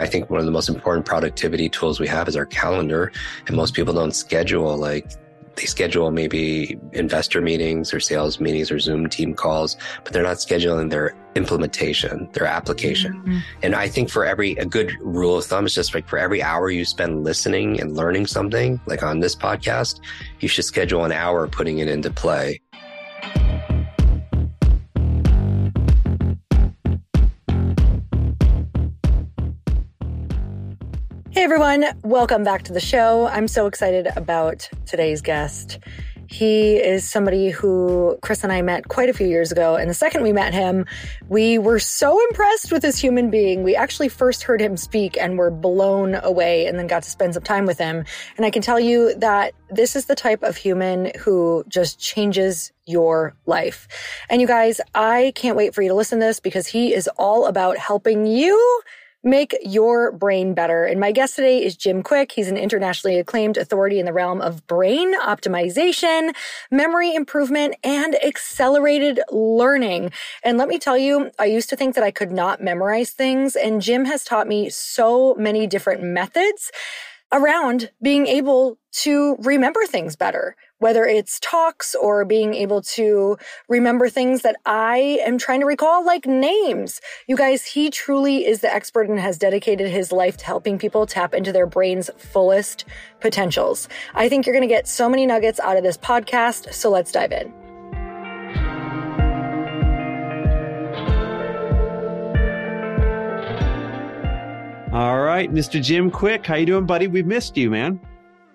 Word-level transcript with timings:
I 0.00 0.06
think 0.06 0.30
one 0.30 0.40
of 0.40 0.46
the 0.46 0.52
most 0.52 0.68
important 0.68 1.06
productivity 1.06 1.68
tools 1.68 2.00
we 2.00 2.08
have 2.08 2.28
is 2.28 2.36
our 2.36 2.46
calendar. 2.46 3.12
And 3.46 3.56
most 3.56 3.74
people 3.74 3.94
don't 3.94 4.14
schedule 4.14 4.76
like 4.76 5.10
they 5.56 5.66
schedule 5.66 6.10
maybe 6.10 6.78
investor 6.92 7.40
meetings 7.40 7.94
or 7.94 8.00
sales 8.00 8.40
meetings 8.40 8.70
or 8.70 8.78
Zoom 8.78 9.08
team 9.08 9.34
calls, 9.34 9.76
but 10.02 10.12
they're 10.12 10.22
not 10.22 10.38
scheduling 10.38 10.90
their 10.90 11.14
implementation, 11.34 12.28
their 12.32 12.46
application. 12.46 13.14
Mm-hmm. 13.14 13.38
And 13.62 13.74
I 13.74 13.88
think 13.88 14.10
for 14.10 14.24
every, 14.24 14.52
a 14.52 14.64
good 14.64 14.92
rule 15.00 15.38
of 15.38 15.44
thumb 15.44 15.66
is 15.66 15.74
just 15.74 15.94
like 15.94 16.08
for 16.08 16.18
every 16.18 16.42
hour 16.42 16.70
you 16.70 16.84
spend 16.84 17.24
listening 17.24 17.80
and 17.80 17.96
learning 17.96 18.26
something, 18.26 18.80
like 18.86 19.02
on 19.02 19.20
this 19.20 19.34
podcast, 19.34 20.00
you 20.40 20.48
should 20.48 20.64
schedule 20.64 21.04
an 21.04 21.12
hour 21.12 21.46
putting 21.46 21.78
it 21.78 21.88
into 21.88 22.10
play. 22.10 22.60
Everyone, 31.44 31.84
welcome 32.02 32.42
back 32.42 32.62
to 32.62 32.72
the 32.72 32.80
show. 32.80 33.26
I'm 33.26 33.48
so 33.48 33.66
excited 33.66 34.08
about 34.16 34.66
today's 34.86 35.20
guest. 35.20 35.78
He 36.26 36.76
is 36.76 37.06
somebody 37.06 37.50
who 37.50 38.18
Chris 38.22 38.44
and 38.44 38.50
I 38.50 38.62
met 38.62 38.88
quite 38.88 39.10
a 39.10 39.12
few 39.12 39.26
years 39.26 39.52
ago. 39.52 39.76
And 39.76 39.90
the 39.90 39.94
second 39.94 40.22
we 40.22 40.32
met 40.32 40.54
him, 40.54 40.86
we 41.28 41.58
were 41.58 41.78
so 41.78 42.18
impressed 42.30 42.72
with 42.72 42.80
this 42.80 42.98
human 42.98 43.28
being. 43.28 43.62
We 43.62 43.76
actually 43.76 44.08
first 44.08 44.42
heard 44.42 44.58
him 44.58 44.78
speak 44.78 45.18
and 45.20 45.36
were 45.36 45.50
blown 45.50 46.14
away 46.14 46.66
and 46.66 46.78
then 46.78 46.86
got 46.86 47.02
to 47.02 47.10
spend 47.10 47.34
some 47.34 47.42
time 47.42 47.66
with 47.66 47.76
him. 47.76 48.06
And 48.38 48.46
I 48.46 48.50
can 48.50 48.62
tell 48.62 48.80
you 48.80 49.14
that 49.16 49.52
this 49.68 49.96
is 49.96 50.06
the 50.06 50.14
type 50.14 50.42
of 50.42 50.56
human 50.56 51.12
who 51.18 51.62
just 51.68 52.00
changes 52.00 52.72
your 52.86 53.36
life. 53.44 53.86
And 54.30 54.40
you 54.40 54.46
guys, 54.46 54.80
I 54.94 55.34
can't 55.34 55.58
wait 55.58 55.74
for 55.74 55.82
you 55.82 55.90
to 55.90 55.94
listen 55.94 56.20
to 56.20 56.24
this 56.24 56.40
because 56.40 56.68
he 56.68 56.94
is 56.94 57.06
all 57.18 57.44
about 57.44 57.76
helping 57.76 58.24
you 58.24 58.80
make 59.24 59.56
your 59.62 60.12
brain 60.12 60.54
better. 60.54 60.84
And 60.84 61.00
my 61.00 61.10
guest 61.10 61.36
today 61.36 61.64
is 61.64 61.76
Jim 61.76 62.02
Kwik. 62.02 62.32
He's 62.32 62.48
an 62.48 62.58
internationally 62.58 63.18
acclaimed 63.18 63.56
authority 63.56 63.98
in 63.98 64.06
the 64.06 64.12
realm 64.12 64.40
of 64.40 64.66
brain 64.66 65.18
optimization, 65.18 66.34
memory 66.70 67.14
improvement, 67.14 67.74
and 67.82 68.14
accelerated 68.22 69.20
learning. 69.30 70.12
And 70.42 70.58
let 70.58 70.68
me 70.68 70.78
tell 70.78 70.98
you, 70.98 71.30
I 71.38 71.46
used 71.46 71.70
to 71.70 71.76
think 71.76 71.94
that 71.94 72.04
I 72.04 72.10
could 72.10 72.30
not 72.30 72.62
memorize 72.62 73.10
things, 73.10 73.56
and 73.56 73.80
Jim 73.80 74.04
has 74.04 74.24
taught 74.24 74.46
me 74.46 74.68
so 74.68 75.34
many 75.36 75.66
different 75.66 76.02
methods 76.02 76.70
around 77.32 77.90
being 78.02 78.26
able 78.26 78.78
to 78.92 79.36
remember 79.40 79.86
things 79.86 80.14
better, 80.14 80.54
whether 80.78 81.04
it's 81.04 81.38
talks 81.40 81.94
or 81.94 82.24
being 82.24 82.54
able 82.54 82.82
to 82.82 83.36
remember 83.68 84.08
things 84.08 84.42
that 84.42 84.56
I 84.66 85.20
am 85.24 85.38
trying 85.38 85.60
to 85.60 85.66
recall, 85.66 86.04
like 86.04 86.26
names. 86.26 87.00
You 87.26 87.36
guys, 87.36 87.64
he 87.64 87.90
truly 87.90 88.46
is 88.46 88.60
the 88.60 88.72
expert 88.72 89.08
and 89.08 89.18
has 89.18 89.38
dedicated 89.38 89.88
his 89.88 90.12
life 90.12 90.36
to 90.38 90.44
helping 90.44 90.78
people 90.78 91.06
tap 91.06 91.34
into 91.34 91.52
their 91.52 91.66
brain's 91.66 92.10
fullest 92.16 92.84
potentials. 93.20 93.88
I 94.14 94.28
think 94.28 94.46
you're 94.46 94.54
going 94.54 94.68
to 94.68 94.74
get 94.74 94.88
so 94.88 95.08
many 95.08 95.26
nuggets 95.26 95.60
out 95.60 95.76
of 95.76 95.82
this 95.82 95.96
podcast. 95.96 96.72
So 96.74 96.90
let's 96.90 97.12
dive 97.12 97.32
in. 97.32 97.52
All 104.94 105.22
right, 105.22 105.52
Mr. 105.52 105.82
Jim 105.82 106.08
Kwik, 106.08 106.46
how 106.46 106.54
you 106.54 106.66
doing, 106.66 106.86
buddy? 106.86 107.08
We've 107.08 107.26
missed 107.26 107.56
you, 107.56 107.68
man. 107.68 107.98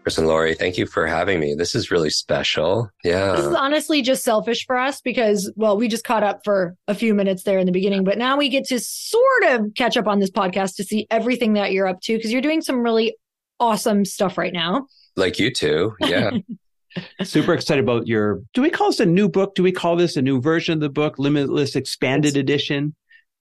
Chris 0.09 0.17
and 0.17 0.27
Lori, 0.27 0.55
thank 0.55 0.75
you 0.75 0.87
for 0.87 1.05
having 1.05 1.39
me. 1.39 1.53
This 1.53 1.75
is 1.75 1.91
really 1.91 2.09
special. 2.09 2.89
Yeah. 3.03 3.33
This 3.33 3.45
is 3.45 3.53
honestly 3.53 4.01
just 4.01 4.23
selfish 4.23 4.65
for 4.65 4.75
us 4.75 5.01
because, 5.01 5.53
well, 5.55 5.77
we 5.77 5.87
just 5.87 6.03
caught 6.03 6.23
up 6.23 6.41
for 6.43 6.75
a 6.87 6.95
few 6.95 7.13
minutes 7.13 7.43
there 7.43 7.59
in 7.59 7.67
the 7.67 7.71
beginning, 7.71 8.03
but 8.03 8.17
now 8.17 8.35
we 8.35 8.49
get 8.49 8.65
to 8.69 8.79
sort 8.79 9.43
of 9.49 9.67
catch 9.75 9.97
up 9.97 10.07
on 10.07 10.17
this 10.17 10.31
podcast 10.31 10.77
to 10.77 10.83
see 10.83 11.05
everything 11.11 11.53
that 11.53 11.73
you're 11.73 11.85
up 11.85 12.01
to 12.01 12.17
because 12.17 12.31
you're 12.31 12.41
doing 12.41 12.61
some 12.61 12.81
really 12.81 13.17
awesome 13.59 14.03
stuff 14.03 14.35
right 14.35 14.51
now. 14.51 14.87
Like 15.15 15.37
you 15.37 15.53
too. 15.53 15.95
Yeah. 15.99 16.31
Super 17.21 17.53
excited 17.53 17.83
about 17.83 18.07
your. 18.07 18.41
Do 18.55 18.63
we 18.63 18.71
call 18.71 18.87
this 18.87 18.99
a 18.99 19.05
new 19.05 19.29
book? 19.29 19.53
Do 19.53 19.61
we 19.61 19.71
call 19.71 19.95
this 19.95 20.17
a 20.17 20.23
new 20.23 20.41
version 20.41 20.73
of 20.73 20.79
the 20.79 20.89
book, 20.89 21.19
Limitless 21.19 21.75
Expanded 21.75 22.35
Edition? 22.35 22.95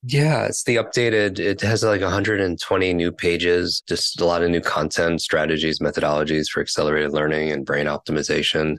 Yeah, 0.05 0.45
it's 0.45 0.63
the 0.63 0.77
updated. 0.77 1.41
It 1.41 1.61
has 1.63 1.83
like 1.83 2.01
120 2.01 2.95
new 2.95 3.11
pages, 3.11 3.83
just 3.89 4.21
a 4.21 4.25
lot 4.25 4.43
of 4.43 4.51
new 4.51 4.61
content, 4.61 5.21
strategies, 5.21 5.81
methodologies 5.81 6.49
for 6.49 6.61
accelerated 6.61 7.13
learning 7.13 7.51
and 7.51 7.67
brain 7.67 7.87
optimization. 7.87 8.77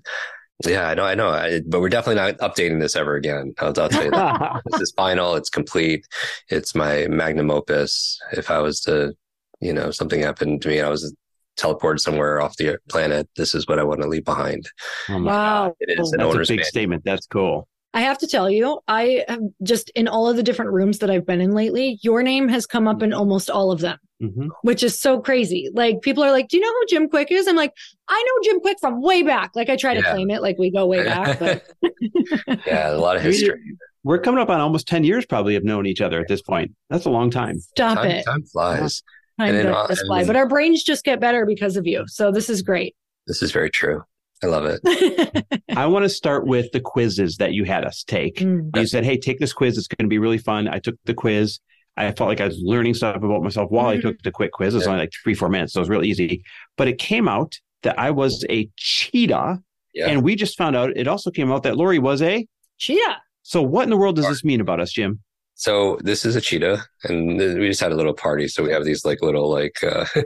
Yeah, 0.66 0.90
I 0.90 0.94
know, 0.94 1.06
I 1.06 1.16
know, 1.16 1.29
I, 1.29 1.62
but 1.68 1.81
we're 1.81 1.90
definitely 1.90 2.22
not 2.22 2.38
updating 2.38 2.79
this 2.79 2.96
ever 2.96 3.16
again. 3.16 3.53
I'll, 3.59 3.68
I'll 3.79 3.90
tell 3.90 4.06
you 4.06 4.12
that. 4.12 4.62
this 4.72 4.81
is 4.81 4.94
final. 4.96 5.35
It's 5.35 5.50
complete. 5.50 6.06
It's 6.50 6.75
my 6.75 7.08
magnum 7.08 7.52
opus. 7.52 8.19
If 8.34 8.50
I 8.52 8.59
was 8.59 8.81
to, 8.81 9.13
you 9.62 9.74
know, 9.74 9.91
something 9.91 10.22
happened 10.22 10.62
to 10.63 10.69
me, 10.69 10.79
and 10.79 10.88
I 10.88 10.90
was 10.90 11.16
teleported 11.58 12.00
somewhere 12.00 12.41
off 12.41 12.58
the 12.58 12.78
planet. 12.90 13.29
This 13.35 13.53
is 13.53 13.68
what 13.68 13.79
I 13.79 13.84
want 13.84 14.02
to 14.02 14.08
leave 14.08 14.25
behind. 14.25 14.69
Oh 15.09 15.22
wow, 15.22 15.68
God. 15.68 15.75
it 15.79 16.00
is 16.00 16.12
an 16.13 16.19
That's 16.19 16.50
a 16.50 16.56
big 16.56 16.66
statement. 16.66 17.03
That's 17.06 17.28
cool. 17.28 17.68
I 17.94 18.01
have 18.01 18.19
to 18.19 18.27
tell 18.27 18.50
you, 18.50 18.79
I 18.88 19.25
have 19.27 19.41
just 19.63 19.89
in 19.91 20.07
all 20.07 20.29
of 20.29 20.35
the 20.38 20.44
different 20.44 20.72
rooms 20.72 21.00
that 21.00 21.09
I've 21.09 21.25
been 21.25 21.41
in 21.41 21.53
lately, 21.53 21.97
your 22.03 22.22
name 22.22 22.47
has 22.47 22.67
come 22.67 22.88
up 22.88 23.01
in 23.01 23.13
almost 23.13 23.50
all 23.50 23.72
of 23.72 23.79
them, 23.79 23.97
mm-hmm. 24.22 24.50
which 24.61 24.83
is 24.83 25.00
so 25.00 25.19
crazy. 25.19 25.69
Like 25.73 26.01
people 26.01 26.23
are 26.23 26.31
like, 26.31 26.49
"Do 26.49 26.57
you 26.57 26.63
know 26.63 26.72
who 26.72 26.85
Jim 26.88 27.09
Kwik 27.09 27.31
is?" 27.31 27.47
I'm 27.47 27.55
like, 27.55 27.73
"I 28.07 28.23
know 28.23 28.44
Jim 28.44 28.61
Kwik 28.61 28.79
from 28.79 29.01
way 29.01 29.23
back." 29.23 29.51
Like 29.55 29.69
I 29.69 29.75
try 29.75 29.95
to 29.95 30.03
claim 30.03 30.29
it, 30.29 30.44
like 30.44 30.57
we 30.59 30.69
go 30.69 30.85
way 30.85 31.03
back. 31.03 31.39
But 31.39 31.63
yeah, 32.67 32.91
a 32.91 32.97
lot 32.97 33.16
of 33.16 33.23
history. 33.23 33.59
We're 34.03 34.19
coming 34.19 34.39
up 34.39 34.49
on 34.49 34.59
almost 34.59 34.88
ten 34.88 35.03
years, 35.03 35.25
probably, 35.25 35.55
of 35.55 35.63
knowing 35.63 35.88
each 35.88 36.01
other 36.01 36.19
at 36.19 36.28
this 36.28 36.44
point. 36.44 36.72
That's 36.91 37.05
a 37.05 37.09
long 37.09 37.31
time. 37.31 37.59
Stop 37.59 37.97
time, 37.97 38.11
it. 38.11 38.25
Time 38.25 38.44
flies. 38.44 39.01
Time 39.39 39.63
does 39.63 40.01
fly, 40.01 40.25
but 40.25 40.35
our 40.35 40.47
brains 40.47 40.83
just 40.83 41.03
get 41.03 41.19
better 41.19 41.45
because 41.45 41.75
of 41.75 41.88
you. 41.88 42.03
So 42.07 42.31
this 42.31 42.49
is 42.49 42.61
great. 42.61 42.95
This 43.25 43.41
is 43.41 43.51
very 43.51 43.69
true. 43.69 44.03
I 44.44 44.47
love 44.47 44.66
it. 44.66 45.63
I 45.75 45.85
want 45.88 46.03
to 46.03 46.09
start 46.09 46.47
with 46.47 46.72
the 46.72 46.79
quizzes 46.79 47.38
that 47.38 47.53
you 47.53 47.66
had 47.66 47.83
us 47.83 48.03
take. 48.03 48.38
Mm. 48.38 48.75
You 48.75 48.88
said, 48.88 49.03
hey, 49.03 49.17
take 49.17 49.39
this 49.39 49.53
quiz. 49.53 49.77
It's 49.77 49.88
going 49.88 50.05
to 50.05 50.09
be 50.09 50.19
really 50.19 50.38
fun. 50.38 50.67
I 50.67 50.79
took 50.79 50.95
the 51.05 51.13
quiz. 51.13 51.59
I 51.97 52.11
felt 52.13 52.29
like 52.29 52.39
I 52.39 52.47
was 52.47 52.57
learning 52.61 52.94
stuff 52.94 53.17
about 53.17 53.44
myself 53.44 53.69
while 53.69 53.88
mm-hmm. 53.88 53.99
I 53.99 54.01
took 54.01 54.22
the 54.22 54.31
quick 54.31 54.53
quiz. 54.53 54.73
It 54.73 54.78
was 54.78 54.85
yeah. 54.85 54.91
only 54.91 55.03
like 55.03 55.13
three, 55.23 55.33
four 55.33 55.49
minutes. 55.49 55.73
So 55.73 55.79
it 55.79 55.81
was 55.81 55.89
really 55.89 56.07
easy. 56.07 56.44
But 56.78 56.88
it 56.88 56.97
came 56.97 57.28
out 57.28 57.55
that 57.83 57.99
I 57.99 58.11
was 58.11 58.45
a 58.49 58.69
cheetah. 58.78 59.61
Yeah. 59.94 60.07
And 60.07 60.23
we 60.23 60.35
just 60.35 60.57
found 60.57 60.75
out 60.75 60.95
it 60.95 61.07
also 61.07 61.31
came 61.31 61.51
out 61.51 61.63
that 61.63 61.75
Lori 61.75 61.99
was 61.99 62.22
a 62.22 62.47
cheetah. 62.78 63.17
So 63.44 63.61
what 63.61 63.83
in 63.83 63.89
the 63.89 63.97
world 63.97 64.16
does 64.16 64.28
this 64.28 64.44
mean 64.44 64.61
about 64.61 64.79
us, 64.79 64.94
Jim? 64.94 65.19
So 65.55 65.97
this 66.01 66.23
is 66.23 66.38
a 66.38 66.41
cheetah, 66.41 66.85
and 67.03 67.38
we 67.38 67.67
just 67.67 67.81
had 67.81 67.91
a 67.91 67.95
little 67.95 68.13
party. 68.13 68.47
So 68.47 68.63
we 68.63 68.72
have 68.72 68.85
these 68.85 69.03
like 69.03 69.22
little 69.22 69.49
like 69.49 69.83
uh, 69.83 70.05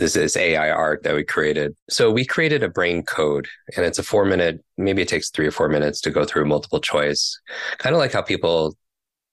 this 0.00 0.16
is 0.16 0.36
AI 0.36 0.70
art 0.70 1.02
that 1.02 1.14
we 1.14 1.22
created. 1.22 1.76
So 1.90 2.10
we 2.10 2.24
created 2.24 2.62
a 2.62 2.68
brain 2.68 3.02
code 3.02 3.46
and 3.76 3.84
it's 3.84 3.98
a 3.98 4.02
four 4.02 4.24
minute, 4.24 4.64
maybe 4.78 5.02
it 5.02 5.08
takes 5.08 5.30
three 5.30 5.46
or 5.46 5.50
four 5.50 5.68
minutes 5.68 6.00
to 6.00 6.10
go 6.10 6.24
through 6.24 6.46
multiple 6.46 6.80
choice. 6.80 7.38
Kind 7.78 7.94
of 7.94 8.00
like 8.00 8.12
how 8.12 8.22
people, 8.22 8.74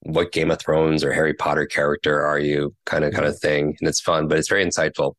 what 0.02 0.34
Game 0.34 0.52
of 0.52 0.60
Thrones 0.60 1.04
or 1.04 1.14
Harry 1.14 1.34
Potter 1.34 1.66
character 1.66 2.22
are 2.22 2.38
you 2.38 2.76
kind 2.86 3.06
of, 3.06 3.12
mm-hmm. 3.12 3.22
kind 3.22 3.30
of 3.30 3.40
thing. 3.40 3.78
And 3.80 3.88
it's 3.88 4.02
fun, 4.02 4.28
but 4.28 4.38
it's 4.38 4.50
very 4.50 4.64
insightful. 4.64 5.14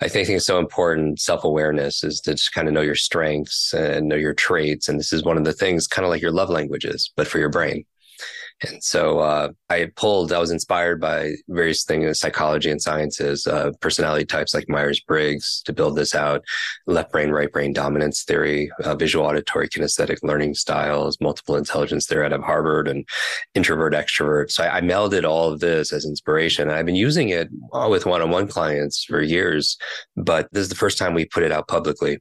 I 0.00 0.08
think 0.08 0.28
it's 0.28 0.46
so 0.46 0.60
important. 0.60 1.20
Self 1.20 1.42
awareness 1.42 2.04
is 2.04 2.20
to 2.22 2.32
just 2.32 2.52
kind 2.52 2.68
of 2.68 2.74
know 2.74 2.80
your 2.80 2.94
strengths 2.94 3.74
and 3.74 4.08
know 4.08 4.16
your 4.16 4.34
traits. 4.34 4.88
And 4.88 5.00
this 5.00 5.12
is 5.12 5.24
one 5.24 5.36
of 5.36 5.44
the 5.44 5.52
things 5.52 5.88
kind 5.88 6.06
of 6.06 6.10
like 6.10 6.22
your 6.22 6.32
love 6.32 6.48
languages, 6.48 7.12
but 7.16 7.26
for 7.26 7.38
your 7.38 7.50
brain. 7.50 7.84
And 8.62 8.82
so 8.82 9.18
uh, 9.18 9.50
I 9.68 9.90
pulled, 9.96 10.32
I 10.32 10.38
was 10.38 10.50
inspired 10.50 10.98
by 10.98 11.32
various 11.48 11.84
things 11.84 12.06
in 12.06 12.14
psychology 12.14 12.70
and 12.70 12.80
sciences, 12.80 13.46
uh, 13.46 13.72
personality 13.80 14.24
types 14.24 14.54
like 14.54 14.68
Myers 14.68 15.00
Briggs 15.00 15.62
to 15.66 15.74
build 15.74 15.96
this 15.96 16.14
out, 16.14 16.42
left 16.86 17.12
brain, 17.12 17.30
right 17.30 17.52
brain 17.52 17.74
dominance 17.74 18.24
theory, 18.24 18.70
uh, 18.82 18.94
visual 18.94 19.26
auditory 19.26 19.68
kinesthetic 19.68 20.18
learning 20.22 20.54
styles, 20.54 21.20
multiple 21.20 21.56
intelligence 21.56 22.06
theory 22.06 22.24
out 22.24 22.32
of 22.32 22.42
Harvard, 22.42 22.88
and 22.88 23.06
introvert 23.54 23.92
extrovert. 23.92 24.50
So 24.50 24.64
I, 24.64 24.78
I 24.78 24.80
melded 24.80 25.28
all 25.28 25.52
of 25.52 25.60
this 25.60 25.92
as 25.92 26.06
inspiration. 26.06 26.70
I've 26.70 26.86
been 26.86 26.96
using 26.96 27.28
it 27.28 27.48
uh, 27.74 27.88
with 27.90 28.06
one 28.06 28.22
on 28.22 28.30
one 28.30 28.48
clients 28.48 29.04
for 29.04 29.20
years, 29.20 29.76
but 30.16 30.48
this 30.52 30.62
is 30.62 30.68
the 30.70 30.74
first 30.76 30.96
time 30.96 31.12
we 31.12 31.26
put 31.26 31.42
it 31.42 31.52
out 31.52 31.68
publicly. 31.68 32.20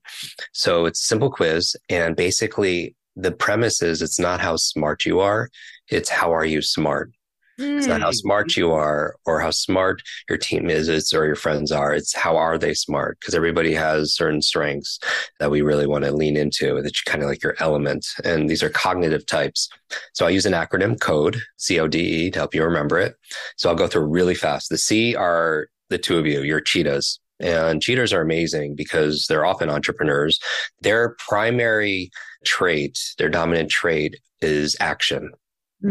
So 0.51 0.85
it's 0.85 1.01
a 1.01 1.05
simple 1.05 1.31
quiz. 1.31 1.77
And 1.89 2.15
basically, 2.15 2.93
the 3.15 3.31
premise 3.31 3.81
is 3.81 4.01
it's 4.01 4.19
not 4.19 4.41
how 4.41 4.57
smart 4.57 5.05
you 5.05 5.21
are 5.21 5.49
it's 5.89 6.09
how 6.09 6.33
are 6.33 6.45
you 6.45 6.61
smart? 6.61 7.11
Mm. 7.59 7.77
It's 7.77 7.87
not 7.87 8.01
how 8.01 8.07
hmm. 8.07 8.13
smart 8.13 8.57
you 8.57 8.71
are 8.73 9.15
or 9.25 9.39
how 9.39 9.51
smart 9.51 10.01
your 10.27 10.37
team 10.37 10.69
is, 10.69 10.89
it's, 10.89 11.13
or 11.13 11.25
your 11.25 11.35
friends 11.35 11.71
are. 11.71 11.93
It's 11.93 12.13
how 12.13 12.35
are 12.35 12.57
they 12.57 12.73
smart? 12.73 13.17
Because 13.19 13.33
everybody 13.33 13.73
has 13.73 14.13
certain 14.13 14.41
strengths 14.41 14.99
that 15.39 15.51
we 15.51 15.61
really 15.61 15.87
want 15.87 16.03
to 16.03 16.11
lean 16.11 16.35
into. 16.35 16.81
That's 16.81 17.01
kind 17.03 17.23
of 17.23 17.29
like 17.29 17.41
your 17.41 17.55
element. 17.59 18.05
And 18.25 18.49
these 18.49 18.61
are 18.61 18.69
cognitive 18.69 19.25
types. 19.25 19.69
So 20.13 20.25
I 20.25 20.31
use 20.31 20.45
an 20.45 20.53
acronym 20.53 20.99
code, 20.99 21.39
C 21.55 21.79
O 21.79 21.87
D 21.87 22.25
E, 22.25 22.31
to 22.31 22.39
help 22.39 22.53
you 22.53 22.63
remember 22.63 22.99
it. 22.99 23.15
So 23.55 23.69
I'll 23.69 23.75
go 23.75 23.87
through 23.87 24.07
really 24.07 24.35
fast. 24.35 24.69
The 24.69 24.77
C 24.77 25.15
are 25.15 25.67
the 25.89 25.97
two 25.97 26.17
of 26.17 26.25
you, 26.25 26.41
your 26.41 26.59
cheetahs. 26.59 27.19
And 27.39 27.81
cheaters 27.81 28.11
are 28.11 28.21
amazing 28.21 28.75
because 28.75 29.27
they're 29.27 29.45
often 29.45 29.69
entrepreneurs. 29.69 30.39
Their 30.81 31.15
primary 31.19 32.09
trait, 32.45 32.97
their 33.17 33.29
dominant 33.29 33.69
trait 33.69 34.17
is 34.41 34.75
action. 34.79 35.31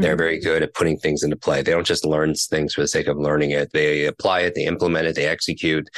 They're 0.01 0.17
very 0.17 0.41
good 0.41 0.63
at 0.63 0.75
putting 0.75 0.99
things 0.99 1.23
into 1.23 1.37
play. 1.37 1.63
They 1.63 1.73
don't 1.73 1.87
just 1.87 2.05
learn 2.05 2.35
things 2.35 2.75
for 2.75 2.81
the 2.81 2.89
sake 2.89 3.07
of 3.07 3.17
learning 3.17 3.51
it. 3.51 3.73
They 3.73 4.07
apply 4.07 4.41
it, 4.41 4.55
they 4.55 4.65
implement 4.65 5.07
it, 5.07 5.15
they 5.15 5.27
execute. 5.27 5.89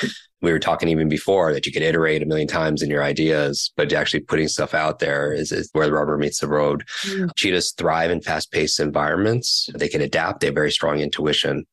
We 0.42 0.52
were 0.52 0.58
talking 0.58 0.88
even 0.88 1.08
before 1.08 1.52
that 1.52 1.66
you 1.66 1.72
could 1.72 1.82
iterate 1.82 2.22
a 2.22 2.26
million 2.26 2.46
times 2.46 2.82
in 2.82 2.90
your 2.90 3.02
ideas, 3.02 3.72
but 3.76 3.92
actually 3.92 4.20
putting 4.20 4.48
stuff 4.48 4.74
out 4.74 4.98
there 4.98 5.32
is, 5.32 5.50
is 5.50 5.70
where 5.72 5.86
the 5.86 5.92
rubber 5.92 6.18
meets 6.18 6.40
the 6.40 6.48
road. 6.48 6.84
Mm. 7.06 7.30
Cheetahs 7.36 7.72
thrive 7.72 8.10
in 8.10 8.20
fast 8.20 8.52
paced 8.52 8.78
environments. 8.78 9.68
They 9.74 9.88
can 9.88 10.02
adapt. 10.02 10.40
They 10.40 10.48
have 10.48 10.54
very 10.54 10.70
strong 10.70 11.00
intuition. 11.00 11.66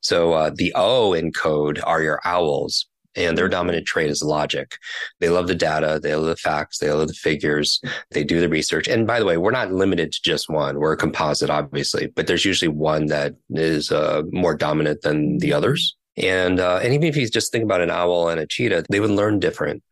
So 0.00 0.32
uh, 0.32 0.50
the 0.54 0.72
O 0.74 1.12
in 1.12 1.32
code 1.32 1.80
are 1.84 2.02
your 2.02 2.20
owls 2.24 2.86
and 3.18 3.36
their 3.36 3.48
dominant 3.48 3.86
trait 3.86 4.10
is 4.10 4.22
logic. 4.22 4.78
They 5.18 5.28
love 5.28 5.48
the 5.48 5.54
data, 5.54 6.00
they 6.02 6.14
love 6.14 6.26
the 6.26 6.36
facts, 6.36 6.78
they 6.78 6.90
love 6.90 7.08
the 7.08 7.14
figures, 7.14 7.80
they 8.12 8.24
do 8.24 8.40
the 8.40 8.48
research. 8.48 8.88
And 8.88 9.06
by 9.06 9.18
the 9.18 9.26
way, 9.26 9.36
we're 9.36 9.50
not 9.50 9.72
limited 9.72 10.12
to 10.12 10.20
just 10.22 10.48
one. 10.48 10.78
We're 10.78 10.92
a 10.92 10.96
composite, 10.96 11.50
obviously, 11.50 12.06
but 12.06 12.26
there's 12.26 12.44
usually 12.44 12.68
one 12.68 13.06
that 13.06 13.34
is 13.50 13.90
uh, 13.90 14.22
more 14.30 14.54
dominant 14.54 15.02
than 15.02 15.38
the 15.38 15.52
others. 15.52 15.96
And 16.16 16.58
uh, 16.60 16.80
and 16.82 16.94
even 16.94 17.08
if 17.08 17.16
you 17.16 17.28
just 17.28 17.52
think 17.52 17.64
about 17.64 17.80
an 17.80 17.90
owl 17.90 18.28
and 18.28 18.40
a 18.40 18.46
cheetah, 18.46 18.84
they 18.88 19.00
would 19.00 19.10
learn 19.10 19.38
different. 19.38 19.82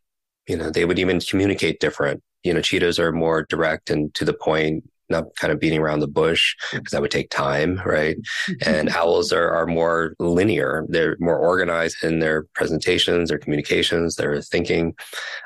You 0.49 0.57
know, 0.57 0.71
they 0.71 0.85
would 0.85 0.99
even 0.99 1.21
communicate 1.21 1.81
different. 1.81 2.23
You 2.45 2.55
know, 2.55 2.63
cheetahs 2.63 2.99
are 2.99 3.13
more 3.13 3.45
direct 3.49 3.91
and 3.91 4.15
to 4.15 4.25
the 4.25 4.33
point 4.33 4.85
not 5.09 5.35
kind 5.37 5.53
of 5.53 5.61
beating 5.61 5.81
around 5.81 6.01
the 6.01 6.09
bush 6.09 6.55
because 6.73 6.91
that 6.93 7.01
would 7.01 7.11
take 7.11 7.31
time, 7.31 7.81
right? 7.85 8.17
Mm-hmm. 8.17 8.71
and 8.71 8.89
owls 8.91 9.33
are, 9.33 9.51
are 9.51 9.67
more 9.67 10.15
linear. 10.19 10.85
They're 10.89 11.17
more 11.21 11.39
organized 11.39 12.03
in 12.03 12.19
their 12.19 12.45
presentations, 12.55 13.29
their 13.29 13.39
communications, 13.39 14.17
their 14.17 14.41
thinking. 14.41 14.95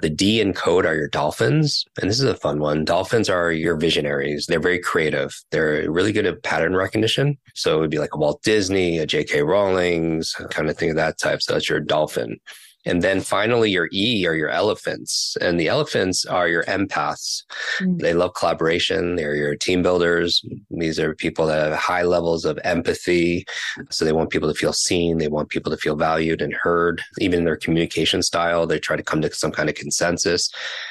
The 0.03 0.11
D 0.11 0.41
in 0.41 0.53
code 0.53 0.87
are 0.87 0.95
your 0.95 1.09
dolphins. 1.09 1.85
And 2.01 2.11
this 2.11 2.19
is 2.19 2.25
a 2.25 2.37
fun 2.37 2.61
one. 2.61 2.85
Dolphins 2.85 3.29
are 3.29 3.53
your 3.53 3.77
visionaries. 3.77 4.47
They're 4.47 4.61
very 4.61 4.81
creative. 4.81 5.35
They're 5.51 5.91
really 5.91 6.13
good 6.13 6.27
at 6.27 6.43
pattern 6.43 6.75
recognition. 6.75 7.39
So 7.55 7.77
it 7.77 7.81
would 7.81 7.91
be 7.91 7.99
like 7.99 8.15
a 8.15 8.19
Walt 8.19 8.43
Disney, 8.43 8.99
a 8.99 9.06
J.K. 9.06 9.43
Rowling's 9.43 10.35
kind 10.51 10.69
of 10.69 10.77
thing 10.77 10.91
of 10.91 10.97
that 10.97 11.19
type. 11.19 11.43
So 11.43 11.55
that's 11.55 11.69
your 11.69 11.81
dolphin. 11.81 12.39
And 12.87 13.03
then 13.03 13.21
finally, 13.21 13.71
your 13.71 13.88
E 13.93 14.27
are 14.27 14.35
your 14.35 14.49
elephants. 14.49 15.37
And 15.41 15.61
the 15.61 15.69
elephants 15.69 16.25
are 16.25 16.49
your 16.49 16.65
empaths. 16.65 17.44
Mm-hmm. 17.81 17.99
They 17.99 18.15
love 18.15 18.35
collaboration. 18.35 19.17
They're 19.17 19.35
your 19.35 19.56
team 19.56 19.82
builders. 19.82 20.43
These 20.71 20.99
are 20.99 21.15
people 21.15 21.47
that 21.47 21.71
have 21.71 21.79
high 21.79 22.03
levels 22.03 22.44
of 22.44 22.59
empathy. 22.65 23.47
So 23.91 24.05
they 24.05 24.12
want 24.12 24.31
people 24.31 24.49
to 24.49 24.59
feel 24.59 24.73
seen. 24.73 25.19
They 25.19 25.29
want 25.29 25.50
people 25.50 25.71
to 25.71 25.79
feel 25.79 25.97
valued 25.97 26.41
and 26.41 26.55
heard. 26.55 27.03
Even 27.19 27.41
in 27.41 27.44
their 27.44 27.56
communication 27.56 28.23
style, 28.23 28.67
they 28.67 28.79
try 28.79 28.97
to 28.97 29.03
come 29.03 29.21
to 29.23 29.32
some 29.35 29.53
kind 29.53 29.69
of 29.69 29.75
consensus 29.75 30.50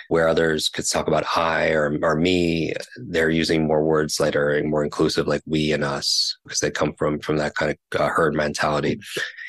where 0.09 0.27
others 0.27 0.69
could 0.69 0.89
talk 0.89 1.07
about 1.07 1.37
I 1.37 1.69
or, 1.69 1.97
or 2.01 2.15
me. 2.15 2.73
They're 2.97 3.29
using 3.29 3.65
more 3.65 3.83
words 3.83 4.17
that 4.17 4.35
are 4.35 4.61
more 4.63 4.83
inclusive, 4.83 5.27
like 5.27 5.43
we 5.45 5.71
and 5.71 5.83
us, 5.83 6.35
because 6.43 6.59
they 6.59 6.71
come 6.71 6.93
from, 6.93 7.19
from 7.19 7.37
that 7.37 7.55
kind 7.55 7.71
of 7.71 8.01
uh, 8.01 8.07
herd 8.09 8.33
mentality. 8.33 8.99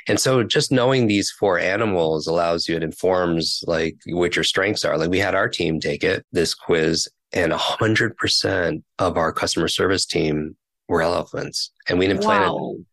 And 0.06 0.20
so 0.20 0.42
just 0.42 0.70
knowing 0.70 1.06
these 1.06 1.30
four 1.30 1.58
animals 1.58 2.26
allows 2.26 2.68
you, 2.68 2.76
it 2.76 2.82
informs 2.82 3.64
like 3.66 3.96
what 4.06 4.36
your 4.36 4.44
strengths 4.44 4.84
are. 4.84 4.98
Like 4.98 5.10
we 5.10 5.18
had 5.18 5.34
our 5.34 5.48
team 5.48 5.80
take 5.80 6.04
it, 6.04 6.26
this 6.30 6.54
quiz, 6.54 7.08
and 7.32 7.52
100% 7.52 8.82
of 8.98 9.16
our 9.16 9.32
customer 9.32 9.68
service 9.68 10.04
team 10.04 10.56
were 10.88 11.00
elephants. 11.00 11.72
And 11.88 11.98
we 11.98 12.06
didn't 12.06 12.22
plan 12.22 12.42
wow. 12.42 12.74
it. 12.74 12.84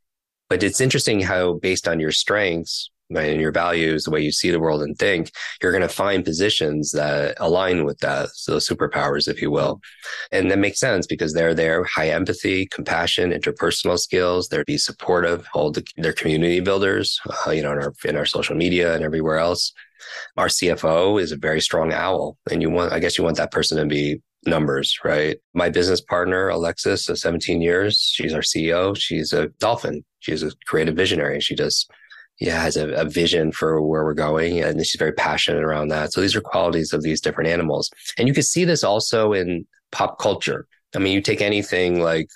But 0.49 0.63
it's 0.63 0.79
interesting 0.79 1.19
how, 1.19 1.53
based 1.55 1.85
on 1.85 1.99
your 1.99 2.13
strengths, 2.13 2.89
and 3.15 3.41
your 3.41 3.51
values, 3.51 4.03
the 4.03 4.11
way 4.11 4.21
you 4.21 4.31
see 4.31 4.51
the 4.51 4.59
world 4.59 4.81
and 4.81 4.97
think, 4.97 5.31
you're 5.61 5.71
going 5.71 5.81
to 5.81 5.89
find 5.89 6.25
positions 6.25 6.91
that 6.91 7.35
align 7.39 7.85
with 7.85 7.99
that. 7.99 8.29
So 8.33 8.57
superpowers, 8.57 9.27
if 9.27 9.41
you 9.41 9.51
will. 9.51 9.79
And 10.31 10.51
that 10.51 10.59
makes 10.59 10.79
sense 10.79 11.07
because 11.07 11.33
they're 11.33 11.53
there, 11.53 11.83
high 11.85 12.09
empathy, 12.09 12.65
compassion, 12.67 13.31
interpersonal 13.31 13.97
skills. 13.97 14.49
They're 14.49 14.65
be 14.65 14.77
supportive, 14.77 15.45
hold 15.47 15.75
the, 15.75 16.13
community 16.13 16.59
builders, 16.59 17.19
uh, 17.45 17.51
you 17.51 17.61
know, 17.61 17.71
in 17.73 17.79
our, 17.79 17.93
in 18.05 18.15
our 18.15 18.25
social 18.25 18.55
media 18.55 18.95
and 18.95 19.03
everywhere 19.03 19.37
else. 19.37 19.71
Our 20.35 20.47
CFO 20.47 21.21
is 21.21 21.31
a 21.31 21.37
very 21.37 21.61
strong 21.61 21.93
owl 21.93 22.37
and 22.49 22.61
you 22.61 22.69
want, 22.69 22.93
I 22.93 22.99
guess 22.99 23.17
you 23.17 23.23
want 23.23 23.37
that 23.37 23.51
person 23.51 23.77
to 23.77 23.85
be 23.85 24.21
numbers, 24.45 24.97
right? 25.03 25.37
My 25.53 25.69
business 25.69 26.01
partner, 26.01 26.49
Alexis, 26.49 27.09
of 27.09 27.19
17 27.19 27.61
years, 27.61 27.97
she's 27.99 28.33
our 28.33 28.41
CEO. 28.41 28.97
She's 28.97 29.33
a 29.33 29.47
dolphin. 29.59 30.03
She's 30.19 30.43
a 30.43 30.51
creative 30.65 30.95
visionary. 30.95 31.39
She 31.39 31.55
does 31.55 31.87
yeah, 32.39 32.61
has 32.61 32.77
a, 32.77 32.89
a, 32.93 33.05
vision 33.05 33.51
for 33.51 33.81
where 33.81 34.03
we're 34.03 34.13
going. 34.13 34.61
And 34.61 34.85
she's 34.85 34.99
very 34.99 35.13
passionate 35.13 35.63
around 35.63 35.87
that. 35.87 36.13
So 36.13 36.21
these 36.21 36.35
are 36.35 36.41
qualities 36.41 36.93
of 36.93 37.01
these 37.01 37.21
different 37.21 37.49
animals. 37.49 37.89
And 38.17 38.27
you 38.27 38.33
can 38.33 38.43
see 38.43 38.63
this 38.63 38.83
also 38.83 39.33
in 39.33 39.65
pop 39.91 40.19
culture. 40.19 40.67
I 40.95 40.99
mean, 40.99 41.13
you 41.13 41.21
take 41.21 41.41
anything 41.41 41.99
like 42.01 42.29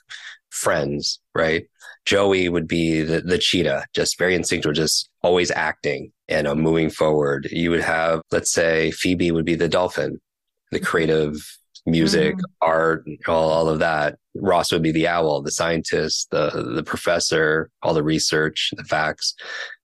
Friends, 0.49 1.21
right? 1.33 1.65
Joey 2.03 2.49
would 2.49 2.67
be 2.67 3.01
the, 3.01 3.21
the 3.21 3.37
cheetah, 3.37 3.85
just 3.93 4.17
very 4.17 4.35
instinctual, 4.35 4.73
just 4.73 5.09
always 5.21 5.49
acting 5.49 6.11
and 6.27 6.45
uh, 6.45 6.55
moving 6.55 6.89
forward. 6.89 7.47
You 7.51 7.71
would 7.71 7.81
have, 7.81 8.21
let's 8.31 8.51
say, 8.51 8.91
Phoebe 8.91 9.31
would 9.31 9.45
be 9.45 9.55
the 9.55 9.69
dolphin, 9.69 10.19
the 10.71 10.79
creative 10.79 11.35
music, 11.85 12.35
mm. 12.35 12.41
art, 12.61 13.05
all, 13.27 13.49
all 13.49 13.69
of 13.69 13.79
that. 13.79 14.17
Ross 14.35 14.71
would 14.71 14.83
be 14.83 14.91
the 14.91 15.07
owl, 15.07 15.41
the 15.41 15.51
scientist, 15.51 16.29
the 16.31 16.71
the 16.73 16.83
professor, 16.83 17.69
all 17.83 17.93
the 17.93 18.03
research, 18.03 18.71
the 18.77 18.83
facts. 18.83 19.35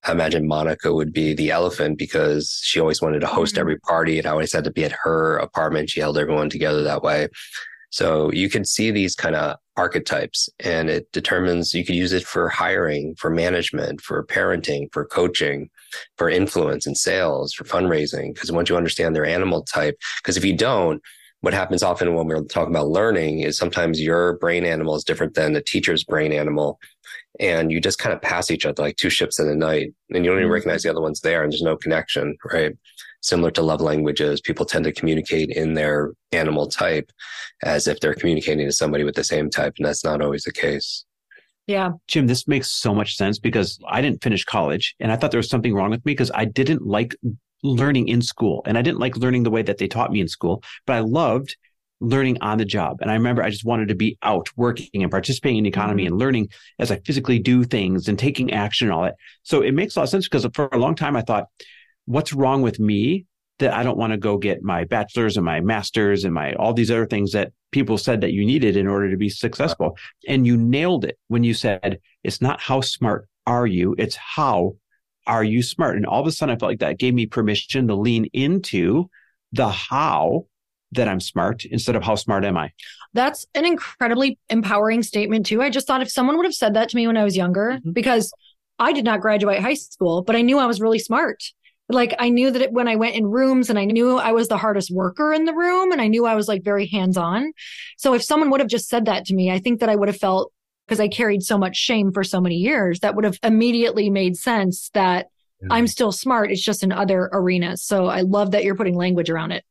I 0.06 0.12
imagine 0.12 0.48
Monica 0.48 0.94
would 0.94 1.12
be 1.12 1.34
the 1.34 1.52
elephant 1.52 1.98
because 1.98 2.62
she 2.64 2.80
always 2.80 3.02
wanted 3.02 3.20
to 3.20 3.28
host 3.28 3.56
mm. 3.56 3.60
every 3.60 3.80
party. 3.80 4.18
It 4.20 4.26
always 4.26 4.54
had 4.54 4.64
to 4.64 4.72
be 4.72 4.86
at 4.86 4.96
her 5.04 5.38
apartment. 5.38 5.90
She 5.90 6.00
held 6.00 6.18
everyone 6.18 6.50
together 6.50 6.84
that 6.84 7.04
way. 7.04 7.28
So 7.90 8.32
you 8.32 8.50
can 8.50 8.66
see 8.66 8.92
these 8.92 9.16
kind 9.16 9.36
of 9.36 9.58
archetypes 9.78 10.50
and 10.60 10.90
it 10.90 11.12
determines 11.12 11.74
you 11.74 11.86
could 11.86 11.96
use 11.96 12.12
it 12.12 12.24
for 12.24 12.50
hiring, 12.50 13.16
for 13.16 13.30
management, 13.30 14.02
for 14.02 14.26
parenting, 14.26 14.88
for 14.92 15.06
coaching, 15.06 15.70
for 16.18 16.30
influence 16.30 16.86
and 16.86 16.98
sales, 16.98 17.54
for 17.54 17.64
fundraising. 17.64 18.34
Because 18.34 18.52
once 18.52 18.70
you 18.70 18.76
understand 18.76 19.16
their 19.16 19.26
animal 19.26 19.64
type, 19.64 19.96
because 20.22 20.36
if 20.36 20.44
you 20.44 20.56
don't, 20.56 21.02
what 21.42 21.54
happens 21.54 21.84
often 21.84 22.16
when 22.16 22.28
we're 22.28 22.44
talking 22.44 22.74
about 22.74 22.90
learning 22.90 23.40
is 23.40 23.58
sometimes 23.58 24.02
your 24.02 24.38
brain 24.38 24.66
animal 24.66 24.96
is 24.96 25.04
different 25.04 25.36
than 25.36 25.54
the 25.54 25.62
teacher's 25.62 26.04
brain 26.04 26.34
animal. 26.34 26.80
And 27.40 27.72
you 27.72 27.80
just 27.80 28.00
kind 28.00 28.14
of 28.14 28.22
pass 28.22 28.50
each 28.50 28.66
other 28.66 28.82
like 28.82 28.96
two 28.96 29.12
ships 29.12 29.40
in 29.40 29.48
the 29.48 29.56
night 29.56 29.94
and 30.10 30.26
you 30.26 30.32
don't 30.32 30.40
even 30.40 30.46
mm-hmm. 30.46 30.54
recognize 30.54 30.84
the 30.84 30.90
other 30.90 31.02
one's 31.02 31.22
there 31.22 31.44
and 31.44 31.52
there's 31.52 31.62
no 31.62 31.78
connection, 31.78 32.36
right? 32.52 32.76
Similar 33.22 33.52
to 33.52 33.62
love 33.62 33.82
languages, 33.82 34.42
people 34.42 34.66
tend 34.66 34.86
to 34.86 34.92
communicate 34.92 35.52
in 35.52 35.76
their 35.76 36.14
animal 36.32 36.68
type 36.68 37.12
as 37.64 37.88
if 37.88 38.00
they're 38.00 38.16
communicating 38.16 38.66
to 38.66 38.72
somebody 38.72 39.04
with 39.04 39.16
the 39.16 39.24
same 39.24 39.50
type. 39.50 39.76
And 39.78 39.86
that's 39.86 40.04
not 40.04 40.22
always 40.22 40.44
the 40.44 40.52
case. 40.52 41.06
Yeah. 41.68 41.92
Jim, 42.08 42.28
this 42.28 42.48
makes 42.48 42.72
so 42.72 42.96
much 42.96 43.16
sense 43.18 43.38
because 43.38 43.78
I 43.88 44.02
didn't 44.02 44.24
finish 44.24 44.44
college 44.44 44.96
and 45.00 45.12
I 45.12 45.18
thought 45.18 45.32
there 45.32 45.40
was 45.40 45.50
something 45.50 45.74
wrong 45.74 45.92
with 45.92 46.04
me 46.06 46.14
because 46.14 46.32
I 46.34 46.46
didn't 46.46 46.88
like 46.88 47.16
learning 47.68 48.08
in 48.08 48.22
school. 48.22 48.62
And 48.66 48.78
I 48.78 48.82
didn't 48.82 49.00
like 49.00 49.18
learning 49.18 49.44
the 49.44 49.52
way 49.52 49.62
that 49.62 49.78
they 49.78 49.88
taught 49.88 50.12
me 50.12 50.22
in 50.22 50.28
school, 50.28 50.64
but 50.86 50.96
I 50.96 51.00
loved 51.00 51.56
learning 52.00 52.38
on 52.42 52.58
the 52.58 52.66
job. 52.66 52.98
And 53.02 53.10
I 53.10 53.16
remember 53.16 53.44
I 53.44 53.50
just 53.50 53.66
wanted 53.66 53.88
to 53.88 53.96
be 53.96 54.18
out 54.22 54.50
working 54.56 55.02
and 55.02 55.12
participating 55.12 55.60
in 55.60 55.64
the 55.64 55.70
economy 55.70 56.04
mm-hmm. 56.04 56.14
and 56.14 56.20
learning 56.20 56.50
as 56.80 56.92
I 56.92 57.00
physically 57.00 57.40
do 57.40 57.64
things 57.64 58.08
and 58.08 58.20
taking 58.20 58.54
action 58.54 58.88
and 58.88 58.94
all 58.94 59.04
that. 59.04 59.16
So 59.44 59.62
it 59.62 59.72
makes 59.72 59.96
a 59.96 60.00
lot 60.00 60.04
of 60.04 60.10
sense 60.10 60.28
because 60.28 60.48
for 60.54 60.70
a 60.72 60.78
long 60.78 60.96
time 60.96 61.16
I 61.16 61.22
thought, 61.22 61.48
what's 62.06 62.34
wrong 62.34 62.62
with 62.62 62.80
me 62.80 63.26
that 63.60 63.74
I 63.74 63.84
don't 63.84 63.98
want 63.98 64.14
to 64.14 64.18
go 64.18 64.38
get 64.38 64.62
my 64.62 64.84
bachelor's 64.84 65.38
and 65.38 65.46
my 65.46 65.60
master's 65.62 66.24
and 66.24 66.34
my 66.34 66.54
all 66.54 66.74
these 66.74 66.92
other 66.92 67.08
things 67.08 67.32
that 67.32 67.52
people 67.72 67.98
said 67.98 68.22
that 68.22 68.34
you 68.34 68.46
needed 68.46 68.78
in 68.78 68.88
order 68.88 69.10
to 69.10 69.18
be 69.18 69.30
successful. 69.30 69.98
And 70.28 70.46
you 70.46 70.58
nailed 70.58 71.06
it 71.06 71.18
when 71.28 71.44
you 71.44 71.54
said 71.54 72.00
it's 72.24 72.42
not 72.42 72.62
how 72.62 72.82
smart 72.82 73.28
are 73.46 73.66
you, 73.66 73.96
it's 73.98 74.16
how 74.16 74.76
are 75.28 75.44
you 75.44 75.62
smart? 75.62 75.98
And 75.98 76.06
all 76.06 76.22
of 76.22 76.28
a 76.28 76.32
sudden, 76.32 76.56
I 76.56 76.58
felt 76.58 76.72
like 76.72 76.80
that 76.80 76.98
gave 76.98 77.14
me 77.14 77.26
permission 77.26 77.88
to 77.88 77.96
lean 77.96 78.26
into 78.34 79.10
the 79.52 79.70
how 79.70 80.48
that 80.94 81.08
I'm 81.08 81.20
smart 81.20 81.66
instead 81.66 81.96
of 81.96 82.04
how 82.04 82.16
smart 82.16 82.46
am 82.46 82.58
I. 82.58 82.72
That's 83.14 83.46
an 83.54 83.66
incredibly 83.66 84.40
empowering 84.50 85.04
statement, 85.04 85.46
too. 85.46 85.62
I 85.62 85.70
just 85.70 85.86
thought 85.86 86.02
if 86.02 86.10
someone 86.10 86.38
would 86.38 86.46
have 86.46 86.54
said 86.54 86.74
that 86.74 86.90
to 86.90 86.96
me 86.96 87.08
when 87.08 87.18
I 87.18 87.24
was 87.24 87.36
younger, 87.36 87.74
mm-hmm. 87.74 87.92
because 87.92 88.34
I 88.80 88.94
did 88.94 89.06
not 89.06 89.22
graduate 89.22 89.60
high 89.60 89.74
school, 89.74 90.24
but 90.24 90.36
I 90.36 90.42
knew 90.42 90.58
I 90.58 90.66
was 90.66 90.82
really 90.82 91.00
smart. 91.00 91.44
Like 91.90 92.16
I 92.20 92.30
knew 92.30 92.52
that 92.52 92.62
it, 92.62 92.72
when 92.74 92.88
I 92.88 92.96
went 92.96 93.16
in 93.16 93.26
rooms 93.26 93.70
and 93.70 93.80
I 93.80 93.86
knew 93.86 94.18
I 94.18 94.34
was 94.34 94.50
the 94.50 94.58
hardest 94.58 94.92
worker 94.92 95.34
in 95.34 95.46
the 95.46 95.54
room 95.54 95.92
and 95.92 96.02
I 96.02 96.08
knew 96.08 96.26
I 96.26 96.36
was 96.36 96.48
like 96.48 96.64
very 96.64 96.86
hands 96.86 97.18
on. 97.18 97.54
So 97.98 98.14
if 98.14 98.24
someone 98.24 98.50
would 98.50 98.60
have 98.60 98.70
just 98.70 98.90
said 98.90 99.06
that 99.06 99.26
to 99.26 99.34
me, 99.34 99.52
I 99.52 99.60
think 99.60 99.80
that 99.80 99.90
I 99.90 99.96
would 99.96 100.10
have 100.10 100.18
felt 100.18 100.52
because 100.88 101.00
I 101.00 101.10
carried 101.10 101.44
so 101.44 101.58
much 101.58 101.76
shame 101.76 102.12
for 102.12 102.24
so 102.24 102.40
many 102.40 102.56
years, 102.56 103.02
that 103.02 103.16
would 103.16 103.26
have 103.26 103.38
immediately 103.44 104.10
made 104.10 104.38
sense 104.38 104.90
that 104.94 105.28
yeah. 105.62 105.68
I'm 105.72 105.88
still 105.88 106.12
smart. 106.12 106.52
It's 106.52 106.64
just 106.64 106.84
in 106.84 106.92
other 106.92 107.30
arenas. 107.34 107.84
So 107.84 108.06
I 108.06 108.22
love 108.22 108.52
that 108.52 108.64
you're 108.64 108.76
putting 108.76 108.96
language 108.96 109.30
around 109.30 109.52
it. 109.52 109.66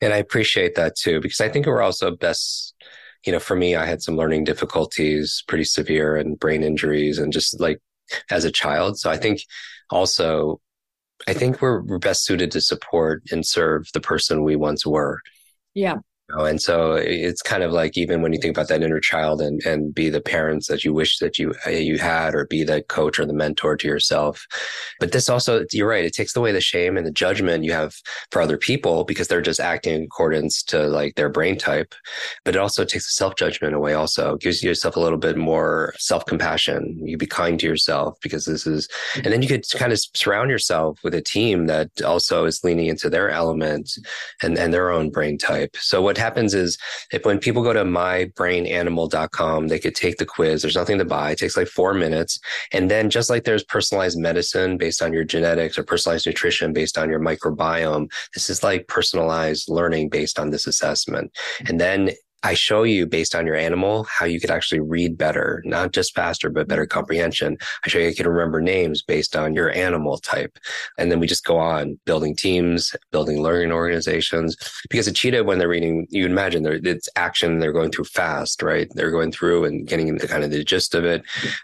And 0.00 0.12
I 0.12 0.16
appreciate 0.16 0.74
that 0.76 0.96
too, 0.96 1.20
because 1.20 1.40
I 1.40 1.48
think 1.48 1.66
we're 1.66 1.82
also 1.82 2.16
best, 2.16 2.74
you 3.26 3.32
know, 3.32 3.38
for 3.38 3.54
me, 3.54 3.76
I 3.76 3.84
had 3.84 4.02
some 4.02 4.16
learning 4.16 4.44
difficulties, 4.44 5.44
pretty 5.46 5.64
severe 5.64 6.16
and 6.16 6.38
brain 6.38 6.62
injuries 6.62 7.18
and 7.18 7.32
just 7.32 7.60
like 7.60 7.80
as 8.30 8.44
a 8.44 8.50
child. 8.50 8.98
So 8.98 9.10
I 9.10 9.18
think 9.18 9.42
also, 9.90 10.60
I 11.28 11.34
think 11.34 11.60
we're 11.60 11.82
best 11.98 12.24
suited 12.24 12.50
to 12.52 12.60
support 12.60 13.22
and 13.30 13.46
serve 13.46 13.86
the 13.92 14.00
person 14.00 14.42
we 14.42 14.56
once 14.56 14.86
were. 14.86 15.20
Yeah 15.74 15.98
know, 16.36 16.44
and 16.44 16.60
so 16.60 16.94
it's 16.94 17.42
kind 17.42 17.62
of 17.62 17.72
like 17.72 17.96
even 17.96 18.22
when 18.22 18.32
you 18.32 18.38
think 18.40 18.56
about 18.56 18.68
that 18.68 18.82
inner 18.82 19.00
child 19.00 19.40
and 19.40 19.60
and 19.64 19.94
be 19.94 20.08
the 20.08 20.20
parents 20.20 20.68
that 20.68 20.84
you 20.84 20.92
wish 20.92 21.18
that 21.18 21.38
you 21.38 21.54
uh, 21.66 21.70
you 21.70 21.98
had, 21.98 22.34
or 22.34 22.46
be 22.46 22.64
the 22.64 22.82
coach 22.82 23.18
or 23.18 23.26
the 23.26 23.32
mentor 23.32 23.76
to 23.76 23.88
yourself. 23.88 24.46
But 25.00 25.12
this 25.12 25.28
also, 25.28 25.64
you're 25.72 25.88
right, 25.88 26.04
it 26.04 26.14
takes 26.14 26.34
away 26.36 26.52
the 26.52 26.60
shame 26.60 26.96
and 26.96 27.06
the 27.06 27.10
judgment 27.12 27.64
you 27.64 27.72
have 27.72 27.94
for 28.30 28.42
other 28.42 28.56
people 28.56 29.04
because 29.04 29.28
they're 29.28 29.40
just 29.40 29.60
acting 29.60 29.94
in 29.94 30.02
accordance 30.04 30.62
to 30.64 30.86
like 30.88 31.14
their 31.14 31.28
brain 31.28 31.58
type. 31.58 31.94
But 32.44 32.56
it 32.56 32.58
also 32.58 32.84
takes 32.84 33.06
the 33.06 33.12
self 33.12 33.36
judgment 33.36 33.74
away. 33.74 33.94
Also 33.94 34.34
it 34.34 34.40
gives 34.40 34.62
yourself 34.62 34.96
a 34.96 35.00
little 35.00 35.18
bit 35.18 35.36
more 35.36 35.94
self 35.98 36.24
compassion. 36.26 36.98
You 37.04 37.16
be 37.16 37.26
kind 37.26 37.58
to 37.60 37.66
yourself 37.66 38.18
because 38.22 38.44
this 38.44 38.66
is, 38.66 38.88
and 39.16 39.26
then 39.26 39.42
you 39.42 39.48
could 39.48 39.64
kind 39.72 39.92
of 39.92 40.00
surround 40.14 40.50
yourself 40.50 40.98
with 41.04 41.14
a 41.14 41.22
team 41.22 41.66
that 41.66 42.02
also 42.02 42.44
is 42.44 42.64
leaning 42.64 42.86
into 42.86 43.10
their 43.10 43.30
element 43.30 43.90
and 44.42 44.58
and 44.58 44.72
their 44.72 44.90
own 44.90 45.10
brain 45.10 45.38
type. 45.38 45.76
So 45.78 46.00
what 46.02 46.18
happens 46.22 46.54
is 46.54 46.78
if 47.12 47.24
when 47.24 47.38
people 47.38 47.62
go 47.62 47.72
to 47.72 47.84
mybrainanimal.com, 47.84 49.68
they 49.68 49.78
could 49.78 49.94
take 49.94 50.16
the 50.16 50.26
quiz. 50.26 50.62
There's 50.62 50.76
nothing 50.76 50.98
to 50.98 51.04
buy. 51.04 51.32
It 51.32 51.38
takes 51.38 51.56
like 51.56 51.68
four 51.68 51.92
minutes. 51.94 52.38
And 52.72 52.90
then 52.90 53.10
just 53.10 53.28
like 53.28 53.44
there's 53.44 53.64
personalized 53.64 54.18
medicine 54.18 54.78
based 54.78 55.02
on 55.02 55.12
your 55.12 55.24
genetics 55.24 55.78
or 55.78 55.84
personalized 55.84 56.26
nutrition 56.26 56.72
based 56.72 56.96
on 56.96 57.10
your 57.10 57.20
microbiome, 57.20 58.10
this 58.34 58.48
is 58.48 58.62
like 58.62 58.86
personalized 58.88 59.68
learning 59.68 60.08
based 60.08 60.38
on 60.38 60.50
this 60.50 60.66
assessment. 60.66 61.32
And 61.66 61.80
then 61.80 62.10
I 62.42 62.54
show 62.54 62.82
you 62.82 63.06
based 63.06 63.34
on 63.34 63.46
your 63.46 63.54
animal 63.54 64.04
how 64.04 64.26
you 64.26 64.40
could 64.40 64.50
actually 64.50 64.80
read 64.80 65.16
better, 65.16 65.62
not 65.64 65.92
just 65.92 66.14
faster, 66.14 66.50
but 66.50 66.68
better 66.68 66.86
comprehension. 66.86 67.56
I 67.84 67.88
show 67.88 67.98
you 67.98 68.08
you 68.08 68.14
can 68.14 68.28
remember 68.28 68.60
names 68.60 69.02
based 69.02 69.36
on 69.36 69.54
your 69.54 69.70
animal 69.72 70.18
type. 70.18 70.58
And 70.98 71.10
then 71.10 71.20
we 71.20 71.26
just 71.26 71.44
go 71.44 71.56
on 71.58 71.98
building 72.04 72.34
teams, 72.34 72.94
building 73.10 73.42
learning 73.42 73.72
organizations. 73.72 74.56
Because 74.90 75.06
a 75.06 75.12
cheetah, 75.12 75.44
when 75.44 75.58
they're 75.58 75.68
reading, 75.68 76.06
you 76.10 76.26
imagine 76.26 76.62
they're, 76.62 76.80
it's 76.82 77.08
action, 77.16 77.58
they're 77.58 77.72
going 77.72 77.90
through 77.90 78.04
fast, 78.04 78.62
right? 78.62 78.88
They're 78.94 79.10
going 79.10 79.32
through 79.32 79.64
and 79.64 79.86
getting 79.86 80.08
into 80.08 80.26
kind 80.26 80.44
of 80.44 80.50
the 80.50 80.64
gist 80.64 80.94
of 80.94 81.04
it. 81.04 81.22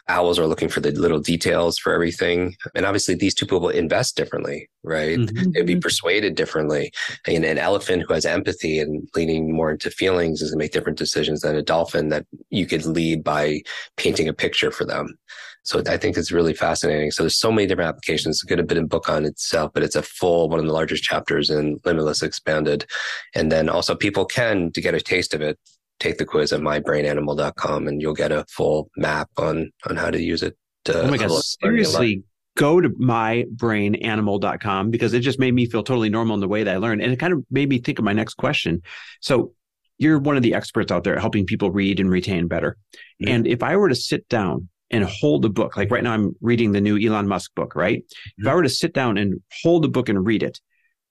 Owls 0.09 0.39
are 0.39 0.47
looking 0.47 0.69
for 0.69 0.81
the 0.81 0.93
little 0.93 1.21
details 1.21 1.79
for 1.79 1.93
everything. 1.93 2.55
And 2.75 2.87
obviously 2.87 3.15
these 3.15 3.35
two 3.35 3.47
people 3.47 3.69
invest 3.69 4.17
differently, 4.17 4.69
right? 4.85 5.19
Mm-hmm. 5.19 5.51
They'd 5.53 5.67
be 5.67 5.77
persuaded 5.77 6.35
differently. 6.35 6.93
And 7.27 7.45
an 7.45 7.59
elephant 7.59 8.05
who 8.07 8.15
has 8.15 8.25
empathy 8.25 8.79
and 8.79 9.09
leaning 9.15 9.53
more 9.53 9.73
into 9.73 9.91
feelings 9.91 10.41
is 10.41 10.51
going 10.51 10.59
to 10.59 10.65
make 10.65 10.68
different 10.71 10.99
decisions 10.99 11.41
than 11.41 11.57
a 11.57 11.63
dolphin 11.63 12.09
that 12.11 12.27
you 12.51 12.67
could 12.67 12.87
lead 12.87 13.25
by 13.25 13.63
painting 13.97 14.29
a 14.29 14.33
picture 14.33 14.71
for 14.71 14.85
them. 14.85 15.19
So 15.65 15.83
I 15.87 15.99
think 15.99 16.17
it's 16.17 16.33
really 16.33 16.55
fascinating. 16.55 17.11
So 17.11 17.25
there's 17.25 17.39
so 17.39 17.53
many 17.53 17.67
different 17.67 17.89
applications. 17.89 18.37
It's 18.37 18.45
a 18.45 18.47
good 18.47 18.67
bit 18.67 18.79
in 18.79 18.87
book 18.87 19.09
on 19.09 19.27
itself, 19.27 19.73
but 19.75 19.83
it's 19.83 19.97
a 19.97 20.03
full 20.03 20.49
one 20.49 20.61
of 20.61 20.65
the 20.65 20.73
largest 20.73 21.03
chapters 21.03 21.51
in 21.51 21.79
Limitless 21.85 22.23
Expanded. 22.23 22.87
And 23.35 23.53
then 23.53 23.69
also 23.69 23.95
people 23.95 24.25
can 24.25 24.73
to 24.73 24.81
get 24.81 24.95
a 24.95 25.01
taste 25.01 25.35
of 25.35 25.43
it, 25.43 25.59
take 26.01 26.17
the 26.17 26.25
quiz 26.25 26.53
at 26.53 26.61
mybrainanimal.com 26.61 27.87
and 27.87 28.01
you'll 28.01 28.15
get 28.15 28.33
a 28.33 28.47
full 28.49 28.91
map 28.97 29.29
on 29.37 29.71
on 29.89 29.97
how 29.97 30.11
to 30.11 30.21
use 30.21 30.43
it. 30.43 30.57
To 30.87 31.03
oh 31.03 31.11
my 31.11 31.19
god, 31.19 31.43
seriously, 31.43 32.23
go 32.57 32.81
to 32.81 32.89
mybrainanimal.com 32.89 34.91
because 34.91 35.13
it 35.13 35.21
just 35.21 35.39
made 35.39 35.55
me 35.55 35.67
feel 35.67 35.83
totally 35.83 36.09
normal 36.09 36.35
in 36.35 36.41
the 36.41 36.49
way 36.49 36.65
that 36.65 36.75
I 36.75 36.79
learned. 36.79 37.03
And 37.03 37.13
it 37.13 37.21
kind 37.21 37.33
of 37.33 37.45
made 37.51 37.69
me 37.69 37.79
think 37.79 37.99
of 37.99 38.05
my 38.05 38.13
next 38.13 38.35
question. 38.35 38.83
So 39.21 39.53
you're 39.99 40.19
one 40.19 40.37
of 40.37 40.43
the 40.43 40.55
experts 40.55 40.91
out 40.91 41.05
there 41.05 41.19
helping 41.19 41.45
people 41.45 41.71
read 41.71 42.01
and 42.01 42.11
retain 42.11 42.49
better. 42.49 42.77
Mm-hmm. 43.23 43.35
And 43.35 43.47
if 43.47 43.63
I 43.63 43.77
were 43.77 43.89
to 43.89 43.95
sit 43.95 44.29
down 44.29 44.69
and 44.91 45.05
hold 45.05 45.45
a 45.45 45.49
book, 45.49 45.77
like 45.77 45.91
right 45.91 46.03
now 46.03 46.13
I'm 46.13 46.35
reading 46.41 46.73
the 46.73 46.81
new 46.81 46.99
Elon 46.99 47.29
Musk 47.29 47.55
book, 47.55 47.75
right? 47.75 47.99
Mm-hmm. 47.99 48.47
If 48.47 48.49
I 48.49 48.55
were 48.55 48.63
to 48.63 48.69
sit 48.69 48.95
down 48.95 49.19
and 49.19 49.41
hold 49.63 49.85
a 49.85 49.89
book 49.89 50.09
and 50.09 50.25
read 50.25 50.43
it, 50.43 50.61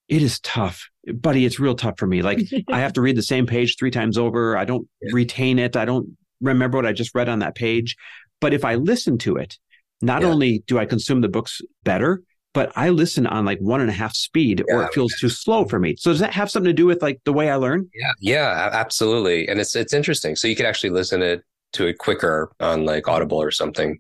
it 0.08 0.22
is 0.22 0.40
tough, 0.40 0.90
buddy. 1.06 1.46
It's 1.46 1.60
real 1.60 1.76
tough 1.76 2.00
for 2.00 2.08
me. 2.08 2.22
Like 2.22 2.40
I 2.72 2.80
have 2.80 2.94
to 2.94 3.02
read 3.02 3.18
the 3.18 3.24
same 3.24 3.46
page 3.46 3.76
three 3.78 3.92
times 3.92 4.18
over. 4.18 4.58
I 4.58 4.66
don't 4.66 4.88
yeah. 5.02 5.12
retain 5.14 5.60
it. 5.60 5.76
I 5.76 5.86
don't 5.86 6.18
remember 6.42 6.78
what 6.78 6.86
I 6.86 6.94
just 6.94 7.14
read 7.14 7.30
on 7.30 7.40
that 7.40 7.56
page. 7.56 7.96
But 8.40 8.54
if 8.54 8.64
I 8.64 8.76
listen 8.76 9.18
to 9.20 9.36
it, 9.38 9.58
not 10.02 10.22
yeah. 10.22 10.30
only 10.30 10.64
do 10.68 10.78
I 10.78 10.86
consume 10.86 11.22
the 11.22 11.28
books 11.28 11.60
better, 11.84 12.22
but 12.58 12.72
I 12.76 12.90
listen 12.90 13.28
on 13.28 13.46
like 13.46 13.60
one 13.60 13.82
and 13.82 13.90
a 13.92 13.94
half 13.94 14.16
speed 14.16 14.64
yeah, 14.68 14.74
or 14.74 14.84
it 14.86 14.92
feels 14.92 15.14
too 15.20 15.30
slow 15.30 15.66
for 15.66 15.78
me. 15.78 15.96
So 15.96 16.10
does 16.10 16.20
that 16.22 16.34
have 16.34 16.50
something 16.50 16.72
to 16.72 16.74
do 16.74 16.88
with 16.88 17.04
like 17.04 17.22
the 17.24 17.32
way 17.32 17.52
I 17.52 17.56
learn? 17.56 17.88
Yeah, 17.94 18.14
yeah, 18.20 18.70
absolutely. 18.74 19.48
And 19.48 19.60
it's 19.60 19.76
it's 19.76 19.94
interesting. 19.94 20.36
So 20.36 20.48
you 20.48 20.56
could 20.56 20.66
actually 20.66 20.90
listen 20.90 21.22
it 21.22 21.44
to 21.74 21.86
it 21.86 22.00
quicker 22.00 22.52
on 22.60 22.84
like 22.84 23.08
Audible 23.08 23.40
or 23.40 23.52
something. 23.52 24.00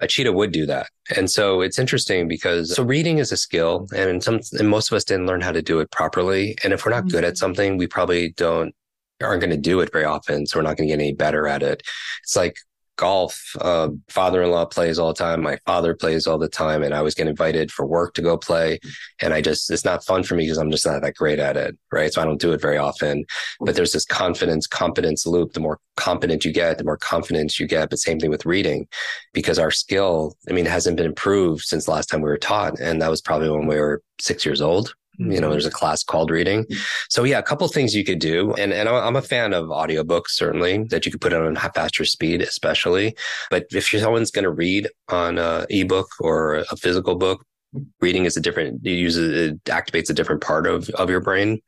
A 0.00 0.06
cheetah 0.06 0.34
would 0.34 0.52
do 0.52 0.66
that. 0.66 0.88
And 1.16 1.30
so 1.30 1.62
it's 1.62 1.78
interesting 1.78 2.28
because 2.28 2.74
so 2.74 2.82
reading 2.82 3.16
is 3.16 3.32
a 3.32 3.38
skill 3.38 3.88
and 3.96 4.22
some 4.22 4.40
and 4.52 4.68
most 4.68 4.92
of 4.92 4.96
us 4.96 5.04
didn't 5.04 5.24
learn 5.24 5.40
how 5.40 5.52
to 5.52 5.62
do 5.62 5.80
it 5.80 5.90
properly. 5.90 6.58
And 6.62 6.74
if 6.74 6.84
we're 6.84 6.92
not 6.92 7.04
mm-hmm. 7.04 7.08
good 7.08 7.24
at 7.24 7.32
mm-hmm. 7.32 7.38
something, 7.38 7.78
we 7.78 7.86
probably 7.86 8.32
don't 8.32 8.74
aren't 9.22 9.40
going 9.40 9.48
to 9.48 9.56
do 9.56 9.80
it 9.80 9.90
very 9.92 10.04
often. 10.04 10.46
So 10.46 10.58
we're 10.58 10.64
not 10.64 10.76
going 10.76 10.90
to 10.90 10.94
get 10.94 11.00
any 11.00 11.14
better 11.14 11.48
at 11.48 11.62
it. 11.62 11.82
It's 12.22 12.36
like 12.36 12.58
golf. 12.96 13.56
Uh, 13.60 13.88
father-in-law 14.08 14.66
plays 14.66 14.98
all 14.98 15.08
the 15.08 15.18
time. 15.18 15.42
My 15.42 15.58
father 15.66 15.94
plays 15.94 16.26
all 16.26 16.38
the 16.38 16.48
time, 16.48 16.82
and 16.82 16.94
I 16.94 16.98
always 16.98 17.14
get 17.14 17.28
invited 17.28 17.70
for 17.70 17.86
work 17.86 18.14
to 18.14 18.22
go 18.22 18.36
play. 18.36 18.78
And 19.20 19.34
I 19.34 19.40
just 19.40 19.70
it's 19.70 19.84
not 19.84 20.04
fun 20.04 20.22
for 20.22 20.34
me 20.34 20.44
because 20.44 20.58
I'm 20.58 20.70
just 20.70 20.86
not 20.86 21.02
that 21.02 21.14
great 21.14 21.38
at 21.38 21.56
it, 21.56 21.76
right? 21.92 22.12
So 22.12 22.22
I 22.22 22.24
don't 22.24 22.40
do 22.40 22.52
it 22.52 22.60
very 22.60 22.78
often. 22.78 23.24
But 23.60 23.76
there's 23.76 23.92
this 23.92 24.04
confidence 24.04 24.66
competence 24.66 25.26
loop. 25.26 25.52
The 25.52 25.60
more 25.60 25.80
competent 25.96 26.44
you 26.44 26.52
get, 26.52 26.78
the 26.78 26.84
more 26.84 26.96
confidence 26.96 27.58
you 27.60 27.66
get. 27.66 27.90
But 27.90 27.98
same 27.98 28.18
thing 28.20 28.30
with 28.30 28.46
reading, 28.46 28.86
because 29.32 29.58
our 29.58 29.70
skill, 29.70 30.36
I 30.48 30.52
mean, 30.52 30.66
hasn't 30.66 30.96
been 30.96 31.06
improved 31.06 31.64
since 31.64 31.88
last 31.88 32.06
time 32.06 32.20
we 32.20 32.28
were 32.28 32.38
taught, 32.38 32.80
and 32.80 33.00
that 33.02 33.10
was 33.10 33.20
probably 33.20 33.50
when 33.50 33.66
we 33.66 33.78
were 33.78 34.02
six 34.20 34.44
years 34.44 34.60
old 34.60 34.94
you 35.18 35.26
know 35.26 35.34
mm-hmm. 35.40 35.50
there's 35.50 35.66
a 35.66 35.70
class 35.70 36.02
called 36.02 36.30
reading. 36.30 36.66
So 37.08 37.24
yeah 37.24 37.38
a 37.38 37.42
couple 37.42 37.66
things 37.68 37.94
you 37.94 38.04
could 38.04 38.18
do 38.18 38.52
and 38.54 38.72
and 38.72 38.88
i'm 38.88 39.16
a 39.16 39.22
fan 39.22 39.52
of 39.52 39.66
audiobooks 39.66 40.30
certainly 40.30 40.84
that 40.84 41.04
you 41.04 41.12
could 41.12 41.20
put 41.20 41.32
on 41.32 41.56
a 41.56 41.60
faster 41.60 42.04
speed 42.04 42.42
especially. 42.42 43.16
But 43.50 43.66
if 43.72 43.88
someone's 43.88 44.30
going 44.30 44.44
to 44.44 44.50
read 44.50 44.88
on 45.08 45.38
a 45.38 45.66
ebook 45.70 46.08
or 46.20 46.64
a 46.70 46.76
physical 46.76 47.16
book 47.16 47.44
reading 48.00 48.24
is 48.24 48.36
a 48.36 48.40
different 48.40 48.80
it 48.84 48.92
uses 48.92 49.50
it 49.50 49.64
activates 49.64 50.10
a 50.10 50.14
different 50.14 50.40
part 50.40 50.66
of 50.66 50.88
of 50.90 51.10
your 51.10 51.20
brain 51.20 51.60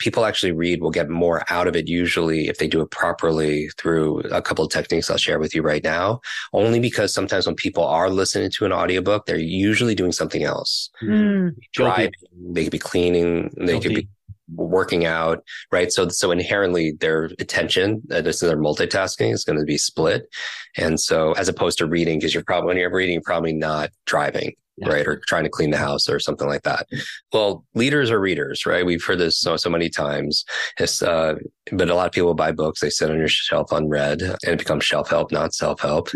people 0.00 0.24
actually 0.24 0.52
read 0.52 0.80
will 0.80 0.90
get 0.90 1.08
more 1.08 1.42
out 1.50 1.66
of 1.66 1.76
it 1.76 1.88
usually 1.88 2.48
if 2.48 2.58
they 2.58 2.66
do 2.66 2.80
it 2.80 2.90
properly 2.90 3.68
through 3.78 4.20
a 4.30 4.42
couple 4.42 4.64
of 4.64 4.70
techniques 4.70 5.10
i'll 5.10 5.16
share 5.16 5.38
with 5.38 5.54
you 5.54 5.62
right 5.62 5.84
now 5.84 6.20
only 6.52 6.80
because 6.80 7.12
sometimes 7.12 7.46
when 7.46 7.54
people 7.54 7.84
are 7.84 8.10
listening 8.10 8.50
to 8.50 8.64
an 8.64 8.72
audiobook 8.72 9.26
they're 9.26 9.38
usually 9.38 9.94
doing 9.94 10.12
something 10.12 10.42
else 10.42 10.90
mm. 11.02 11.54
driving 11.72 12.12
they 12.52 12.62
could 12.64 12.72
be 12.72 12.78
cleaning 12.78 13.52
they 13.58 13.78
Guilty. 13.78 13.88
could 13.88 13.96
be 13.96 14.08
working 14.54 15.04
out, 15.04 15.44
right? 15.72 15.92
So, 15.92 16.08
so 16.08 16.30
inherently 16.30 16.92
their 16.92 17.24
attention, 17.38 18.02
uh, 18.10 18.20
this 18.20 18.42
is 18.42 18.48
their 18.48 18.58
multitasking 18.58 19.32
is 19.32 19.44
going 19.44 19.58
to 19.58 19.64
be 19.64 19.78
split. 19.78 20.28
And 20.76 21.00
so 21.00 21.32
as 21.32 21.48
opposed 21.48 21.78
to 21.78 21.86
reading, 21.86 22.18
because 22.18 22.34
you're 22.34 22.44
probably, 22.44 22.68
when 22.68 22.76
you're 22.76 22.92
reading, 22.92 23.14
you're 23.14 23.22
probably 23.22 23.52
not 23.52 23.90
driving 24.06 24.54
yeah. 24.80 24.88
right? 24.88 25.06
Or 25.06 25.20
trying 25.26 25.44
to 25.44 25.50
clean 25.50 25.70
the 25.70 25.76
house 25.76 26.08
or 26.08 26.18
something 26.18 26.48
like 26.48 26.62
that. 26.62 26.86
Well, 27.32 27.64
leaders 27.74 28.10
are 28.10 28.20
readers, 28.20 28.66
right? 28.66 28.84
We've 28.84 29.04
heard 29.04 29.18
this 29.18 29.38
so, 29.38 29.56
so 29.56 29.70
many 29.70 29.88
times. 29.88 30.44
Uh, 30.80 31.34
but 31.72 31.90
a 31.90 31.94
lot 31.94 32.06
of 32.06 32.12
people 32.12 32.34
buy 32.34 32.52
books, 32.52 32.80
they 32.80 32.90
sit 32.90 33.10
on 33.10 33.18
your 33.18 33.28
shelf 33.28 33.72
unread 33.72 34.22
and 34.22 34.38
it 34.44 34.58
becomes 34.58 34.84
shelf 34.84 35.10
help, 35.10 35.30
not 35.30 35.54
self 35.54 35.80
help. 35.80 36.08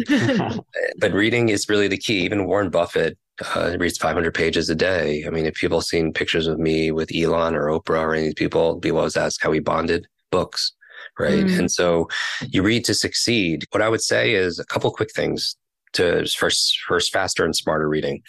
but 0.98 1.12
reading 1.12 1.50
is 1.50 1.68
really 1.68 1.88
the 1.88 1.98
key. 1.98 2.24
Even 2.24 2.46
Warren 2.46 2.70
Buffett 2.70 3.18
uh, 3.54 3.76
reads 3.78 3.98
500 3.98 4.32
pages 4.32 4.68
a 4.70 4.74
day. 4.74 5.24
I 5.26 5.30
mean, 5.30 5.46
if 5.46 5.54
people 5.54 5.78
have 5.78 5.86
seen 5.86 6.12
pictures 6.12 6.46
of 6.46 6.58
me 6.58 6.90
with 6.90 7.10
Elon 7.14 7.54
or 7.54 7.66
Oprah 7.66 8.00
or 8.00 8.14
any 8.14 8.22
of 8.22 8.26
these 8.28 8.34
people, 8.34 8.78
people 8.80 8.98
always 8.98 9.16
ask 9.16 9.42
how 9.42 9.50
we 9.50 9.60
bonded 9.60 10.06
books 10.30 10.72
right? 11.18 11.44
Mm. 11.44 11.58
And 11.58 11.70
so 11.70 12.08
you 12.40 12.62
read 12.62 12.84
to 12.86 12.94
succeed. 12.94 13.66
What 13.70 13.82
I 13.82 13.88
would 13.88 14.02
say 14.02 14.34
is 14.34 14.58
a 14.58 14.64
couple 14.64 14.90
quick 14.90 15.12
things 15.12 15.56
to 15.94 16.26
first 16.26 16.78
first 16.86 17.12
faster 17.12 17.44
and 17.44 17.54
smarter 17.54 17.88
reading. 17.88 18.22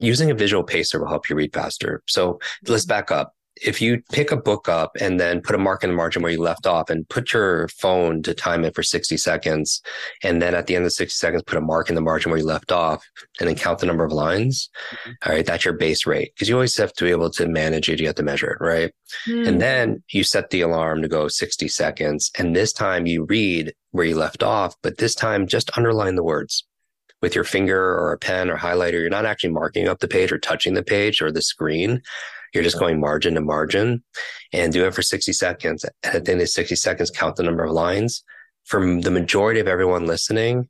Using 0.00 0.30
a 0.30 0.34
visual 0.34 0.64
pacer 0.64 1.00
will 1.00 1.08
help 1.08 1.28
you 1.28 1.36
read 1.36 1.52
faster. 1.52 2.02
So 2.08 2.40
let's 2.66 2.84
back 2.84 3.10
up. 3.10 3.34
If 3.56 3.82
you 3.82 4.02
pick 4.12 4.32
a 4.32 4.36
book 4.36 4.68
up 4.68 4.96
and 5.00 5.20
then 5.20 5.40
put 5.42 5.54
a 5.54 5.58
mark 5.58 5.84
in 5.84 5.90
the 5.90 5.96
margin 5.96 6.22
where 6.22 6.32
you 6.32 6.40
left 6.40 6.66
off 6.66 6.88
and 6.88 7.08
put 7.08 7.32
your 7.32 7.68
phone 7.68 8.22
to 8.22 8.34
time 8.34 8.64
it 8.64 8.74
for 8.74 8.82
60 8.82 9.16
seconds, 9.16 9.82
and 10.22 10.40
then 10.40 10.54
at 10.54 10.66
the 10.66 10.76
end 10.76 10.86
of 10.86 10.92
60 10.92 11.14
seconds, 11.14 11.42
put 11.46 11.58
a 11.58 11.60
mark 11.60 11.88
in 11.88 11.94
the 11.94 12.00
margin 12.00 12.30
where 12.30 12.40
you 12.40 12.46
left 12.46 12.72
off 12.72 13.04
and 13.38 13.48
then 13.48 13.56
count 13.56 13.78
the 13.78 13.86
number 13.86 14.04
of 14.04 14.12
lines. 14.12 14.70
Mm-hmm. 14.90 15.10
All 15.26 15.34
right. 15.34 15.46
That's 15.46 15.64
your 15.64 15.74
base 15.74 16.06
rate 16.06 16.32
because 16.34 16.48
you 16.48 16.54
always 16.54 16.76
have 16.76 16.92
to 16.94 17.04
be 17.04 17.10
able 17.10 17.30
to 17.30 17.46
manage 17.46 17.88
it. 17.88 18.00
You 18.00 18.06
have 18.06 18.16
to 18.16 18.22
measure 18.22 18.50
it. 18.50 18.64
Right. 18.64 18.92
Mm-hmm. 19.28 19.48
And 19.48 19.60
then 19.60 20.02
you 20.10 20.24
set 20.24 20.50
the 20.50 20.62
alarm 20.62 21.02
to 21.02 21.08
go 21.08 21.28
60 21.28 21.68
seconds. 21.68 22.30
And 22.38 22.56
this 22.56 22.72
time 22.72 23.06
you 23.06 23.24
read 23.24 23.74
where 23.90 24.06
you 24.06 24.16
left 24.16 24.42
off, 24.42 24.74
but 24.82 24.98
this 24.98 25.14
time 25.14 25.46
just 25.46 25.76
underline 25.76 26.16
the 26.16 26.24
words 26.24 26.64
with 27.20 27.34
your 27.36 27.44
finger 27.44 27.80
or 27.80 28.12
a 28.12 28.18
pen 28.18 28.50
or 28.50 28.56
highlighter, 28.56 28.94
you're 28.94 29.08
not 29.08 29.24
actually 29.24 29.52
marking 29.52 29.88
up 29.88 30.00
the 30.00 30.08
page 30.08 30.32
or 30.32 30.38
touching 30.38 30.74
the 30.74 30.82
page 30.82 31.22
or 31.22 31.30
the 31.30 31.40
screen. 31.40 32.02
You're 32.52 32.64
just 32.64 32.78
going 32.78 33.00
margin 33.00 33.34
to 33.34 33.40
margin 33.40 34.02
and 34.52 34.72
do 34.72 34.86
it 34.86 34.94
for 34.94 35.02
60 35.02 35.32
seconds. 35.32 35.84
And 35.84 36.14
at 36.14 36.24
the 36.24 36.32
end 36.32 36.40
of 36.40 36.48
60 36.48 36.74
seconds, 36.76 37.10
count 37.10 37.36
the 37.36 37.42
number 37.42 37.64
of 37.64 37.72
lines. 37.72 38.24
For 38.64 38.80
the 39.00 39.10
majority 39.10 39.60
of 39.60 39.66
everyone 39.66 40.06
listening, 40.06 40.68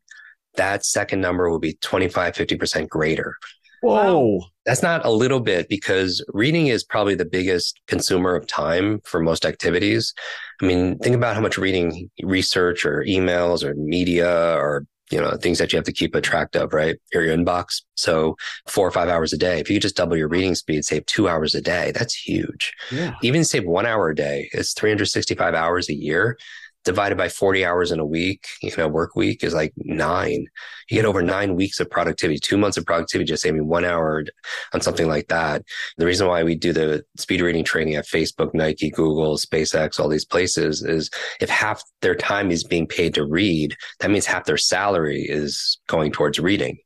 that 0.55 0.85
second 0.85 1.21
number 1.21 1.51
will 1.51 1.59
be 1.59 1.75
25, 1.75 2.35
50% 2.35 2.89
greater. 2.89 3.37
Whoa. 3.83 4.41
That's 4.65 4.83
not 4.83 5.05
a 5.05 5.11
little 5.11 5.41
bit 5.41 5.69
because 5.69 6.25
reading 6.33 6.69
is 6.69 6.85
probably 6.85 7.17
the 7.17 7.25
biggest 7.25 7.81
consumer 7.89 8.37
of 8.37 8.47
time 8.47 9.01
for 9.05 9.21
most 9.21 9.45
activities. 9.45 10.15
I 10.63 10.67
mean, 10.67 10.99
think 10.99 11.17
about 11.17 11.35
how 11.35 11.41
much 11.41 11.59
reading 11.59 12.09
research 12.23 12.87
or 12.87 13.05
emails 13.05 13.65
or 13.65 13.75
media 13.75 14.55
or 14.55 14.87
you 15.13 15.21
know, 15.21 15.37
things 15.37 15.59
that 15.59 15.73
you 15.73 15.77
have 15.77 15.85
to 15.85 15.93
keep 15.93 16.15
a 16.15 16.21
track 16.21 16.55
of, 16.55 16.73
right? 16.73 16.99
Your 17.13 17.25
inbox. 17.25 17.83
So 17.95 18.37
four 18.67 18.87
or 18.87 18.91
five 18.91 19.09
hours 19.09 19.33
a 19.33 19.39
day. 19.39 19.61
If 19.61 19.71
you 19.71 19.79
just 19.79 19.97
double 19.97 20.17
your 20.17 20.29
reading 20.29 20.55
speed, 20.55 20.85
save 20.85 21.07
two 21.07 21.29
hours 21.29 21.55
a 21.55 21.61
day, 21.61 21.93
that's 21.95 22.15
huge. 22.15 22.73
Yeah. 22.91 23.15
Even 23.23 23.45
save 23.45 23.65
one 23.65 23.87
hour 23.87 24.11
a 24.11 24.15
day, 24.15 24.49
it's 24.53 24.73
365 24.73 25.55
hours 25.55 25.89
a 25.89 25.95
year 25.95 26.39
divided 26.85 27.17
by 27.17 27.29
40 27.29 27.65
hours 27.65 27.93
in 27.93 28.01
a 28.01 28.05
week, 28.05 28.47
you 28.61 28.73
know, 28.77 28.89
work 28.89 29.15
week 29.15 29.45
is 29.45 29.55
like 29.55 29.73
nine. 29.77 30.47
You 30.91 30.97
get 30.97 31.05
over 31.05 31.23
nine 31.23 31.55
weeks 31.55 31.81
of 31.81 31.91
productivity, 31.91 32.39
two 32.39 32.57
months 32.57 32.77
of 32.77 32.85
productivity, 32.85 33.29
just 33.29 33.43
saving 33.43 33.67
one 33.69 33.85
hour 33.85 34.25
on 34.73 34.81
something 34.81 35.09
like 35.09 35.29
that. 35.29 35.63
The 35.99 36.07
reason 36.07 36.27
why 36.27 36.43
we 36.43 36.55
do 36.55 36.73
the 36.73 37.05
speed 37.17 37.41
reading 37.41 37.65
training 37.65 37.95
at 37.95 38.07
Facebook, 38.07 38.53
Nike, 38.55 38.91
Google, 38.91 39.37
SpaceX, 39.37 40.01
all 40.01 40.09
these 40.09 40.25
places 40.25 40.83
is 40.83 41.11
if 41.41 41.49
half 41.49 41.83
their 42.01 42.15
time 42.15 42.51
is 42.51 42.65
being 42.65 42.87
paid 42.87 43.15
to 43.15 43.25
read, 43.25 43.77
that 44.01 44.11
means 44.11 44.27
half 44.27 44.45
their 44.45 44.57
salary 44.57 45.23
is 45.23 45.79
going 45.87 46.13
towards 46.13 46.39
reading. 46.39 46.79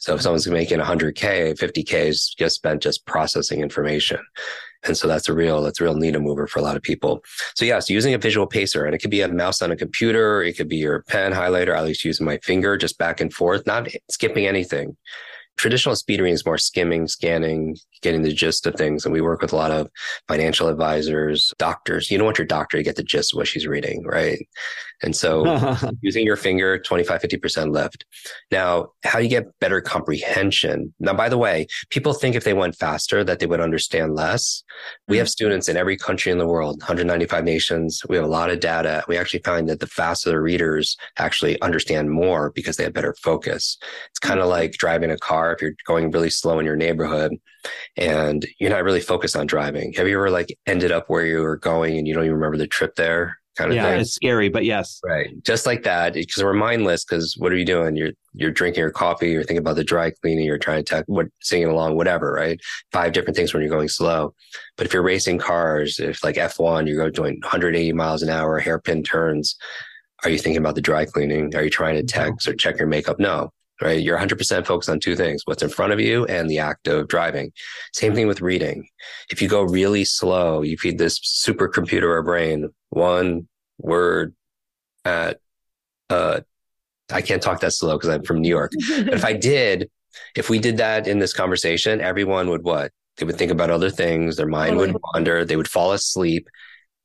So 0.00 0.12
if 0.12 0.18
mm-hmm. 0.18 0.24
someone's 0.24 0.48
making 0.48 0.78
100K, 0.78 1.58
50K 1.58 2.06
is 2.06 2.34
just 2.38 2.56
spent 2.56 2.82
just 2.82 3.04
processing 3.06 3.60
information. 3.60 4.20
And 4.84 4.96
so 4.96 5.06
that's 5.06 5.28
a 5.28 5.34
real, 5.34 5.62
that's 5.62 5.80
a 5.80 5.84
real 5.84 5.94
needle 5.94 6.22
mover 6.22 6.46
for 6.46 6.58
a 6.58 6.62
lot 6.62 6.76
of 6.76 6.82
people. 6.82 7.22
So 7.54 7.64
yes, 7.64 7.90
using 7.90 8.14
a 8.14 8.18
visual 8.18 8.46
pacer 8.46 8.84
and 8.84 8.94
it 8.94 8.98
could 8.98 9.10
be 9.10 9.20
a 9.20 9.28
mouse 9.28 9.60
on 9.62 9.70
a 9.70 9.76
computer. 9.76 10.42
It 10.42 10.56
could 10.56 10.68
be 10.68 10.76
your 10.76 11.02
pen 11.02 11.32
highlighter. 11.32 11.74
I 11.74 11.80
like 11.80 12.02
using 12.04 12.26
my 12.26 12.38
finger 12.38 12.76
just 12.76 12.98
back 12.98 13.20
and 13.20 13.32
forth, 13.32 13.66
not 13.66 13.88
skipping 14.10 14.46
anything. 14.46 14.96
Traditional 15.56 15.94
speed 15.94 16.20
reading 16.20 16.34
is 16.34 16.46
more 16.46 16.56
skimming, 16.56 17.06
scanning, 17.06 17.76
getting 18.00 18.22
the 18.22 18.32
gist 18.32 18.66
of 18.66 18.76
things. 18.76 19.04
And 19.04 19.12
we 19.12 19.20
work 19.20 19.42
with 19.42 19.52
a 19.52 19.56
lot 19.56 19.70
of 19.70 19.90
financial 20.26 20.68
advisors, 20.68 21.52
doctors. 21.58 22.10
You 22.10 22.16
don't 22.16 22.24
want 22.24 22.38
your 22.38 22.46
doctor 22.46 22.78
to 22.78 22.82
get 22.82 22.96
the 22.96 23.02
gist 23.02 23.34
of 23.34 23.36
what 23.36 23.48
she's 23.48 23.66
reading, 23.66 24.02
right? 24.04 24.48
And 25.02 25.16
so 25.16 25.76
using 26.02 26.24
your 26.24 26.36
finger, 26.36 26.78
25, 26.78 27.22
50% 27.22 27.72
lift. 27.72 28.04
Now, 28.50 28.88
how 29.04 29.18
do 29.18 29.24
you 29.24 29.30
get 29.30 29.46
better 29.60 29.80
comprehension? 29.80 30.92
Now, 31.00 31.14
by 31.14 31.28
the 31.28 31.38
way, 31.38 31.66
people 31.90 32.12
think 32.12 32.34
if 32.36 32.44
they 32.44 32.54
went 32.54 32.76
faster 32.76 33.24
that 33.24 33.38
they 33.38 33.46
would 33.46 33.60
understand 33.60 34.14
less. 34.14 34.62
We 35.08 35.16
have 35.16 35.26
mm-hmm. 35.26 35.30
students 35.30 35.68
in 35.68 35.76
every 35.76 35.96
country 35.96 36.30
in 36.32 36.38
the 36.38 36.46
world, 36.46 36.80
195 36.80 37.44
nations. 37.44 38.02
We 38.08 38.16
have 38.16 38.24
a 38.24 38.28
lot 38.28 38.50
of 38.50 38.60
data. 38.60 39.04
We 39.08 39.16
actually 39.16 39.42
find 39.44 39.68
that 39.68 39.80
the 39.80 39.86
faster 39.86 40.30
the 40.30 40.40
readers 40.40 40.96
actually 41.18 41.60
understand 41.62 42.10
more 42.10 42.50
because 42.50 42.76
they 42.76 42.84
have 42.84 42.92
better 42.92 43.14
focus. 43.22 43.78
It's 44.10 44.18
kind 44.18 44.40
of 44.40 44.44
mm-hmm. 44.44 44.52
like 44.52 44.72
driving 44.72 45.10
a 45.10 45.18
car. 45.18 45.52
If 45.52 45.62
you're 45.62 45.74
going 45.86 46.10
really 46.10 46.30
slow 46.30 46.58
in 46.58 46.66
your 46.66 46.76
neighborhood 46.76 47.32
and 47.96 48.46
you're 48.58 48.70
not 48.70 48.84
really 48.84 49.00
focused 49.00 49.36
on 49.36 49.46
driving. 49.46 49.92
Have 49.94 50.08
you 50.08 50.16
ever 50.16 50.30
like 50.30 50.56
ended 50.66 50.92
up 50.92 51.08
where 51.08 51.24
you 51.24 51.40
were 51.40 51.56
going 51.56 51.98
and 51.98 52.06
you 52.06 52.14
don't 52.14 52.24
even 52.24 52.36
remember 52.36 52.56
the 52.56 52.66
trip 52.66 52.94
there? 52.96 53.39
Kind 53.56 53.72
of 53.72 53.76
yeah, 53.76 53.90
thing? 53.90 54.00
it's 54.00 54.12
scary, 54.12 54.48
but 54.48 54.64
yes, 54.64 55.00
right, 55.04 55.30
just 55.42 55.66
like 55.66 55.82
that. 55.82 56.14
Because 56.14 56.42
we're 56.42 56.52
mindless. 56.52 57.04
Because 57.04 57.36
what 57.36 57.52
are 57.52 57.56
you 57.56 57.64
doing? 57.64 57.96
You're 57.96 58.12
you're 58.32 58.52
drinking 58.52 58.80
your 58.80 58.92
coffee. 58.92 59.30
You're 59.30 59.42
thinking 59.42 59.58
about 59.58 59.76
the 59.76 59.84
dry 59.84 60.10
cleaning. 60.10 60.46
You're 60.46 60.58
trying 60.58 60.84
to 60.84 61.04
what 61.08 61.26
singing 61.40 61.68
along, 61.68 61.96
whatever. 61.96 62.32
Right, 62.32 62.60
five 62.92 63.12
different 63.12 63.36
things 63.36 63.52
when 63.52 63.62
you're 63.62 63.70
going 63.70 63.88
slow. 63.88 64.34
But 64.76 64.86
if 64.86 64.92
you're 64.92 65.02
racing 65.02 65.38
cars, 65.38 65.98
if 65.98 66.22
like 66.22 66.36
F1, 66.36 66.86
you're 66.86 67.10
going 67.10 67.40
180 67.40 67.92
miles 67.92 68.22
an 68.22 68.30
hour, 68.30 68.58
hairpin 68.60 69.02
turns. 69.02 69.56
Are 70.22 70.30
you 70.30 70.38
thinking 70.38 70.58
about 70.58 70.74
the 70.74 70.80
dry 70.80 71.04
cleaning? 71.04 71.54
Are 71.56 71.64
you 71.64 71.70
trying 71.70 71.96
to 71.96 72.02
text 72.02 72.46
or 72.46 72.54
check 72.54 72.78
your 72.78 72.88
makeup? 72.88 73.18
No 73.18 73.52
right? 73.80 74.00
You're 74.00 74.18
100% 74.18 74.66
focused 74.66 74.90
on 74.90 75.00
two 75.00 75.16
things 75.16 75.42
what's 75.44 75.62
in 75.62 75.68
front 75.68 75.92
of 75.92 76.00
you 76.00 76.26
and 76.26 76.48
the 76.48 76.58
act 76.58 76.86
of 76.88 77.08
driving. 77.08 77.52
Same 77.92 78.14
thing 78.14 78.26
with 78.26 78.40
reading. 78.40 78.88
If 79.30 79.40
you 79.40 79.48
go 79.48 79.62
really 79.62 80.04
slow, 80.04 80.62
you 80.62 80.76
feed 80.76 80.98
this 80.98 81.18
supercomputer 81.18 82.04
or 82.08 82.22
brain 82.22 82.70
one 82.90 83.48
word 83.78 84.34
at, 85.04 85.38
uh, 86.08 86.40
I 87.10 87.22
can't 87.22 87.42
talk 87.42 87.60
that 87.60 87.72
slow 87.72 87.96
because 87.96 88.10
I'm 88.10 88.22
from 88.22 88.40
New 88.40 88.48
York. 88.48 88.72
but 88.88 89.14
if 89.14 89.24
I 89.24 89.32
did, 89.50 89.90
if 90.36 90.50
we 90.50 90.58
did 90.58 90.76
that 90.76 91.06
in 91.06 91.18
this 91.18 91.32
conversation, 91.32 92.00
everyone 92.00 92.50
would 92.50 92.64
what? 92.64 92.92
They 93.16 93.26
would 93.26 93.36
think 93.36 93.50
about 93.50 93.70
other 93.70 93.90
things. 93.90 94.36
Their 94.36 94.46
mind 94.46 94.76
would 94.76 94.96
wander. 95.14 95.44
They 95.44 95.56
would 95.56 95.68
fall 95.68 95.92
asleep. 95.92 96.48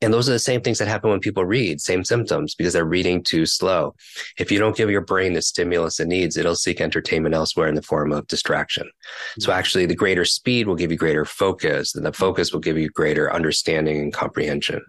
And 0.02 0.12
those 0.12 0.28
are 0.28 0.32
the 0.32 0.38
same 0.38 0.60
things 0.60 0.78
that 0.78 0.88
happen 0.88 1.10
when 1.10 1.20
people 1.20 1.44
read, 1.44 1.80
same 1.80 2.04
symptoms 2.04 2.54
because 2.54 2.74
they're 2.74 2.84
reading 2.84 3.22
too 3.22 3.46
slow. 3.46 3.94
If 4.38 4.52
you 4.52 4.58
don't 4.58 4.76
give 4.76 4.90
your 4.90 5.00
brain 5.00 5.32
the 5.32 5.40
stimulus 5.40 5.98
it 6.00 6.08
needs, 6.08 6.36
it'll 6.36 6.54
seek 6.54 6.80
entertainment 6.80 7.34
elsewhere 7.34 7.68
in 7.68 7.74
the 7.74 7.82
form 7.82 8.12
of 8.12 8.26
distraction. 8.26 8.90
So 9.38 9.50
mm-hmm. 9.50 9.58
actually 9.58 9.86
the 9.86 9.94
greater 9.94 10.26
speed 10.26 10.66
will 10.66 10.74
give 10.74 10.90
you 10.90 10.98
greater 10.98 11.24
focus 11.24 11.94
and 11.94 12.04
the 12.04 12.12
focus 12.12 12.52
will 12.52 12.60
give 12.60 12.76
you 12.76 12.90
greater 12.90 13.32
understanding 13.32 13.98
and 13.98 14.12
comprehension. 14.12 14.82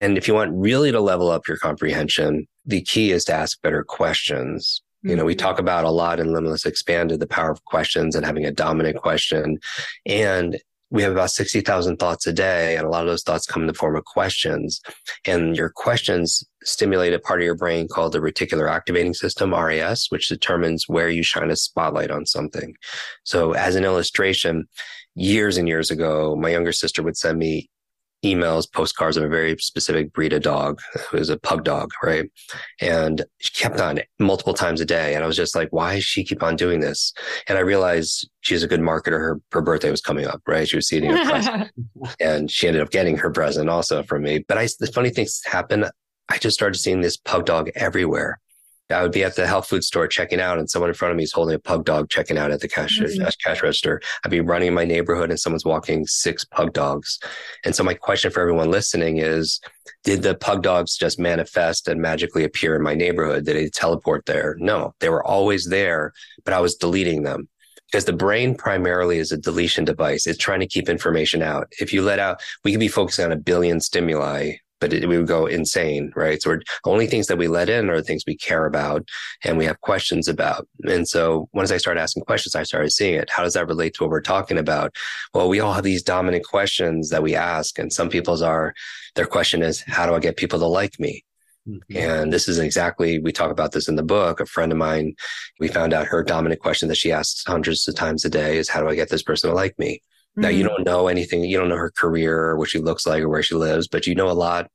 And 0.00 0.16
if 0.16 0.28
you 0.28 0.34
want 0.34 0.52
really 0.54 0.92
to 0.92 1.00
level 1.00 1.30
up 1.30 1.48
your 1.48 1.56
comprehension, 1.56 2.46
the 2.64 2.82
key 2.82 3.10
is 3.10 3.24
to 3.24 3.34
ask 3.34 3.60
better 3.62 3.82
questions. 3.82 4.80
You 5.02 5.16
know, 5.16 5.24
we 5.24 5.34
mm-hmm. 5.34 5.44
talk 5.44 5.58
about 5.58 5.84
a 5.84 5.90
lot 5.90 6.20
in 6.20 6.32
Limitless 6.32 6.66
Expanded 6.66 7.18
the 7.18 7.26
power 7.26 7.50
of 7.50 7.64
questions 7.64 8.14
and 8.14 8.24
having 8.24 8.44
a 8.44 8.52
dominant 8.52 8.96
question. 8.96 9.58
And 10.04 10.60
we 10.90 11.02
have 11.02 11.12
about 11.12 11.30
60,000 11.30 11.96
thoughts 11.96 12.26
a 12.26 12.32
day, 12.32 12.76
and 12.76 12.86
a 12.86 12.88
lot 12.88 13.02
of 13.02 13.08
those 13.08 13.22
thoughts 13.22 13.46
come 13.46 13.62
in 13.62 13.66
the 13.66 13.74
form 13.74 13.96
of 13.96 14.04
questions. 14.04 14.80
And 15.24 15.56
your 15.56 15.70
questions 15.70 16.44
stimulate 16.62 17.12
a 17.12 17.18
part 17.18 17.40
of 17.40 17.44
your 17.44 17.56
brain 17.56 17.88
called 17.88 18.12
the 18.12 18.20
reticular 18.20 18.70
activating 18.70 19.14
system, 19.14 19.52
RAS, 19.52 20.06
which 20.10 20.28
determines 20.28 20.88
where 20.88 21.08
you 21.08 21.22
shine 21.22 21.50
a 21.50 21.56
spotlight 21.56 22.10
on 22.10 22.24
something. 22.26 22.74
So, 23.24 23.52
as 23.52 23.74
an 23.74 23.84
illustration, 23.84 24.68
years 25.16 25.56
and 25.56 25.66
years 25.66 25.90
ago, 25.90 26.36
my 26.36 26.50
younger 26.50 26.72
sister 26.72 27.02
would 27.02 27.16
send 27.16 27.38
me 27.38 27.68
emails, 28.24 28.70
postcards 28.70 29.16
of 29.16 29.24
a 29.24 29.28
very 29.28 29.56
specific 29.58 30.12
breed 30.12 30.32
of 30.32 30.42
dog. 30.42 30.80
It 30.94 31.18
was 31.18 31.28
a 31.28 31.38
pug 31.38 31.64
dog, 31.64 31.90
right? 32.02 32.30
And 32.80 33.24
she 33.38 33.52
kept 33.52 33.80
on 33.80 34.00
multiple 34.18 34.54
times 34.54 34.80
a 34.80 34.84
day. 34.84 35.14
And 35.14 35.22
I 35.22 35.26
was 35.26 35.36
just 35.36 35.54
like, 35.54 35.68
why 35.70 35.96
does 35.96 36.04
she 36.04 36.24
keep 36.24 36.42
on 36.42 36.56
doing 36.56 36.80
this? 36.80 37.12
And 37.48 37.58
I 37.58 37.60
realized 37.60 38.28
she's 38.40 38.62
a 38.62 38.68
good 38.68 38.80
marketer. 38.80 39.18
Her, 39.18 39.40
her 39.52 39.62
birthday 39.62 39.90
was 39.90 40.00
coming 40.00 40.26
up, 40.26 40.42
right? 40.46 40.68
She 40.68 40.76
was 40.76 40.88
seeing 40.88 41.10
a 41.10 41.24
present 41.24 41.70
and 42.20 42.50
she 42.50 42.66
ended 42.66 42.82
up 42.82 42.90
getting 42.90 43.16
her 43.18 43.30
present 43.30 43.68
also 43.68 44.02
from 44.02 44.22
me. 44.22 44.44
But 44.46 44.58
I, 44.58 44.68
the 44.78 44.90
funny 44.92 45.10
things 45.10 45.40
happen. 45.44 45.86
I 46.28 46.38
just 46.38 46.54
started 46.54 46.78
seeing 46.78 47.02
this 47.02 47.16
pug 47.16 47.46
dog 47.46 47.70
everywhere. 47.74 48.40
I 48.90 49.02
would 49.02 49.12
be 49.12 49.24
at 49.24 49.34
the 49.34 49.46
health 49.46 49.66
food 49.66 49.82
store 49.82 50.06
checking 50.06 50.40
out, 50.40 50.58
and 50.58 50.70
someone 50.70 50.90
in 50.90 50.94
front 50.94 51.10
of 51.10 51.16
me 51.16 51.24
is 51.24 51.32
holding 51.32 51.56
a 51.56 51.58
pug 51.58 51.84
dog 51.84 52.08
checking 52.08 52.38
out 52.38 52.52
at 52.52 52.60
the 52.60 52.68
cash, 52.68 53.00
mm-hmm. 53.00 53.26
cash 53.42 53.62
register. 53.62 54.00
I'd 54.24 54.30
be 54.30 54.40
running 54.40 54.68
in 54.68 54.74
my 54.74 54.84
neighborhood, 54.84 55.30
and 55.30 55.40
someone's 55.40 55.64
walking 55.64 56.06
six 56.06 56.44
pug 56.44 56.72
dogs. 56.72 57.18
And 57.64 57.74
so, 57.74 57.82
my 57.82 57.94
question 57.94 58.30
for 58.30 58.40
everyone 58.40 58.70
listening 58.70 59.18
is 59.18 59.60
Did 60.04 60.22
the 60.22 60.36
pug 60.36 60.62
dogs 60.62 60.96
just 60.96 61.18
manifest 61.18 61.88
and 61.88 62.00
magically 62.00 62.44
appear 62.44 62.76
in 62.76 62.82
my 62.82 62.94
neighborhood? 62.94 63.44
Did 63.44 63.56
they 63.56 63.68
teleport 63.68 64.26
there? 64.26 64.56
No, 64.58 64.94
they 65.00 65.08
were 65.08 65.24
always 65.24 65.66
there, 65.66 66.12
but 66.44 66.54
I 66.54 66.60
was 66.60 66.76
deleting 66.76 67.24
them 67.24 67.48
because 67.90 68.04
the 68.04 68.12
brain 68.12 68.54
primarily 68.54 69.18
is 69.18 69.32
a 69.32 69.36
deletion 69.36 69.84
device. 69.84 70.26
It's 70.26 70.38
trying 70.38 70.60
to 70.60 70.66
keep 70.66 70.88
information 70.88 71.42
out. 71.42 71.72
If 71.80 71.92
you 71.92 72.02
let 72.02 72.18
out, 72.18 72.40
we 72.64 72.70
could 72.70 72.80
be 72.80 72.88
focusing 72.88 73.24
on 73.24 73.32
a 73.32 73.36
billion 73.36 73.80
stimuli 73.80 74.56
but 74.80 74.92
it, 74.92 75.08
we 75.08 75.16
would 75.16 75.26
go 75.26 75.46
insane, 75.46 76.12
right? 76.14 76.40
So 76.42 76.58
only 76.84 77.06
things 77.06 77.26
that 77.26 77.38
we 77.38 77.48
let 77.48 77.68
in 77.68 77.88
are 77.90 77.96
the 77.96 78.02
things 78.02 78.24
we 78.26 78.36
care 78.36 78.66
about 78.66 79.08
and 79.44 79.56
we 79.56 79.64
have 79.64 79.80
questions 79.80 80.28
about. 80.28 80.68
And 80.84 81.08
so 81.08 81.48
once 81.52 81.70
I 81.70 81.78
started 81.78 82.00
asking 82.00 82.24
questions, 82.24 82.54
I 82.54 82.62
started 82.62 82.90
seeing 82.90 83.14
it. 83.14 83.30
How 83.30 83.42
does 83.42 83.54
that 83.54 83.68
relate 83.68 83.94
to 83.94 84.04
what 84.04 84.10
we're 84.10 84.20
talking 84.20 84.58
about? 84.58 84.94
Well, 85.32 85.48
we 85.48 85.60
all 85.60 85.72
have 85.72 85.84
these 85.84 86.02
dominant 86.02 86.44
questions 86.44 87.10
that 87.10 87.22
we 87.22 87.34
ask, 87.34 87.78
and 87.78 87.92
some 87.92 88.08
people's 88.08 88.42
are 88.42 88.74
their 89.14 89.26
question 89.26 89.62
is, 89.62 89.80
how 89.80 90.06
do 90.06 90.14
I 90.14 90.20
get 90.20 90.36
people 90.36 90.58
to 90.58 90.66
like 90.66 91.00
me? 91.00 91.24
Mm-hmm. 91.66 91.96
And 91.96 92.32
this 92.32 92.46
is 92.46 92.58
exactly, 92.58 93.18
we 93.18 93.32
talk 93.32 93.50
about 93.50 93.72
this 93.72 93.88
in 93.88 93.96
the 93.96 94.02
book. 94.02 94.38
A 94.38 94.46
friend 94.46 94.70
of 94.70 94.78
mine, 94.78 95.14
we 95.58 95.68
found 95.68 95.92
out 95.92 96.06
her 96.06 96.22
dominant 96.22 96.60
question 96.60 96.88
that 96.88 96.96
she 96.96 97.10
asks 97.10 97.42
hundreds 97.44 97.88
of 97.88 97.94
times 97.96 98.24
a 98.24 98.30
day 98.30 98.58
is, 98.58 98.68
how 98.68 98.80
do 98.80 98.88
I 98.88 98.94
get 98.94 99.08
this 99.08 99.22
person 99.22 99.50
to 99.50 99.56
like 99.56 99.76
me? 99.78 100.00
Now 100.36 100.48
you 100.48 100.64
mm-hmm. 100.64 100.68
don't 100.68 100.84
know 100.84 101.08
anything, 101.08 101.44
you 101.44 101.58
don't 101.58 101.68
know 101.68 101.76
her 101.76 101.90
career 101.90 102.38
or 102.38 102.58
what 102.58 102.68
she 102.68 102.78
looks 102.78 103.06
like 103.06 103.22
or 103.22 103.28
where 103.28 103.42
she 103.42 103.54
lives, 103.54 103.88
but 103.88 104.06
you 104.06 104.14
know 104.14 104.28
a 104.28 104.32
lot 104.32 104.70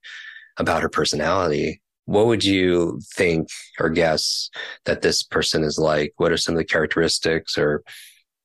about 0.57 0.81
her 0.81 0.89
personality. 0.89 1.81
What 2.05 2.25
would 2.25 2.43
you 2.43 2.99
think 3.15 3.47
or 3.79 3.89
guess 3.89 4.49
that 4.85 5.01
this 5.01 5.23
person 5.23 5.63
is 5.63 5.77
like? 5.77 6.13
What 6.17 6.31
are 6.31 6.37
some 6.37 6.55
of 6.55 6.57
the 6.57 6.65
characteristics 6.65 7.57
or 7.57 7.83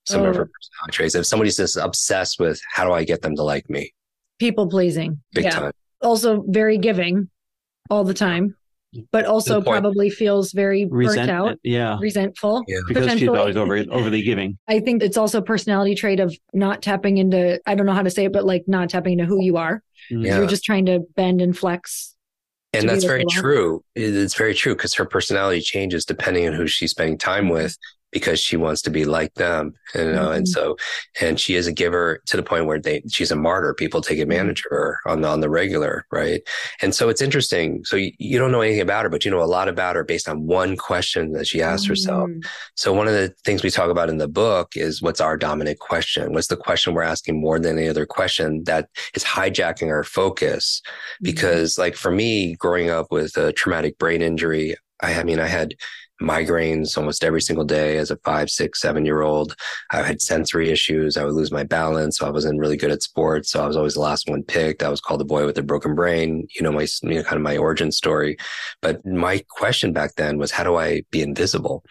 some 0.05 0.21
oh. 0.21 0.25
of 0.25 0.35
her 0.35 0.45
personality 0.45 0.91
traits? 0.91 1.15
If 1.15 1.25
somebody's 1.25 1.57
just 1.57 1.75
obsessed 1.75 2.39
with 2.39 2.61
how 2.71 2.85
do 2.85 2.93
I 2.93 3.03
get 3.03 3.23
them 3.23 3.35
to 3.35 3.43
like 3.43 3.69
me? 3.69 3.93
People 4.39 4.67
pleasing. 4.67 5.21
Big 5.33 5.45
yeah. 5.45 5.51
time. 5.51 5.71
Also 6.01 6.43
very 6.47 6.77
giving 6.77 7.29
all 7.89 8.03
the 8.03 8.13
time 8.13 8.55
but 9.11 9.25
also 9.25 9.61
probably 9.61 10.09
feels 10.09 10.51
very 10.51 10.85
burnt 10.85 11.29
out. 11.29 11.57
Yeah. 11.63 11.97
Resentful. 11.99 12.63
Yeah. 12.67 12.79
Because 12.87 13.11
she's 13.19 13.29
always 13.29 13.57
over, 13.57 13.83
overly 13.91 14.21
giving. 14.21 14.57
I 14.67 14.79
think 14.79 15.03
it's 15.03 15.17
also 15.17 15.39
a 15.39 15.43
personality 15.43 15.95
trait 15.95 16.19
of 16.19 16.35
not 16.53 16.81
tapping 16.81 17.17
into, 17.17 17.59
I 17.65 17.75
don't 17.75 17.85
know 17.85 17.93
how 17.93 18.03
to 18.03 18.09
say 18.09 18.25
it, 18.25 18.33
but 18.33 18.45
like 18.45 18.63
not 18.67 18.89
tapping 18.89 19.13
into 19.13 19.25
who 19.25 19.43
you 19.43 19.57
are. 19.57 19.83
Mm. 20.11 20.25
Yeah. 20.25 20.37
You're 20.37 20.47
just 20.47 20.63
trying 20.63 20.85
to 20.87 20.99
bend 21.15 21.41
and 21.41 21.57
flex. 21.57 22.15
And 22.73 22.87
that's 22.87 23.05
very 23.05 23.23
true. 23.31 23.83
It's 23.95 24.35
very 24.35 24.53
true 24.53 24.75
because 24.75 24.93
her 24.95 25.05
personality 25.05 25.61
changes 25.61 26.05
depending 26.05 26.47
on 26.47 26.53
who 26.53 26.67
she's 26.67 26.91
spending 26.91 27.17
time 27.17 27.49
with. 27.49 27.77
Because 28.11 28.39
she 28.39 28.55
wants 28.55 28.81
to 28.81 28.89
be 28.89 29.05
like 29.05 29.33
them, 29.33 29.73
you 29.93 30.11
know. 30.11 30.27
Mm-hmm. 30.27 30.37
And 30.37 30.47
so, 30.47 30.77
and 31.21 31.39
she 31.39 31.55
is 31.55 31.67
a 31.67 31.73
giver 31.73 32.21
to 32.27 32.37
the 32.37 32.43
point 32.43 32.65
where 32.65 32.79
they 32.79 33.03
she's 33.09 33.31
a 33.31 33.35
martyr. 33.35 33.73
People 33.73 34.01
take 34.01 34.17
mm-hmm. 34.17 34.31
advantage 34.31 34.63
of 34.65 34.71
her 34.71 34.99
on 35.05 35.21
the 35.21 35.27
on 35.27 35.41
the 35.41 35.49
regular, 35.49 36.05
right? 36.11 36.41
And 36.81 36.95
so 36.95 37.09
it's 37.09 37.21
interesting. 37.21 37.83
So 37.83 37.95
you, 37.95 38.11
you 38.17 38.39
don't 38.39 38.51
know 38.51 38.61
anything 38.61 38.81
about 38.81 39.03
her, 39.03 39.09
but 39.09 39.25
you 39.25 39.31
know 39.31 39.41
a 39.41 39.45
lot 39.45 39.67
about 39.67 39.95
her 39.95 40.03
based 40.03 40.29
on 40.29 40.47
one 40.47 40.77
question 40.77 41.33
that 41.33 41.47
she 41.47 41.61
asked 41.61 41.83
mm-hmm. 41.83 41.91
herself. 41.91 42.29
So 42.75 42.93
one 42.93 43.07
of 43.07 43.13
the 43.13 43.33
things 43.43 43.63
we 43.63 43.69
talk 43.69 43.89
about 43.89 44.09
in 44.09 44.17
the 44.17 44.27
book 44.27 44.75
is 44.75 45.01
what's 45.01 45.21
our 45.21 45.37
dominant 45.37 45.79
question? 45.79 46.33
What's 46.33 46.47
the 46.47 46.57
question 46.57 46.93
we're 46.93 47.03
asking 47.03 47.39
more 47.39 47.59
than 47.59 47.77
any 47.77 47.89
other 47.89 48.05
question 48.05 48.63
that 48.65 48.89
is 49.15 49.23
hijacking 49.23 49.89
our 49.89 50.03
focus? 50.03 50.81
Mm-hmm. 50.85 51.25
Because 51.25 51.77
like 51.77 51.95
for 51.95 52.11
me, 52.11 52.55
growing 52.55 52.89
up 52.89 53.07
with 53.11 53.35
a 53.37 53.51
traumatic 53.53 53.97
brain 53.97 54.21
injury, 54.21 54.75
I, 55.01 55.19
I 55.19 55.23
mean, 55.23 55.39
I 55.39 55.47
had 55.47 55.75
migraines 56.21 56.97
almost 56.97 57.23
every 57.23 57.41
single 57.41 57.65
day 57.65 57.97
as 57.97 58.11
a 58.11 58.17
five, 58.17 58.49
six, 58.49 58.81
seven 58.81 59.05
year 59.05 59.21
old. 59.21 59.55
I 59.91 60.01
had 60.01 60.21
sensory 60.21 60.69
issues. 60.69 61.17
I 61.17 61.23
would 61.23 61.33
lose 61.33 61.51
my 61.51 61.63
balance. 61.63 62.17
So 62.17 62.27
I 62.27 62.31
wasn't 62.31 62.59
really 62.59 62.77
good 62.77 62.91
at 62.91 63.03
sports. 63.03 63.51
So 63.51 63.63
I 63.63 63.67
was 63.67 63.77
always 63.77 63.93
the 63.93 64.01
last 64.01 64.29
one 64.29 64.43
picked. 64.43 64.83
I 64.83 64.89
was 64.89 65.01
called 65.01 65.19
the 65.19 65.25
boy 65.25 65.45
with 65.45 65.57
a 65.57 65.63
broken 65.63 65.95
brain. 65.95 66.47
You 66.55 66.61
know, 66.61 66.71
my, 66.71 66.87
you 67.03 67.15
know, 67.15 67.23
kind 67.23 67.37
of 67.37 67.41
my 67.41 67.57
origin 67.57 67.91
story. 67.91 68.37
But 68.81 69.05
my 69.05 69.43
question 69.49 69.93
back 69.93 70.15
then 70.15 70.37
was, 70.37 70.51
how 70.51 70.63
do 70.63 70.75
I 70.75 71.03
be 71.11 71.21
invisible? 71.21 71.83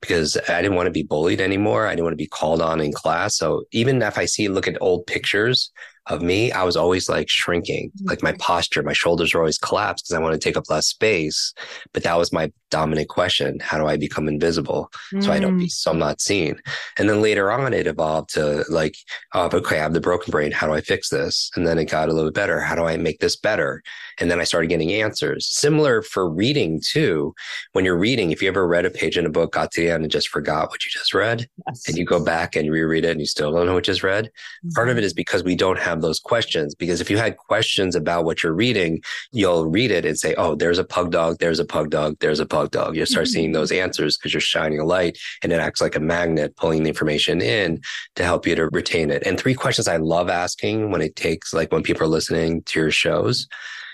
Because 0.00 0.36
I 0.48 0.60
didn't 0.62 0.76
want 0.76 0.86
to 0.86 0.92
be 0.92 1.02
bullied 1.02 1.40
anymore. 1.40 1.86
I 1.86 1.90
didn't 1.90 2.04
want 2.04 2.14
to 2.14 2.24
be 2.24 2.28
called 2.28 2.60
on 2.60 2.80
in 2.80 2.92
class. 2.92 3.36
So 3.36 3.64
even 3.72 4.02
if 4.02 4.18
I 4.18 4.26
see, 4.26 4.48
look 4.48 4.68
at 4.68 4.80
old 4.80 5.06
pictures, 5.06 5.70
of 6.06 6.20
me, 6.20 6.50
I 6.50 6.64
was 6.64 6.76
always 6.76 7.08
like 7.08 7.28
shrinking, 7.28 7.90
mm-hmm. 7.90 8.08
like 8.08 8.22
my 8.22 8.32
posture, 8.32 8.82
my 8.82 8.92
shoulders 8.92 9.34
were 9.34 9.40
always 9.40 9.58
collapsed 9.58 10.04
because 10.04 10.16
I 10.16 10.20
want 10.20 10.34
to 10.34 10.38
take 10.38 10.56
up 10.56 10.68
less 10.68 10.88
space. 10.88 11.54
But 11.92 12.02
that 12.02 12.18
was 12.18 12.32
my 12.32 12.52
dominant 12.72 13.08
question. 13.08 13.58
How 13.60 13.78
do 13.78 13.86
I 13.86 13.96
become 13.96 14.26
invisible 14.26 14.90
mm. 15.12 15.22
so 15.22 15.30
I 15.30 15.38
don't 15.38 15.58
be, 15.58 15.66
mm. 15.66 15.70
so 15.70 15.90
I'm 15.90 15.98
not 15.98 16.20
seen? 16.20 16.56
And 16.98 17.08
then 17.08 17.20
later 17.20 17.52
on, 17.52 17.74
it 17.74 17.86
evolved 17.86 18.30
to 18.34 18.64
like, 18.68 18.96
oh, 19.34 19.50
okay, 19.52 19.78
I 19.78 19.82
have 19.82 19.92
the 19.92 20.00
broken 20.00 20.30
brain. 20.30 20.50
How 20.50 20.66
do 20.66 20.72
I 20.72 20.80
fix 20.80 21.10
this? 21.10 21.50
And 21.54 21.66
then 21.66 21.78
it 21.78 21.90
got 21.90 22.08
a 22.08 22.12
little 22.12 22.30
bit 22.30 22.34
better. 22.34 22.60
How 22.60 22.74
do 22.74 22.84
I 22.84 22.96
make 22.96 23.20
this 23.20 23.36
better? 23.36 23.82
And 24.18 24.30
then 24.30 24.40
I 24.40 24.44
started 24.44 24.68
getting 24.68 24.92
answers. 24.92 25.46
Similar 25.46 26.02
for 26.02 26.28
reading 26.28 26.80
too. 26.84 27.34
When 27.72 27.84
you're 27.84 27.96
reading, 27.96 28.30
if 28.30 28.42
you 28.42 28.48
ever 28.48 28.66
read 28.66 28.86
a 28.86 28.90
page 28.90 29.18
in 29.18 29.26
a 29.26 29.30
book, 29.30 29.52
got 29.52 29.70
to 29.72 29.82
the 29.82 29.90
end 29.90 30.02
and 30.02 30.10
just 30.10 30.28
forgot 30.28 30.70
what 30.70 30.84
you 30.84 30.90
just 30.90 31.12
read, 31.14 31.46
yes. 31.66 31.88
and 31.88 31.98
you 31.98 32.04
go 32.04 32.24
back 32.24 32.56
and 32.56 32.70
reread 32.70 33.04
it 33.04 33.10
and 33.10 33.20
you 33.20 33.26
still 33.26 33.52
don't 33.52 33.66
know 33.66 33.74
what 33.74 33.86
you 33.86 33.92
just 33.92 34.02
read, 34.02 34.26
mm-hmm. 34.26 34.70
part 34.70 34.88
of 34.88 34.96
it 34.96 35.04
mm-hmm. 35.04 35.14
because 35.16 35.44
we 35.44 35.54
don't 35.54 35.78
have 35.78 36.00
those 36.00 36.18
questions. 36.18 36.74
Because 36.74 37.00
if 37.00 37.10
you 37.10 37.18
had 37.18 37.36
questions 37.36 37.94
about 37.94 38.24
what 38.24 38.42
you're 38.42 38.54
reading, 38.54 39.02
you'll 39.32 39.66
read 39.66 39.90
it 39.90 40.04
and 40.04 40.18
say, 40.18 40.34
oh, 40.36 40.54
there's 40.54 40.78
a 40.78 40.84
pug 40.84 41.10
dog, 41.10 41.38
there's 41.38 41.58
a 41.58 41.64
pug 41.64 41.90
dog, 41.90 42.16
there's 42.20 42.40
a 42.40 42.46
pug 42.46 42.61
dog. 42.66 42.96
You'll 42.96 43.06
start 43.06 43.26
mm-hmm. 43.26 43.32
seeing 43.32 43.52
those 43.52 43.72
answers 43.72 44.16
because 44.16 44.32
you're 44.32 44.40
shining 44.40 44.78
a 44.78 44.84
light 44.84 45.18
and 45.42 45.52
it 45.52 45.60
acts 45.60 45.80
like 45.80 45.96
a 45.96 46.00
magnet 46.00 46.56
pulling 46.56 46.82
the 46.82 46.88
information 46.88 47.40
in 47.40 47.80
to 48.16 48.24
help 48.24 48.46
you 48.46 48.54
to 48.54 48.68
retain 48.72 49.10
it. 49.10 49.22
And 49.26 49.38
three 49.38 49.54
questions 49.54 49.88
I 49.88 49.96
love 49.96 50.28
asking 50.28 50.90
when 50.90 51.02
it 51.02 51.16
takes, 51.16 51.52
like 51.52 51.72
when 51.72 51.82
people 51.82 52.02
are 52.04 52.08
listening 52.08 52.62
to 52.62 52.80
your 52.80 52.90
shows 52.90 53.46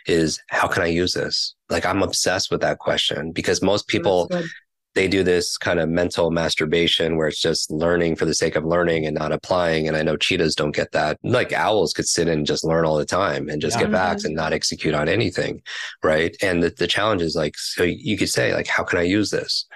is 0.07 0.41
how 0.49 0.67
can 0.67 0.83
I 0.83 0.87
use 0.87 1.13
this? 1.15 1.55
Like 1.69 1.85
I'm 1.85 2.03
obsessed 2.03 2.51
with 2.51 2.61
that 2.63 2.79
question 2.79 3.33
because 3.33 3.63
most 3.63 3.89
people 3.89 4.29
they 4.99 5.07
do 5.07 5.23
this 5.23 5.57
kind 5.57 5.79
of 5.79 5.89
mental 5.89 6.33
masturbation 6.33 7.17
where 7.17 7.29
it's 7.29 7.41
just 7.41 7.71
learning 7.71 8.17
for 8.17 8.25
the 8.25 8.35
sake 8.35 8.57
of 8.57 8.65
learning 8.65 9.07
and 9.07 9.17
not 9.17 9.31
applying. 9.31 9.87
And 9.87 9.97
I 9.97 10.03
know 10.03 10.17
cheetahs 10.17 10.57
don't 10.57 10.75
get 10.75 10.91
that. 10.91 11.19
Like 11.23 11.53
owls 11.53 11.93
could 11.93 12.09
sit 12.09 12.27
and 12.27 12.45
just 12.45 12.65
learn 12.65 12.85
all 12.85 12.97
the 12.99 13.05
time 13.05 13.49
and 13.49 13.63
just 13.63 13.77
yeah. 13.77 13.85
get 13.85 13.93
facts 13.93 14.23
mm-hmm. 14.23 14.31
and 14.31 14.37
not 14.37 14.53
execute 14.53 14.95
on 14.95 15.09
anything. 15.09 15.63
Right. 16.03 16.37
And 16.43 16.65
the, 16.65 16.71
the 16.71 16.89
challenge 16.89 17.23
is 17.23 17.37
like, 17.37 17.57
so 17.57 17.85
you 17.85 18.19
could 18.19 18.29
say 18.29 18.53
like, 18.53 18.67
how 18.67 18.83
can 18.83 18.99
I 18.99 19.03
use 19.03 19.31
this? 19.31 19.67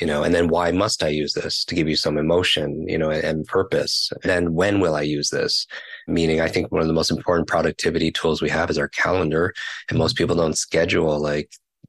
you 0.00 0.08
know, 0.08 0.24
and 0.24 0.34
then 0.34 0.48
why 0.48 0.72
must 0.72 1.04
I 1.04 1.08
use 1.08 1.34
this 1.34 1.64
to 1.66 1.74
give 1.74 1.88
you 1.88 1.94
some 1.94 2.18
emotion, 2.18 2.88
you 2.88 2.98
know, 2.98 3.10
and, 3.10 3.22
and 3.22 3.46
purpose? 3.46 4.10
And 4.22 4.28
then 4.28 4.54
when 4.54 4.80
will 4.80 4.96
I 4.96 5.02
use 5.02 5.30
this? 5.30 5.68
Meaning, 6.08 6.40
I 6.40 6.48
think 6.48 6.72
one 6.72 6.80
of 6.80 6.88
the 6.88 6.92
most 6.92 7.12
important 7.12 7.46
productivity 7.46 8.10
tools 8.10 8.42
we 8.42 8.50
have 8.50 8.70
is 8.70 8.78
our 8.78 8.88
calendar. 8.88 9.54
And 9.88 9.98
most 9.98 10.16
mm-hmm. 10.16 10.24
people 10.24 10.36
don't 10.36 10.58
schedule 10.58 11.20
like 11.20 11.48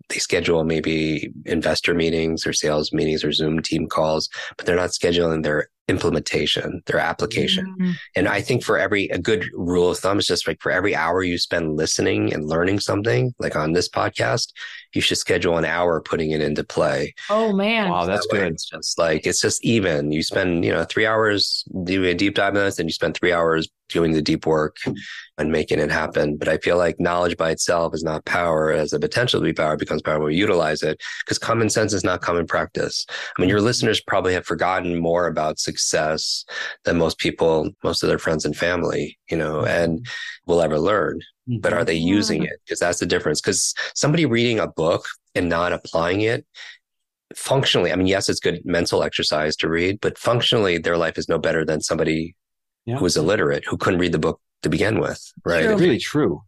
they 0.09 0.19
schedule 0.19 0.63
maybe 0.63 1.31
investor 1.45 1.93
meetings 1.93 2.45
or 2.45 2.53
sales 2.53 2.93
meetings 2.93 3.23
or 3.23 3.31
Zoom 3.31 3.61
team 3.61 3.87
calls, 3.87 4.29
but 4.57 4.65
they're 4.65 4.75
not 4.75 4.91
scheduling 4.91 5.43
their 5.43 5.69
implementation, 5.87 6.81
their 6.87 6.99
application. 6.99 7.65
Mm-hmm. 7.65 7.91
And 8.15 8.27
I 8.27 8.41
think 8.41 8.63
for 8.63 8.77
every, 8.77 9.07
a 9.09 9.19
good 9.19 9.45
rule 9.53 9.91
of 9.91 9.99
thumb 9.99 10.17
is 10.17 10.27
just 10.27 10.47
like 10.47 10.61
for 10.61 10.71
every 10.71 10.95
hour 10.95 11.21
you 11.23 11.37
spend 11.37 11.77
listening 11.77 12.33
and 12.33 12.45
learning 12.45 12.79
something, 12.79 13.33
like 13.39 13.55
on 13.55 13.73
this 13.73 13.89
podcast, 13.89 14.51
you 14.95 15.01
should 15.01 15.17
schedule 15.17 15.57
an 15.57 15.65
hour 15.65 16.01
putting 16.01 16.31
it 16.31 16.41
into 16.41 16.63
play. 16.63 17.13
Oh 17.29 17.53
man. 17.53 17.89
Wow, 17.89 18.05
that's 18.05 18.27
that 18.27 18.35
good. 18.35 18.53
It's 18.53 18.69
just 18.69 18.97
like, 18.97 19.25
it's 19.25 19.41
just 19.41 19.63
even. 19.63 20.11
You 20.11 20.23
spend, 20.23 20.65
you 20.65 20.71
know, 20.71 20.83
three 20.85 21.05
hours 21.05 21.65
doing 21.83 22.09
a 22.09 22.13
deep 22.13 22.35
dive 22.35 22.55
on 22.55 22.65
this, 22.65 22.79
and 22.79 22.89
you 22.89 22.93
spend 22.93 23.15
three 23.15 23.33
hours 23.33 23.69
doing 23.89 24.13
the 24.13 24.21
deep 24.21 24.45
work 24.45 24.77
and 25.37 25.51
making 25.51 25.79
it 25.79 25.91
happen. 25.91 26.37
But 26.37 26.47
I 26.47 26.57
feel 26.57 26.77
like 26.77 26.99
knowledge 26.99 27.37
by 27.37 27.51
itself 27.51 27.93
is 27.93 28.03
not 28.03 28.25
power 28.25 28.71
as 28.71 28.93
a 28.93 28.99
potential 28.99 29.39
to 29.39 29.43
be 29.43 29.53
power 29.53 29.77
becomes 29.77 30.01
power 30.01 30.19
when 30.19 30.27
we 30.27 30.35
utilize 30.35 30.81
it 30.81 31.01
because 31.23 31.37
common 31.37 31.69
sense 31.69 31.93
is 31.93 32.03
not 32.03 32.21
common 32.21 32.47
practice. 32.47 33.05
I 33.09 33.41
mean, 33.41 33.49
your 33.49 33.59
mm-hmm. 33.59 33.67
listeners 33.67 34.01
probably 34.01 34.33
have 34.33 34.45
forgotten 34.45 34.99
more 34.99 35.27
about 35.27 35.59
success 35.59 36.45
than 36.83 36.97
most 36.97 37.19
people, 37.19 37.69
most 37.83 38.03
of 38.03 38.09
their 38.09 38.19
friends 38.19 38.45
and 38.45 38.55
family, 38.55 39.17
you 39.29 39.37
know, 39.37 39.57
mm-hmm. 39.57 39.67
and 39.67 40.07
will 40.45 40.61
ever 40.61 40.79
learn. 40.79 41.19
But 41.47 41.73
are 41.73 41.83
they 41.83 41.95
using 41.95 42.41
mm-hmm. 42.41 42.53
it? 42.53 42.61
Because 42.65 42.79
that's 42.79 42.99
the 42.99 43.05
difference. 43.05 43.41
Because 43.41 43.73
somebody 43.93 44.25
reading 44.25 44.59
a 44.59 44.67
book 44.67 45.05
and 45.35 45.49
not 45.49 45.73
applying 45.73 46.21
it 46.21 46.45
functionally, 47.35 47.91
I 47.91 47.95
mean, 47.95 48.07
yes, 48.07 48.29
it's 48.29 48.39
good 48.39 48.61
mental 48.65 49.03
exercise 49.03 49.55
to 49.57 49.69
read, 49.69 49.99
but 50.01 50.17
functionally, 50.17 50.77
their 50.77 50.97
life 50.97 51.17
is 51.17 51.29
no 51.29 51.37
better 51.37 51.65
than 51.65 51.81
somebody 51.81 52.35
yeah. 52.85 52.97
who 52.97 53.03
was 53.03 53.17
illiterate, 53.17 53.65
who 53.65 53.77
couldn't 53.77 53.99
read 53.99 54.11
the 54.11 54.19
book 54.19 54.41
to 54.63 54.69
begin 54.69 54.99
with. 54.99 55.21
Right. 55.43 55.63
True. 55.63 55.77
Really 55.77 55.99
true. 55.99 56.43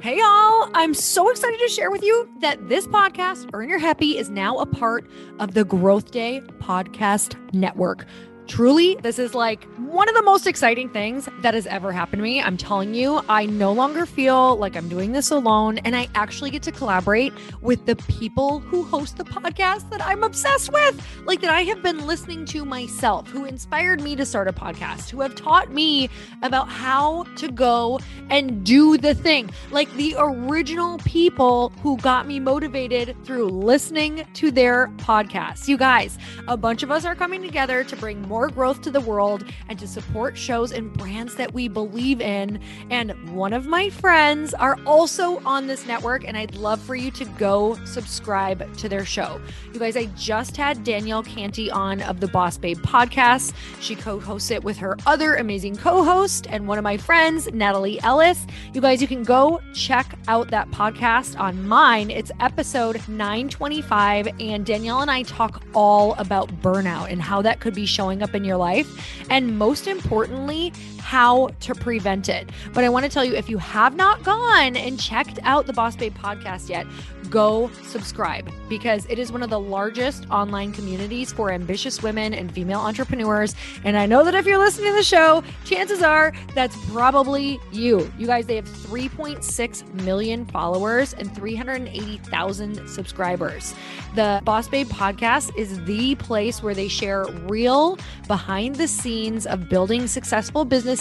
Hey, 0.00 0.18
y'all. 0.18 0.70
I'm 0.74 0.92
so 0.92 1.30
excited 1.30 1.58
to 1.60 1.68
share 1.68 1.90
with 1.90 2.02
you 2.02 2.28
that 2.40 2.68
this 2.68 2.86
podcast, 2.86 3.48
Earn 3.54 3.68
Your 3.70 3.78
Happy, 3.78 4.18
is 4.18 4.28
now 4.28 4.58
a 4.58 4.66
part 4.66 5.08
of 5.38 5.54
the 5.54 5.64
GrowthDay 5.64 6.46
Podcast 6.58 7.38
Network. 7.54 8.04
Truly, 8.46 8.94
this 8.96 9.18
is 9.18 9.34
like 9.34 9.64
one 9.78 10.06
of 10.08 10.14
the 10.14 10.22
most 10.22 10.46
exciting 10.46 10.90
things 10.90 11.28
that 11.40 11.54
has 11.54 11.66
ever 11.66 11.92
happened 11.92 12.20
to 12.20 12.22
me. 12.22 12.42
I'm 12.42 12.58
telling 12.58 12.94
you, 12.94 13.22
I 13.28 13.46
no 13.46 13.72
longer 13.72 14.04
feel 14.04 14.56
like 14.56 14.76
I'm 14.76 14.88
doing 14.88 15.12
this 15.12 15.30
alone, 15.30 15.78
and 15.78 15.96
I 15.96 16.08
actually 16.14 16.50
get 16.50 16.62
to 16.64 16.72
collaborate 16.72 17.32
with 17.62 17.86
the 17.86 17.96
people 17.96 18.60
who 18.60 18.82
host 18.82 19.16
the 19.16 19.24
podcast 19.24 19.88
that 19.90 20.04
I'm 20.04 20.22
obsessed 20.22 20.70
with, 20.72 21.24
like 21.24 21.40
that 21.40 21.50
I 21.50 21.62
have 21.62 21.82
been 21.82 22.06
listening 22.06 22.44
to 22.46 22.66
myself, 22.66 23.28
who 23.28 23.46
inspired 23.46 24.02
me 24.02 24.14
to 24.16 24.26
start 24.26 24.46
a 24.46 24.52
podcast, 24.52 25.08
who 25.08 25.22
have 25.22 25.34
taught 25.34 25.72
me 25.72 26.10
about 26.42 26.68
how 26.68 27.24
to 27.36 27.50
go 27.50 27.98
and 28.28 28.64
do 28.64 28.98
the 28.98 29.14
thing, 29.14 29.48
like 29.70 29.90
the 29.94 30.14
original 30.18 30.98
people 30.98 31.70
who 31.82 31.96
got 31.98 32.26
me 32.26 32.40
motivated 32.40 33.16
through 33.24 33.48
listening 33.48 34.26
to 34.34 34.50
their 34.50 34.88
podcasts. 34.98 35.66
You 35.66 35.78
guys, 35.78 36.18
a 36.46 36.58
bunch 36.58 36.82
of 36.82 36.90
us 36.90 37.06
are 37.06 37.14
coming 37.14 37.42
together 37.42 37.84
to 37.84 37.96
bring 37.96 38.20
more 38.22 38.33
more 38.34 38.48
growth 38.48 38.82
to 38.82 38.90
the 38.90 39.00
world 39.00 39.44
and 39.68 39.78
to 39.78 39.86
support 39.86 40.36
shows 40.36 40.72
and 40.72 40.92
brands 40.94 41.36
that 41.36 41.54
we 41.54 41.68
believe 41.68 42.20
in. 42.20 42.58
And 42.90 43.12
one 43.32 43.52
of 43.52 43.68
my 43.68 43.90
friends 43.90 44.52
are 44.54 44.76
also 44.84 45.38
on 45.44 45.68
this 45.68 45.86
network, 45.86 46.26
and 46.26 46.36
I'd 46.36 46.56
love 46.56 46.80
for 46.80 46.96
you 46.96 47.12
to 47.12 47.24
go 47.38 47.78
subscribe 47.84 48.76
to 48.78 48.88
their 48.88 49.04
show. 49.04 49.40
You 49.72 49.78
guys, 49.78 49.96
I 49.96 50.06
just 50.16 50.56
had 50.56 50.82
Danielle 50.82 51.22
Canty 51.22 51.70
on 51.70 52.00
of 52.02 52.18
the 52.18 52.26
Boss 52.26 52.58
Babe 52.58 52.78
podcast. 52.78 53.54
She 53.78 53.94
co 53.94 54.18
hosts 54.18 54.50
it 54.50 54.64
with 54.64 54.78
her 54.78 54.96
other 55.06 55.36
amazing 55.36 55.76
co 55.76 56.02
host 56.02 56.48
and 56.50 56.66
one 56.66 56.76
of 56.76 56.82
my 56.82 56.96
friends, 56.96 57.46
Natalie 57.52 58.02
Ellis. 58.02 58.48
You 58.72 58.80
guys, 58.80 59.00
you 59.00 59.06
can 59.06 59.22
go 59.22 59.60
check 59.74 60.18
out 60.26 60.50
that 60.50 60.68
podcast 60.72 61.38
on 61.38 61.68
mine. 61.68 62.10
It's 62.10 62.32
episode 62.40 62.96
925, 63.06 64.26
and 64.40 64.66
Danielle 64.66 65.02
and 65.02 65.10
I 65.10 65.22
talk 65.22 65.62
all 65.72 66.14
about 66.14 66.48
burnout 66.60 67.12
and 67.12 67.22
how 67.22 67.40
that 67.42 67.60
could 67.60 67.74
be 67.74 67.86
showing 67.86 68.23
up 68.24 68.34
in 68.34 68.42
your 68.42 68.56
life, 68.56 68.88
and 69.30 69.56
most 69.58 69.86
importantly, 69.86 70.72
how 71.04 71.48
to 71.60 71.74
prevent 71.74 72.30
it. 72.30 72.48
But 72.72 72.82
I 72.82 72.88
want 72.88 73.04
to 73.04 73.10
tell 73.10 73.24
you 73.24 73.34
if 73.34 73.50
you 73.50 73.58
have 73.58 73.94
not 73.94 74.22
gone 74.22 74.74
and 74.74 74.98
checked 74.98 75.38
out 75.42 75.66
the 75.66 75.72
Boss 75.74 75.94
Babe 75.94 76.16
podcast 76.16 76.70
yet, 76.70 76.86
go 77.28 77.70
subscribe 77.82 78.50
because 78.68 79.04
it 79.06 79.18
is 79.18 79.30
one 79.30 79.42
of 79.42 79.50
the 79.50 79.60
largest 79.60 80.26
online 80.30 80.72
communities 80.72 81.30
for 81.30 81.50
ambitious 81.50 82.02
women 82.02 82.32
and 82.32 82.50
female 82.50 82.80
entrepreneurs. 82.80 83.54
And 83.84 83.98
I 83.98 84.06
know 84.06 84.24
that 84.24 84.34
if 84.34 84.46
you're 84.46 84.58
listening 84.58 84.92
to 84.92 84.96
the 84.96 85.02
show, 85.02 85.44
chances 85.64 86.02
are 86.02 86.32
that's 86.54 86.76
probably 86.90 87.60
you. 87.70 88.10
You 88.18 88.26
guys, 88.26 88.46
they 88.46 88.56
have 88.56 88.64
3.6 88.64 90.02
million 90.02 90.46
followers 90.46 91.12
and 91.14 91.34
380,000 91.34 92.88
subscribers. 92.88 93.74
The 94.14 94.40
Boss 94.44 94.68
Babe 94.68 94.88
podcast 94.88 95.56
is 95.58 95.84
the 95.84 96.14
place 96.14 96.62
where 96.62 96.74
they 96.74 96.88
share 96.88 97.26
real 97.46 97.98
behind 98.26 98.76
the 98.76 98.88
scenes 98.88 99.44
of 99.44 99.68
building 99.68 100.06
successful 100.06 100.64
businesses, 100.64 100.93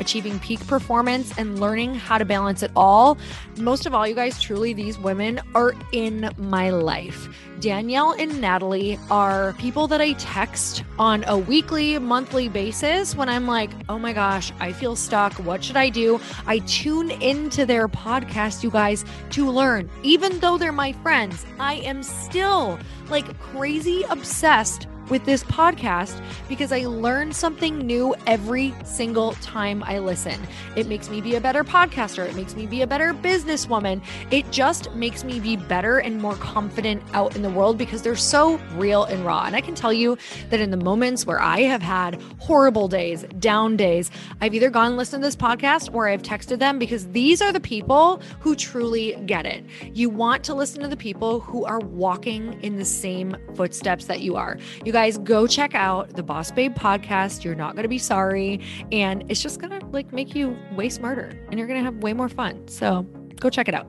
achieving 0.00 0.38
peak 0.40 0.64
performance, 0.66 1.32
and 1.38 1.60
learning 1.60 1.94
how 1.94 2.18
to 2.18 2.24
balance 2.24 2.62
it 2.62 2.70
all. 2.76 3.18
Most 3.58 3.86
of 3.86 3.94
all, 3.94 4.06
you 4.06 4.14
guys, 4.14 4.40
truly, 4.40 4.72
these 4.72 4.98
women 4.98 5.40
are 5.54 5.74
in 5.92 6.30
my 6.38 6.70
life. 6.70 7.28
Danielle 7.60 8.12
and 8.18 8.40
Natalie 8.40 8.98
are 9.10 9.54
people 9.54 9.86
that 9.88 10.00
I 10.00 10.12
text 10.14 10.84
on 10.98 11.24
a 11.24 11.38
weekly, 11.38 11.98
monthly 11.98 12.48
basis 12.48 13.16
when 13.16 13.28
I'm 13.28 13.46
like, 13.46 13.70
oh 13.88 13.98
my 13.98 14.12
gosh, 14.12 14.52
I 14.60 14.72
feel 14.72 14.94
stuck. 14.94 15.32
What 15.34 15.64
should 15.64 15.76
I 15.76 15.88
do? 15.88 16.20
I 16.46 16.58
tune 16.60 17.10
into 17.10 17.64
their 17.64 17.88
podcast, 17.88 18.62
you 18.62 18.70
guys, 18.70 19.04
to 19.30 19.50
learn. 19.50 19.90
Even 20.02 20.38
though 20.40 20.58
they're 20.58 20.72
my 20.72 20.92
friends, 20.92 21.46
I 21.58 21.74
am 21.76 22.02
still 22.02 22.78
like 23.08 23.38
crazy 23.40 24.04
obsessed 24.10 24.86
with 25.08 25.24
this 25.24 25.44
podcast 25.44 26.20
because 26.48 26.72
I 26.72 26.86
learn 26.86 27.32
something 27.32 27.78
new 27.78 28.14
every 28.26 28.74
single 28.84 29.32
time 29.34 29.82
I 29.84 29.98
listen. 29.98 30.40
It 30.74 30.86
makes 30.86 31.08
me 31.08 31.20
be 31.20 31.36
a 31.36 31.40
better 31.40 31.64
podcaster. 31.64 32.26
It 32.26 32.34
makes 32.34 32.54
me 32.54 32.66
be 32.66 32.82
a 32.82 32.86
better 32.86 33.14
businesswoman. 33.14 34.02
It 34.30 34.50
just 34.50 34.92
makes 34.94 35.24
me 35.24 35.40
be 35.40 35.56
better 35.56 35.98
and 35.98 36.20
more 36.20 36.36
confident 36.36 37.02
out 37.12 37.36
in 37.36 37.42
the 37.42 37.50
world 37.50 37.78
because 37.78 38.02
they're 38.02 38.16
so 38.16 38.56
real 38.74 39.04
and 39.04 39.24
raw. 39.24 39.44
And 39.44 39.56
I 39.56 39.60
can 39.60 39.74
tell 39.74 39.92
you 39.92 40.16
that 40.50 40.60
in 40.60 40.70
the 40.70 40.76
moments 40.76 41.26
where 41.26 41.40
I 41.40 41.60
have 41.62 41.82
had 41.82 42.20
horrible 42.38 42.88
days, 42.88 43.24
down 43.38 43.76
days, 43.76 44.10
I've 44.40 44.54
either 44.54 44.70
gone 44.70 44.88
and 44.88 44.96
listened 44.96 45.22
to 45.22 45.26
this 45.26 45.36
podcast 45.36 45.92
or 45.94 46.08
I've 46.08 46.22
texted 46.22 46.58
them 46.58 46.78
because 46.78 47.06
these 47.08 47.40
are 47.42 47.52
the 47.52 47.60
people 47.60 48.20
who 48.40 48.54
truly 48.54 49.16
get 49.26 49.46
it. 49.46 49.64
You 49.94 50.10
want 50.10 50.44
to 50.44 50.54
listen 50.54 50.82
to 50.82 50.88
the 50.88 50.96
people 50.96 51.40
who 51.40 51.64
are 51.64 51.80
walking 51.80 52.60
in 52.62 52.76
the 52.76 52.84
same 52.84 53.36
footsteps 53.54 54.06
that 54.06 54.20
you 54.20 54.36
are. 54.36 54.58
You 54.84 54.92
guys 54.96 55.18
go 55.18 55.46
check 55.46 55.74
out 55.74 56.16
the 56.16 56.22
Boss 56.22 56.50
Babe 56.50 56.74
podcast. 56.74 57.44
You're 57.44 57.54
not 57.54 57.74
going 57.74 57.82
to 57.82 57.88
be 57.88 57.98
sorry. 57.98 58.62
And 58.90 59.30
it's 59.30 59.42
just 59.42 59.60
going 59.60 59.78
to 59.78 59.84
like 59.88 60.10
make 60.10 60.34
you 60.34 60.56
way 60.74 60.88
smarter 60.88 61.38
and 61.50 61.58
you're 61.58 61.68
going 61.68 61.78
to 61.78 61.84
have 61.84 61.96
way 61.96 62.14
more 62.14 62.30
fun. 62.30 62.66
So 62.66 63.02
go 63.38 63.50
check 63.50 63.68
it 63.68 63.74
out. 63.74 63.86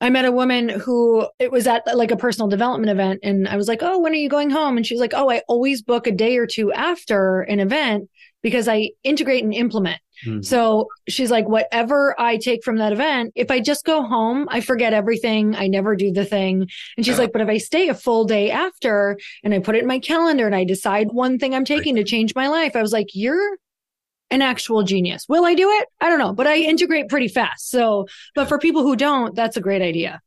I 0.00 0.08
met 0.08 0.24
a 0.24 0.32
woman 0.32 0.70
who 0.70 1.28
it 1.38 1.52
was 1.52 1.66
at 1.66 1.82
like 1.94 2.10
a 2.10 2.16
personal 2.16 2.48
development 2.48 2.90
event 2.90 3.20
and 3.22 3.46
I 3.46 3.58
was 3.58 3.68
like, 3.68 3.82
"Oh, 3.82 3.98
when 3.98 4.12
are 4.12 4.14
you 4.14 4.30
going 4.30 4.48
home?" 4.48 4.78
And 4.78 4.86
she's 4.86 5.00
like, 5.00 5.12
"Oh, 5.12 5.28
I 5.28 5.42
always 5.46 5.82
book 5.82 6.06
a 6.06 6.10
day 6.10 6.38
or 6.38 6.46
two 6.46 6.72
after 6.72 7.42
an 7.42 7.60
event 7.60 8.08
because 8.42 8.68
I 8.68 8.92
integrate 9.04 9.44
and 9.44 9.52
implement." 9.52 10.00
Mm-hmm. 10.26 10.42
So 10.42 10.88
she's 11.08 11.30
like, 11.30 11.48
"Whatever 11.48 12.18
I 12.20 12.36
take 12.36 12.64
from 12.64 12.76
that 12.78 12.92
event, 12.92 13.32
if 13.34 13.50
I 13.50 13.60
just 13.60 13.84
go 13.84 14.02
home, 14.02 14.46
I 14.50 14.60
forget 14.60 14.92
everything. 14.92 15.54
I 15.54 15.68
never 15.68 15.96
do 15.96 16.12
the 16.12 16.24
thing." 16.24 16.68
And 16.96 17.06
she's 17.06 17.18
like, 17.18 17.32
"But 17.32 17.42
if 17.42 17.48
I 17.48 17.58
stay 17.58 17.88
a 17.88 17.94
full 17.94 18.24
day 18.24 18.50
after 18.50 19.18
and 19.44 19.54
I 19.54 19.58
put 19.58 19.76
it 19.76 19.82
in 19.82 19.88
my 19.88 19.98
calendar 19.98 20.46
and 20.46 20.54
I 20.54 20.64
decide 20.64 21.08
one 21.12 21.38
thing 21.38 21.54
I'm 21.54 21.64
taking 21.64 21.96
to 21.96 22.04
change 22.04 22.34
my 22.34 22.48
life." 22.48 22.76
I 22.76 22.82
was 22.82 22.92
like, 22.92 23.08
"You're 23.14 23.58
an 24.30 24.42
actual 24.42 24.82
genius. 24.82 25.26
Will 25.28 25.44
I 25.44 25.54
do 25.54 25.70
it? 25.70 25.88
I 26.00 26.08
don't 26.08 26.18
know, 26.18 26.32
but 26.32 26.46
I 26.46 26.56
integrate 26.56 27.08
pretty 27.08 27.28
fast. 27.28 27.70
So, 27.70 28.06
but 28.34 28.46
for 28.46 28.58
people 28.58 28.82
who 28.82 28.96
don't, 28.96 29.34
that's 29.34 29.56
a 29.56 29.60
great 29.60 29.82
idea. 29.82 30.20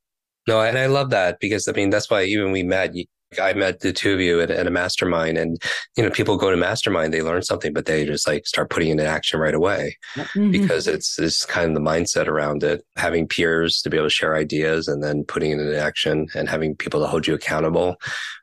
No, 0.48 0.62
and 0.62 0.78
I 0.78 0.88
love 0.88 1.12
that 1.12 1.40
because 1.40 1.68
I 1.68 1.72
mean, 1.74 1.90
that's 1.90 2.10
why 2.10 2.24
even 2.24 2.52
we 2.52 2.64
met, 2.64 2.96
you, 2.96 3.06
I 3.40 3.54
met 3.54 3.80
the 3.80 3.94
two 3.94 4.14
of 4.14 4.20
you 4.20 4.42
at, 4.42 4.52
at, 4.52 4.68
a 4.68 4.72
mastermind 4.72 5.38
and, 5.38 5.62
you 5.96 6.04
know, 6.04 6.10
people 6.10 6.38
go 6.38 6.52
to 6.52 6.58
mastermind, 6.58 7.14
they 7.14 7.22
learn 7.22 7.42
something, 7.44 7.72
but 7.74 7.86
they 7.86 8.06
just 8.06 8.28
like 8.28 8.46
start 8.46 8.70
putting 8.70 8.90
it 8.90 9.00
in 9.00 9.08
action 9.08 9.40
right 9.40 9.54
away 9.54 9.98
mm-hmm. 10.16 10.52
because 10.52 10.88
it's, 10.88 11.18
it's 11.18 11.46
kind 11.46 11.70
of 11.70 11.76
the 11.76 11.90
mindset 11.90 12.28
around 12.28 12.64
it. 12.64 12.84
Having 12.98 13.28
peers 13.28 13.82
to 13.84 13.90
be 13.90 13.98
able 13.98 14.08
to 14.08 14.12
share 14.12 14.36
ideas 14.36 14.88
and 14.88 15.02
then 15.02 15.24
putting 15.24 15.52
it 15.52 15.60
into 15.60 15.80
action 15.80 16.28
and 16.36 16.50
having 16.50 16.76
people 16.76 17.00
to 17.00 17.08
hold 17.08 17.26
you 17.26 17.34
accountable, 17.34 17.96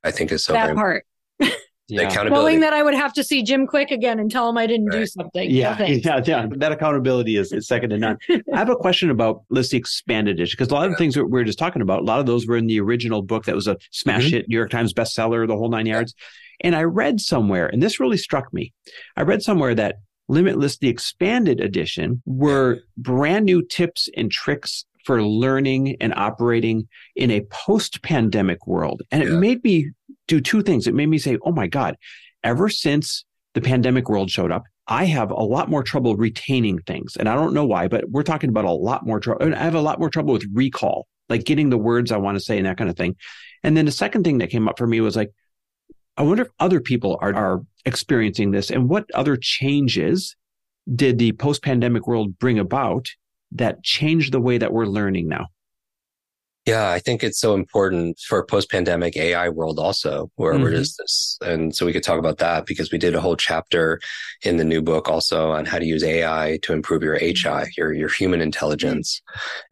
I 0.05 0.11
think 0.11 0.33
is 0.33 0.45
so 0.45 0.55
that 0.55 0.75
part. 0.75 1.05
yeah. 1.89 2.03
accountability. 2.03 2.45
Knowing 2.45 2.61
that 2.61 2.73
I 2.73 2.83
would 2.83 2.95
have 2.95 3.13
to 3.15 3.25
see 3.25 3.43
Jim 3.43 3.67
Kwik 3.67 3.91
again 3.91 4.19
and 4.19 4.31
tell 4.31 4.49
him 4.49 4.57
I 4.59 4.67
didn't 4.67 4.87
right. 4.87 5.01
do 5.01 5.07
something. 5.07 5.51
Yeah, 5.51 5.77
no, 5.79 5.87
yeah, 5.87 6.21
yeah. 6.25 6.47
That 6.57 6.73
accountability 6.73 7.37
is, 7.37 7.53
is 7.53 7.67
second 7.67 7.91
to 7.91 7.99
none. 7.99 8.19
I 8.31 8.59
have 8.59 8.71
a 8.71 8.77
question 8.77 9.11
about 9.11 9.43
let's 9.51 9.71
the 9.71 9.79
expanded 9.79 10.37
edition 10.37 10.57
because 10.59 10.71
a 10.71 10.75
lot 10.75 10.87
of 10.87 10.93
the 10.93 10.97
things 10.97 11.15
that 11.15 11.27
we 11.27 11.41
are 11.41 11.45
just 11.45 11.59
talking 11.59 11.83
about, 11.83 12.01
a 12.01 12.05
lot 12.05 12.21
of 12.21 12.27
those 12.27 12.47
were 12.47 12.57
in 12.57 12.67
the 12.67 12.81
original 12.81 13.23
book 13.23 13.45
that 13.45 13.55
was 13.55 13.67
a 13.67 13.77
smash 13.91 14.27
mm-hmm. 14.27 14.37
hit, 14.37 14.49
New 14.49 14.57
York 14.57 14.71
Times 14.71 14.93
bestseller, 14.93 15.47
the 15.47 15.57
whole 15.57 15.71
nine 15.71 15.87
yards. 15.87 16.15
And 16.61 16.75
I 16.75 16.83
read 16.83 17.21
somewhere, 17.21 17.69
and 17.69 17.83
this 17.83 18.01
really 18.01 18.17
struck 18.17 18.53
me. 18.53 18.73
I 19.17 19.23
read 19.23 19.43
somewhere 19.43 19.75
that 19.77 19.97
Limitless, 20.29 20.77
the 20.77 20.89
expanded 20.89 21.59
edition, 21.59 22.23
were 22.27 22.81
brand 22.99 23.47
new 23.47 23.65
tips 23.65 24.11
and 24.15 24.31
tricks 24.31 24.85
for 25.05 25.23
learning 25.23 25.97
and 26.03 26.13
operating 26.15 26.87
in 27.17 27.31
a 27.31 27.47
post 27.51 28.03
pandemic 28.03 28.67
world. 28.67 29.03
And 29.11 29.23
it 29.23 29.33
made 29.33 29.65
me 29.65 29.91
do 30.29 30.41
two 30.41 30.63
things. 30.63 30.87
It 30.87 30.95
made 30.95 31.09
me 31.09 31.19
say, 31.19 31.39
oh 31.43 31.53
my 31.53 31.67
God, 31.67 31.97
ever 32.45 32.69
since 32.69 33.25
the 33.55 33.61
pandemic 33.61 34.09
world 34.09 34.31
showed 34.31 34.53
up, 34.53 34.65
I 34.87 35.05
have 35.07 35.31
a 35.31 35.43
lot 35.43 35.69
more 35.69 35.83
trouble 35.83 36.17
retaining 36.17 36.79
things. 36.79 37.17
And 37.17 37.29
I 37.29 37.35
don't 37.35 37.53
know 37.53 37.67
why, 37.67 37.89
but 37.89 38.09
we're 38.09 38.23
talking 38.23 38.51
about 38.51 38.65
a 38.65 38.71
lot 38.71 39.05
more 39.07 39.21
trouble. 39.21 39.53
I 39.53 39.59
have 39.59 39.75
a 39.75 39.81
lot 39.81 39.99
more 39.99 40.09
trouble 40.09 40.33
with 40.33 40.47
recall, 40.53 41.09
like 41.29 41.45
getting 41.45 41.69
the 41.69 41.77
words 41.77 42.13
I 42.13 42.17
want 42.19 42.37
to 42.37 42.45
say 42.45 42.57
and 42.57 42.67
that 42.67 42.79
kind 42.79 42.89
of 42.89 42.97
thing. 42.97 43.17
And 43.63 43.77
then 43.77 43.85
the 43.85 43.93
second 43.93 44.25
thing 44.25 44.39
that 44.39 44.51
came 44.51 44.69
up 44.69 44.79
for 44.79 44.87
me 44.87 45.01
was 45.01 45.17
like, 45.17 45.33
I 46.17 46.23
wonder 46.23 46.43
if 46.45 46.49
other 46.59 46.81
people 46.81 47.19
are, 47.21 47.35
are 47.35 47.63
experiencing 47.85 48.51
this 48.51 48.71
and 48.71 48.89
what 48.89 49.07
other 49.15 49.37
changes 49.37 50.37
did 50.93 51.19
the 51.19 51.33
post 51.33 51.63
pandemic 51.63 52.07
world 52.07 52.39
bring 52.39 52.59
about 52.59 53.09
that 53.53 53.83
changed 53.83 54.33
the 54.33 54.41
way 54.41 54.59
that 54.59 54.73
we're 54.73 54.87
learning 54.87 55.29
now? 55.29 55.49
Yeah, 56.69 56.91
I 56.91 56.99
think 56.99 57.25
it's 57.25 57.41
so 57.41 57.55
important 57.55 58.19
for 58.19 58.45
post 58.45 58.71
pandemic 58.71 59.17
AI 59.17 59.49
world 59.49 59.79
also, 59.79 60.31
where 60.35 60.53
mm-hmm. 60.53 60.65
we're 60.65 60.73
just 60.73 60.99
this. 60.99 61.39
And 61.41 61.75
so 61.75 61.87
we 61.87 61.95
could 61.95 62.03
talk 62.03 62.19
about 62.19 62.37
that 62.39 62.67
because 62.67 62.93
we 62.93 62.99
did 62.99 63.15
a 63.15 63.23
whole 63.23 63.37
chapter 63.37 63.99
in 64.43 64.59
the 64.59 64.67
new 64.67 64.83
book 64.83 65.09
also 65.09 65.51
on 65.51 65.65
how 65.65 65.79
to 65.79 65.87
use 65.87 66.05
AI 66.05 66.59
to 66.65 66.75
improve 66.75 67.03
your 67.03 67.19
HI, 67.19 67.71
your, 67.79 67.95
your 67.95 68.11
human 68.11 68.43
intelligence. 68.43 69.23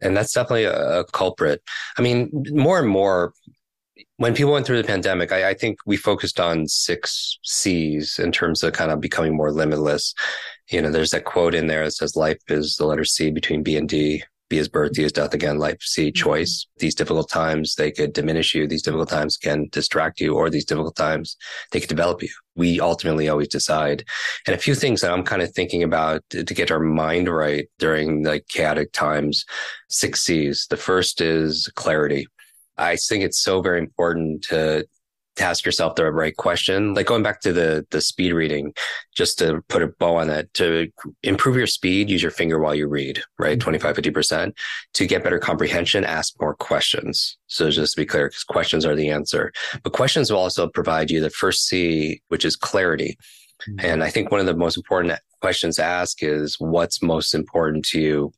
And 0.01 0.17
that's 0.17 0.33
definitely 0.33 0.63
a, 0.63 1.01
a 1.01 1.05
culprit. 1.05 1.61
I 1.99 2.01
mean, 2.01 2.31
more 2.49 2.79
and 2.79 2.89
more 2.89 3.31
when 4.15 4.33
people 4.33 4.53
went 4.53 4.65
through 4.65 4.81
the 4.81 4.87
pandemic, 4.87 5.31
I, 5.31 5.49
I, 5.49 5.53
think 5.53 5.77
we 5.85 5.97
focused 5.97 6.39
on 6.39 6.67
six 6.67 7.37
C's 7.43 8.17
in 8.17 8.31
terms 8.31 8.63
of 8.63 8.73
kind 8.73 8.89
of 8.89 8.99
becoming 8.99 9.37
more 9.37 9.51
limitless. 9.51 10.15
You 10.71 10.81
know, 10.81 10.89
there's 10.89 11.11
that 11.11 11.25
quote 11.25 11.53
in 11.53 11.67
there 11.67 11.85
that 11.85 11.91
says 11.91 12.15
life 12.15 12.39
is 12.47 12.77
the 12.77 12.87
letter 12.87 13.05
C 13.05 13.29
between 13.29 13.61
B 13.61 13.77
and 13.77 13.87
D. 13.87 14.23
B 14.49 14.57
is 14.57 14.67
birth, 14.67 14.93
D 14.93 15.03
is 15.03 15.11
death 15.11 15.33
again, 15.33 15.57
life, 15.57 15.81
see, 15.81 16.07
mm-hmm. 16.07 16.15
choice. 16.15 16.67
These 16.77 16.95
difficult 16.95 17.29
times, 17.29 17.75
they 17.75 17.91
could 17.91 18.13
diminish 18.13 18.55
you. 18.55 18.67
These 18.67 18.83
difficult 18.83 19.09
times 19.09 19.37
can 19.37 19.67
distract 19.71 20.19
you, 20.19 20.35
or 20.35 20.49
these 20.49 20.65
difficult 20.65 20.95
times, 20.95 21.35
they 21.71 21.79
could 21.79 21.89
develop 21.89 22.21
you. 22.21 22.29
We 22.55 22.79
ultimately 22.79 23.29
always 23.29 23.49
decide. 23.49 24.03
And 24.45 24.55
a 24.55 24.59
few 24.59 24.75
things 24.75 25.01
that 25.01 25.11
I'm 25.11 25.23
kind 25.23 25.41
of 25.41 25.53
thinking 25.53 25.83
about 25.83 26.23
to, 26.31 26.43
to 26.43 26.53
get 26.53 26.71
our 26.71 26.79
mind 26.79 27.27
right 27.27 27.67
during 27.79 28.23
like 28.23 28.47
chaotic 28.47 28.91
times, 28.93 29.45
six 29.89 30.21
C's. 30.21 30.67
The 30.69 30.77
first 30.77 31.21
is 31.21 31.69
clarity 31.75 32.27
I 32.77 32.95
think 32.95 33.23
it's 33.23 33.41
so 33.41 33.61
very 33.61 33.79
important 33.79 34.43
to 34.43 34.87
ask 35.39 35.65
yourself 35.65 35.95
the 35.95 36.11
right 36.11 36.35
question. 36.35 36.93
Like 36.93 37.07
going 37.07 37.23
back 37.23 37.41
to 37.41 37.53
the 37.53 37.85
the 37.91 38.01
speed 38.01 38.33
reading, 38.33 38.73
just 39.15 39.37
to 39.39 39.61
put 39.69 39.83
a 39.83 39.87
bow 39.87 40.17
on 40.17 40.27
that, 40.27 40.53
to 40.55 40.89
improve 41.23 41.55
your 41.55 41.67
speed, 41.67 42.09
use 42.09 42.21
your 42.21 42.31
finger 42.31 42.59
while 42.59 42.75
you 42.75 42.87
read, 42.87 43.21
right? 43.39 43.57
Mm-hmm. 43.57 43.77
25, 43.77 43.95
50%. 43.97 44.53
To 44.93 45.07
get 45.07 45.23
better 45.23 45.39
comprehension, 45.39 46.03
ask 46.03 46.33
more 46.39 46.55
questions. 46.55 47.37
So 47.47 47.69
just 47.69 47.95
to 47.95 48.01
be 48.01 48.05
clear, 48.05 48.29
because 48.29 48.43
questions 48.43 48.85
are 48.85 48.95
the 48.95 49.09
answer. 49.09 49.51
But 49.83 49.93
questions 49.93 50.31
will 50.31 50.39
also 50.39 50.67
provide 50.67 51.11
you 51.11 51.21
the 51.21 51.29
first 51.29 51.67
C, 51.67 52.21
which 52.29 52.45
is 52.45 52.55
clarity. 52.55 53.17
Mm-hmm. 53.67 53.85
And 53.85 54.03
I 54.03 54.09
think 54.09 54.31
one 54.31 54.39
of 54.39 54.45
the 54.45 54.55
most 54.55 54.77
important 54.77 55.19
questions 55.41 55.75
to 55.77 55.83
ask 55.83 56.23
is 56.23 56.55
what's 56.59 57.01
most 57.01 57.33
important 57.33 57.85
to 57.85 57.99
you 57.99 58.31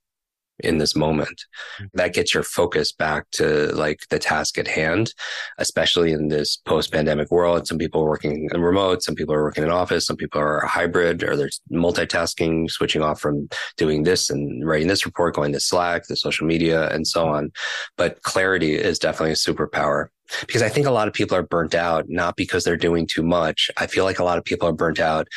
in 0.61 0.77
this 0.77 0.95
moment. 0.95 1.45
Mm-hmm. 1.75 1.85
That 1.93 2.13
gets 2.13 2.33
your 2.33 2.43
focus 2.43 2.91
back 2.91 3.29
to 3.31 3.67
like 3.75 4.01
the 4.09 4.19
task 4.19 4.57
at 4.57 4.67
hand, 4.67 5.13
especially 5.57 6.11
in 6.11 6.27
this 6.27 6.57
post 6.57 6.91
pandemic 6.91 7.31
world. 7.31 7.67
Some 7.67 7.77
people 7.77 8.01
are 8.01 8.09
working 8.09 8.49
in 8.53 8.61
remote, 8.61 9.03
some 9.03 9.15
people 9.15 9.33
are 9.33 9.43
working 9.43 9.63
in 9.63 9.69
office, 9.69 10.05
some 10.05 10.17
people 10.17 10.41
are 10.41 10.65
hybrid 10.65 11.23
or 11.23 11.35
they're 11.35 11.49
multitasking, 11.71 12.69
switching 12.69 13.01
off 13.01 13.19
from 13.19 13.49
doing 13.77 14.03
this 14.03 14.29
and 14.29 14.67
writing 14.67 14.87
this 14.87 15.05
report, 15.05 15.35
going 15.35 15.53
to 15.53 15.59
Slack, 15.59 16.07
the 16.07 16.15
social 16.15 16.45
media 16.45 16.89
and 16.89 17.07
so 17.07 17.27
on. 17.27 17.51
But 17.97 18.21
clarity 18.23 18.75
is 18.75 18.99
definitely 18.99 19.31
a 19.31 19.35
superpower 19.35 20.07
because 20.41 20.61
I 20.61 20.69
think 20.69 20.85
a 20.85 20.91
lot 20.91 21.07
of 21.07 21.13
people 21.13 21.37
are 21.37 21.43
burnt 21.43 21.73
out, 21.73 22.05
not 22.07 22.35
because 22.35 22.63
they're 22.63 22.77
doing 22.77 23.07
too 23.07 23.23
much. 23.23 23.71
I 23.77 23.87
feel 23.87 24.03
like 24.03 24.19
a 24.19 24.23
lot 24.23 24.37
of 24.37 24.45
people 24.45 24.67
are 24.67 24.73
burnt 24.73 24.99
out 24.99 25.27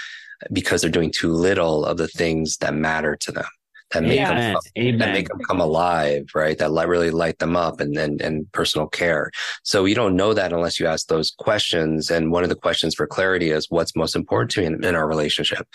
because 0.53 0.81
they're 0.81 0.91
doing 0.91 1.13
too 1.13 1.33
little 1.33 1.85
of 1.85 1.97
the 1.97 2.09
things 2.09 2.57
that 2.59 2.75
matter 2.75 3.17
to 3.17 3.33
them 3.33 3.47
that 3.93 4.03
make 4.03 4.19
them 4.19 4.55
come, 4.55 4.99
that 4.99 5.13
make 5.13 5.29
them 5.29 5.41
come 5.49 5.61
alive, 5.61 6.27
right? 6.35 6.59
That 6.59 6.71
really 6.89 7.11
light 7.11 7.39
them 7.39 7.57
up 7.57 7.81
and, 7.81 7.97
and 7.97 8.21
and 8.21 8.51
personal 8.53 8.87
care. 8.87 9.31
So 9.63 9.85
you 9.85 9.95
don't 9.95 10.17
know 10.17 10.35
that 10.35 10.53
unless 10.53 10.81
you 10.81 10.87
ask 10.87 11.09
those 11.09 11.31
questions. 11.31 12.11
And 12.11 12.31
one 12.31 12.43
of 12.43 12.49
the 12.49 12.57
questions 12.57 12.95
for 12.95 13.07
clarity 13.07 13.51
is 13.51 13.67
what's 13.71 13.97
most 13.97 14.17
important 14.17 14.51
to 14.53 14.61
me 14.61 14.67
in, 14.67 14.85
in 14.85 14.95
our 14.95 15.07
relationship, 15.07 15.67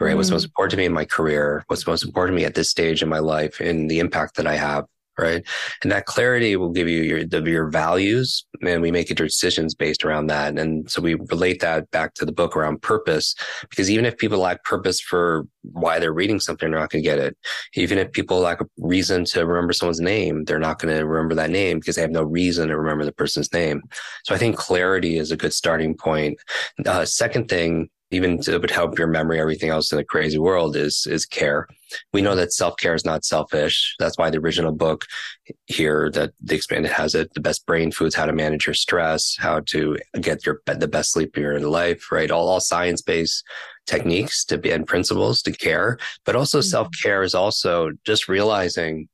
right? 0.00 0.14
Mm. 0.14 0.16
What's 0.16 0.30
most 0.30 0.44
important 0.44 0.72
to 0.72 0.76
me 0.76 0.84
in 0.84 0.92
my 0.92 1.04
career? 1.04 1.64
What's 1.68 1.86
most 1.86 2.04
important 2.04 2.36
to 2.36 2.40
me 2.40 2.46
at 2.46 2.54
this 2.54 2.70
stage 2.70 3.02
in 3.02 3.08
my 3.08 3.18
life 3.20 3.60
and 3.60 3.90
the 3.90 3.98
impact 3.98 4.36
that 4.36 4.46
I 4.46 4.56
have 4.56 4.86
right? 5.18 5.46
And 5.82 5.92
that 5.92 6.06
clarity 6.06 6.56
will 6.56 6.70
give 6.70 6.88
you 6.88 7.02
your 7.02 7.24
the, 7.24 7.42
your 7.42 7.68
values, 7.68 8.44
and 8.62 8.82
we 8.82 8.90
make 8.90 9.14
decisions 9.14 9.74
based 9.74 10.04
around 10.04 10.26
that. 10.26 10.58
And 10.58 10.90
so 10.90 11.00
we 11.00 11.14
relate 11.14 11.60
that 11.60 11.90
back 11.90 12.14
to 12.14 12.24
the 12.24 12.32
book 12.32 12.56
around 12.56 12.82
purpose, 12.82 13.34
because 13.68 13.90
even 13.90 14.04
if 14.04 14.16
people 14.16 14.38
lack 14.38 14.64
purpose 14.64 15.00
for 15.00 15.46
why 15.62 15.98
they're 15.98 16.12
reading 16.12 16.40
something, 16.40 16.70
they're 16.70 16.80
not 16.80 16.90
going 16.90 17.02
to 17.02 17.08
get 17.08 17.18
it. 17.18 17.36
Even 17.74 17.98
if 17.98 18.12
people 18.12 18.38
lack 18.40 18.60
a 18.60 18.66
reason 18.78 19.24
to 19.24 19.46
remember 19.46 19.72
someone's 19.72 20.00
name, 20.00 20.44
they're 20.44 20.58
not 20.58 20.78
going 20.78 20.94
to 20.94 21.06
remember 21.06 21.34
that 21.34 21.50
name 21.50 21.78
because 21.78 21.96
they 21.96 22.02
have 22.02 22.10
no 22.10 22.22
reason 22.22 22.68
to 22.68 22.76
remember 22.76 23.04
the 23.04 23.12
person's 23.12 23.52
name. 23.52 23.82
So 24.24 24.34
I 24.34 24.38
think 24.38 24.56
clarity 24.56 25.16
is 25.16 25.30
a 25.30 25.36
good 25.36 25.52
starting 25.52 25.94
point. 25.96 26.38
Uh, 26.84 27.04
second 27.04 27.48
thing 27.48 27.88
even 28.14 28.40
to, 28.42 28.58
would 28.58 28.70
help 28.70 28.98
your 28.98 29.08
memory, 29.08 29.40
everything 29.40 29.70
else 29.70 29.92
in 29.92 29.98
a 29.98 30.04
crazy 30.04 30.38
world 30.38 30.76
is 30.76 31.06
is 31.10 31.26
care. 31.26 31.66
We 32.12 32.22
know 32.22 32.34
that 32.36 32.52
self 32.52 32.76
care 32.76 32.94
is 32.94 33.04
not 33.04 33.24
selfish. 33.24 33.94
That's 33.98 34.16
why 34.16 34.30
the 34.30 34.38
original 34.38 34.72
book 34.72 35.04
here 35.66 36.10
that 36.12 36.32
the 36.40 36.54
expanded 36.54 36.92
has 36.92 37.14
it: 37.14 37.32
the 37.34 37.40
best 37.40 37.66
brain 37.66 37.90
foods, 37.90 38.14
how 38.14 38.26
to 38.26 38.32
manage 38.32 38.66
your 38.66 38.74
stress, 38.74 39.36
how 39.38 39.60
to 39.66 39.98
get 40.20 40.46
your 40.46 40.60
the 40.66 40.88
best 40.88 41.12
sleep 41.12 41.36
in 41.36 41.42
your 41.42 41.60
life, 41.60 42.10
right? 42.12 42.30
All 42.30 42.48
all 42.48 42.60
science 42.60 43.02
based 43.02 43.44
techniques 43.86 44.44
to 44.46 44.58
be 44.58 44.70
and 44.70 44.86
principles 44.86 45.42
to 45.42 45.52
care, 45.52 45.98
but 46.24 46.36
also 46.36 46.58
mm-hmm. 46.60 46.68
self 46.68 46.88
care 47.02 47.22
is 47.22 47.34
also 47.34 47.90
just 48.04 48.28
realizing 48.28 49.08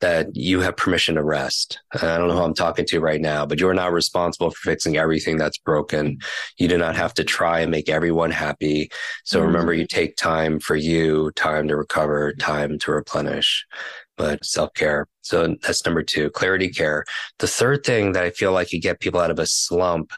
that 0.00 0.34
you 0.34 0.60
have 0.60 0.76
permission 0.76 1.14
to 1.14 1.22
rest. 1.22 1.80
I 1.94 2.16
don't 2.18 2.28
know 2.28 2.34
who 2.34 2.42
I'm 2.42 2.54
talking 2.54 2.86
to 2.86 3.00
right 3.00 3.20
now, 3.20 3.44
but 3.46 3.60
you're 3.60 3.74
not 3.74 3.92
responsible 3.92 4.50
for 4.50 4.70
fixing 4.70 4.96
everything 4.96 5.36
that's 5.36 5.58
broken. 5.58 6.18
You 6.58 6.68
do 6.68 6.78
not 6.78 6.96
have 6.96 7.14
to 7.14 7.24
try 7.24 7.60
and 7.60 7.70
make 7.70 7.88
everyone 7.88 8.30
happy. 8.30 8.90
So 9.24 9.38
mm-hmm. 9.38 9.46
remember, 9.46 9.74
you 9.74 9.86
take 9.86 10.16
time 10.16 10.58
for 10.58 10.76
you, 10.76 11.30
time 11.36 11.68
to 11.68 11.76
recover, 11.76 12.32
time 12.34 12.78
to 12.80 12.92
replenish, 12.92 13.66
but 14.20 14.44
self 14.44 14.74
care. 14.74 15.06
So 15.22 15.56
that's 15.62 15.84
number 15.86 16.02
two, 16.02 16.28
clarity 16.30 16.68
care. 16.68 17.04
The 17.38 17.46
third 17.46 17.84
thing 17.84 18.12
that 18.12 18.24
I 18.24 18.30
feel 18.30 18.52
like 18.52 18.70
you 18.70 18.80
get 18.80 19.00
people 19.00 19.20
out 19.20 19.30
of 19.30 19.38
a 19.38 19.46
slump 19.46 20.12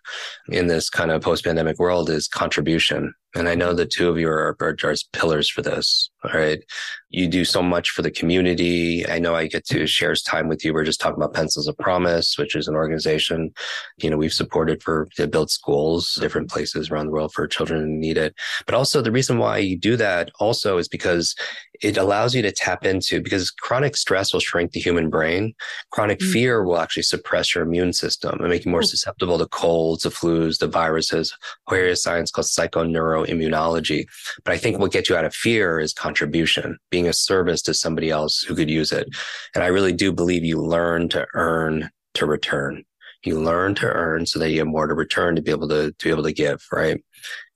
in 0.49 0.67
this 0.67 0.91
kind 0.91 1.13
of 1.13 1.23
post 1.23 1.45
pandemic 1.45 1.79
world 1.79 2.11
is 2.11 2.27
contribution. 2.27 3.15
And 3.35 3.49
I 3.49 3.55
know 3.55 3.73
the 3.73 3.87
two 3.87 4.11
of 4.11 4.19
you 4.19 4.29
are, 4.29 4.57
are, 4.61 4.77
are 4.85 4.95
pillars 5.13 5.49
for 5.49 5.63
this. 5.63 6.11
All 6.25 6.39
right. 6.39 6.63
You 7.09 7.29
do 7.29 7.45
so 7.45 7.63
much 7.63 7.91
for 7.91 8.03
the 8.03 8.11
community. 8.11 9.09
I 9.09 9.19
know 9.19 9.35
I 9.35 9.47
get 9.47 9.65
to 9.69 9.87
share 9.87 10.15
time 10.15 10.49
with 10.49 10.65
you. 10.65 10.75
We're 10.75 10.85
just 10.85 11.01
talking 11.01 11.17
about 11.17 11.33
Pencils 11.33 11.67
of 11.67 11.79
Promise, 11.79 12.37
which 12.37 12.55
is 12.55 12.69
an 12.69 12.75
organization, 12.75 13.53
you 13.99 14.11
know, 14.11 14.19
we've 14.19 14.33
supported 14.33 14.83
for 14.83 15.09
to 15.17 15.27
build 15.27 15.51
schools, 15.51 16.19
different 16.21 16.51
places 16.51 16.91
around 16.91 17.07
the 17.07 17.13
world 17.13 17.33
for 17.33 17.47
children 17.47 17.81
who 17.81 17.87
need 17.89 18.19
it. 18.19 18.35
But 18.67 18.75
also 18.75 19.01
the 19.01 19.13
reason 19.13 19.39
why 19.39 19.59
you 19.59 19.79
do 19.79 19.97
that 19.97 20.31
also 20.39 20.77
is 20.77 20.89
because 20.89 21.35
it 21.83 21.97
allows 21.97 22.35
you 22.35 22.43
to 22.43 22.53
tap 22.53 22.85
into 22.85 23.21
because 23.21 23.51
chronic 23.51 23.97
stress 23.97 24.33
will 24.33 24.41
shrink 24.41 24.73
the 24.73 24.81
human 24.81 25.11
brain. 25.11 25.53
Chronic 25.91 26.21
mm-hmm. 26.21 26.33
fear 26.33 26.65
will 26.65 26.79
actually 26.79 27.03
suppress 27.03 27.55
your 27.55 27.65
immune 27.65 27.93
system 27.93 28.39
and 28.39 28.49
make 28.49 28.65
you 28.65 28.71
more 28.71 28.83
susceptible 28.83 29.39
to 29.39 29.47
colds, 29.47 30.05
the 30.05 30.11
flus, 30.11 30.59
the 30.59 30.69
viruses, 30.69 31.37
where 31.67 31.95
science 31.97 32.31
called 32.31 32.47
psychoneuroimmunology. 32.47 34.05
But 34.45 34.55
I 34.55 34.59
think 34.59 34.79
what 34.79 34.93
gets 34.93 35.11
you 35.11 35.17
out 35.17 35.25
of 35.25 35.35
fear 35.35 35.81
is 35.81 35.93
contribution, 35.93 36.79
being 36.91 37.09
a 37.09 37.13
service 37.13 37.63
to 37.63 37.75
somebody 37.75 38.11
else 38.11 38.41
who 38.41 38.55
could 38.55 38.71
use 38.71 38.93
it. 38.93 39.09
And 39.55 39.65
I 39.65 39.69
really 39.69 39.93
do 39.93 40.13
believe 40.13 40.45
you 40.45 40.61
learn 40.61 41.09
to 41.11 41.27
earn 41.35 41.91
to 42.15 42.27
return. 42.27 42.85
You 43.25 43.41
learn 43.41 43.75
to 43.77 43.87
earn 43.87 44.27
so 44.27 44.39
that 44.39 44.51
you 44.51 44.59
have 44.59 44.67
more 44.67 44.87
to 44.87 44.95
return 44.95 45.37
to 45.37 45.43
be 45.43 45.51
able 45.51 45.69
to, 45.69 45.93
to 45.93 46.05
be 46.05 46.11
able 46.11 46.25
to 46.25 46.33
give, 46.33 46.65
right? 46.73 47.03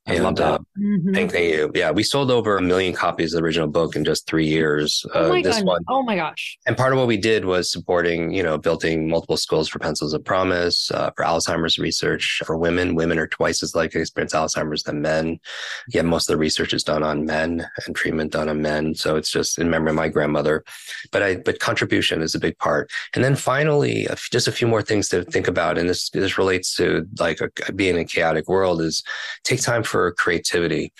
I 0.08 0.14
and, 0.14 0.24
love 0.24 0.36
that. 0.36 0.52
Uh, 0.52 0.58
mm-hmm. 0.78 1.14
thank, 1.14 1.32
thank 1.32 1.52
you. 1.52 1.70
Yeah, 1.74 1.90
we 1.90 2.04
sold 2.04 2.30
over 2.30 2.56
a 2.56 2.62
million 2.62 2.92
copies 2.92 3.34
of 3.34 3.40
the 3.40 3.44
original 3.44 3.66
book 3.66 3.96
in 3.96 4.04
just 4.04 4.26
three 4.28 4.46
years. 4.46 5.04
Oh 5.12 5.26
uh, 5.26 5.28
my 5.30 5.42
this 5.42 5.56
God. 5.56 5.66
one. 5.66 5.84
Oh 5.88 6.02
my 6.04 6.14
gosh. 6.14 6.56
And 6.64 6.76
part 6.76 6.92
of 6.92 6.98
what 6.98 7.08
we 7.08 7.16
did 7.16 7.44
was 7.44 7.72
supporting, 7.72 8.32
you 8.32 8.42
know, 8.42 8.56
building 8.56 9.08
multiple 9.08 9.36
schools 9.36 9.68
for 9.68 9.80
Pencils 9.80 10.14
of 10.14 10.24
Promise, 10.24 10.92
uh, 10.92 11.10
for 11.16 11.24
Alzheimer's 11.24 11.78
research 11.78 12.40
for 12.46 12.56
women. 12.56 12.94
Women 12.94 13.18
are 13.18 13.26
twice 13.26 13.64
as 13.64 13.74
likely 13.74 13.98
to 13.98 14.02
experience 14.02 14.32
Alzheimer's 14.32 14.84
than 14.84 15.02
men. 15.02 15.40
Yet 15.88 16.04
most 16.04 16.28
of 16.28 16.34
the 16.34 16.38
research 16.38 16.72
is 16.72 16.84
done 16.84 17.02
on 17.02 17.26
men 17.26 17.66
and 17.84 17.96
treatment 17.96 18.30
done 18.30 18.48
on 18.48 18.62
men. 18.62 18.94
So 18.94 19.16
it's 19.16 19.32
just 19.32 19.58
in 19.58 19.70
memory 19.70 19.90
of 19.90 19.96
my 19.96 20.08
grandmother. 20.08 20.62
But 21.10 21.24
I, 21.24 21.36
but 21.36 21.58
contribution 21.58 22.22
is 22.22 22.34
a 22.36 22.40
big 22.40 22.56
part. 22.58 22.92
And 23.14 23.24
then 23.24 23.34
finally, 23.34 24.06
just 24.30 24.46
a 24.46 24.52
few 24.52 24.68
more 24.68 24.82
things 24.82 25.08
to 25.08 25.24
think 25.24 25.48
about. 25.48 25.78
And 25.78 25.88
this, 25.88 26.10
this 26.10 26.38
relates 26.38 26.76
to 26.76 27.06
like 27.18 27.40
a, 27.40 27.72
being 27.72 27.96
in 27.96 28.02
a 28.02 28.04
chaotic 28.04 28.48
world 28.48 28.80
is 28.80 29.02
take 29.42 29.60
time 29.60 29.82
for 29.82 29.95
for 29.96 30.12
creativity. 30.12 30.92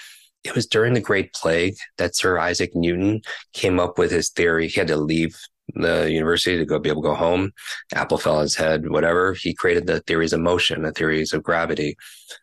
It 0.43 0.55
was 0.55 0.67
during 0.67 0.95
the 0.95 1.03
Great 1.03 1.35
Plague 1.35 1.77
that 1.99 2.17
Sir 2.17 2.39
Isaac 2.39 2.75
Newton 2.75 3.21
came 3.53 3.79
up 3.79 3.99
with 3.99 4.11
his 4.11 4.31
theory. 4.31 4.69
He 4.69 4.81
had 4.81 4.89
to 4.89 4.97
leave 4.97 5.37
the 5.75 6.11
university 6.11 6.57
to 6.57 6.65
go 6.65 6.79
be 6.79 6.89
able 6.89 7.03
to 7.03 7.09
go 7.09 7.15
home. 7.15 7.53
Apple 7.95 8.19
fell 8.19 8.37
on 8.37 8.43
his 8.43 8.57
head, 8.57 8.89
whatever. 8.89 9.35
He 9.35 9.55
created 9.55 9.87
the 9.87 10.01
theories 10.01 10.33
of 10.33 10.41
motion, 10.41 10.83
the 10.83 10.93
theories 10.93 11.33
of 11.33 11.43
gravity. 11.43 11.97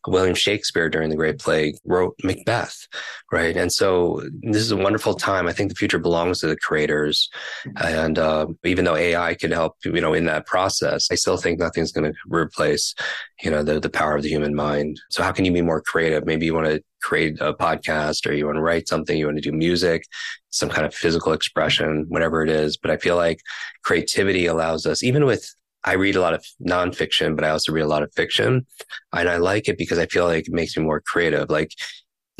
William 0.07 0.35
Shakespeare 0.35 0.89
during 0.89 1.09
the 1.09 1.15
Great 1.15 1.39
Plague 1.39 1.75
wrote 1.85 2.15
Macbeth, 2.23 2.87
right? 3.31 3.55
And 3.55 3.71
so 3.71 4.21
this 4.41 4.61
is 4.61 4.71
a 4.71 4.77
wonderful 4.77 5.13
time. 5.13 5.47
I 5.47 5.53
think 5.53 5.69
the 5.69 5.75
future 5.75 5.99
belongs 5.99 6.39
to 6.39 6.47
the 6.47 6.57
creators. 6.57 7.29
And 7.77 8.17
uh, 8.17 8.47
even 8.63 8.85
though 8.85 8.95
AI 8.95 9.35
can 9.35 9.51
help, 9.51 9.75
you 9.83 10.01
know, 10.01 10.13
in 10.13 10.25
that 10.25 10.45
process, 10.45 11.07
I 11.11 11.15
still 11.15 11.37
think 11.37 11.59
nothing's 11.59 11.91
going 11.91 12.11
to 12.11 12.17
replace, 12.25 12.93
you 13.41 13.51
know, 13.51 13.63
the, 13.63 13.79
the 13.79 13.89
power 13.89 14.15
of 14.15 14.23
the 14.23 14.29
human 14.29 14.55
mind. 14.55 14.99
So 15.09 15.23
how 15.23 15.31
can 15.31 15.45
you 15.45 15.51
be 15.51 15.61
more 15.61 15.81
creative? 15.81 16.25
Maybe 16.25 16.45
you 16.45 16.53
want 16.53 16.67
to 16.67 16.83
create 17.03 17.39
a 17.41 17.53
podcast 17.53 18.25
or 18.25 18.33
you 18.33 18.45
want 18.45 18.55
to 18.55 18.61
write 18.61 18.87
something, 18.87 19.17
you 19.17 19.25
want 19.25 19.37
to 19.37 19.41
do 19.41 19.51
music, 19.51 20.03
some 20.49 20.69
kind 20.69 20.85
of 20.85 20.95
physical 20.95 21.33
expression, 21.33 22.05
whatever 22.07 22.41
it 22.43 22.49
is. 22.49 22.77
But 22.77 22.91
I 22.91 22.97
feel 22.97 23.15
like 23.15 23.39
creativity 23.83 24.45
allows 24.47 24.85
us, 24.85 25.03
even 25.03 25.25
with 25.25 25.47
I 25.83 25.93
read 25.93 26.15
a 26.15 26.21
lot 26.21 26.33
of 26.33 26.45
nonfiction, 26.65 27.35
but 27.35 27.43
I 27.43 27.49
also 27.49 27.73
read 27.73 27.81
a 27.81 27.87
lot 27.87 28.03
of 28.03 28.13
fiction. 28.13 28.65
And 29.11 29.29
I 29.29 29.37
like 29.37 29.67
it 29.67 29.77
because 29.77 29.99
I 29.99 30.05
feel 30.05 30.25
like 30.25 30.47
it 30.47 30.53
makes 30.53 30.77
me 30.77 30.83
more 30.83 31.01
creative. 31.01 31.49
Like 31.49 31.71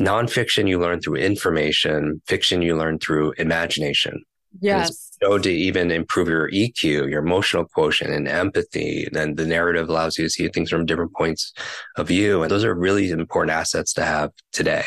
nonfiction, 0.00 0.66
you 0.66 0.80
learn 0.80 1.00
through 1.00 1.16
information, 1.16 2.22
fiction, 2.26 2.62
you 2.62 2.76
learn 2.76 2.98
through 2.98 3.32
imagination. 3.32 4.22
Yes. 4.60 5.16
So 5.22 5.38
to 5.38 5.50
even 5.50 5.90
improve 5.90 6.28
your 6.28 6.50
EQ, 6.50 7.10
your 7.10 7.22
emotional 7.22 7.64
quotient 7.64 8.12
and 8.12 8.28
empathy, 8.28 9.08
then 9.12 9.34
the 9.34 9.46
narrative 9.46 9.88
allows 9.88 10.18
you 10.18 10.24
to 10.24 10.30
see 10.30 10.48
things 10.48 10.70
from 10.70 10.86
different 10.86 11.14
points 11.14 11.52
of 11.96 12.08
view. 12.08 12.42
And 12.42 12.50
those 12.50 12.64
are 12.64 12.74
really 12.74 13.10
important 13.10 13.56
assets 13.56 13.92
to 13.94 14.04
have 14.04 14.30
today 14.52 14.84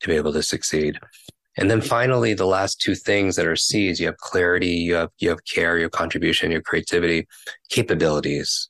to 0.00 0.08
be 0.08 0.14
able 0.14 0.32
to 0.32 0.42
succeed. 0.42 0.98
And 1.56 1.70
then 1.70 1.80
finally, 1.82 2.32
the 2.32 2.46
last 2.46 2.80
two 2.80 2.94
things 2.94 3.36
that 3.36 3.46
are 3.46 3.56
C's, 3.56 4.00
you 4.00 4.06
have 4.06 4.16
clarity, 4.16 4.68
you 4.68 4.94
have, 4.94 5.10
you 5.18 5.28
have 5.28 5.44
care, 5.44 5.76
you 5.76 5.84
have 5.84 5.92
contribution, 5.92 6.50
your 6.50 6.62
creativity, 6.62 7.26
capabilities. 7.68 8.68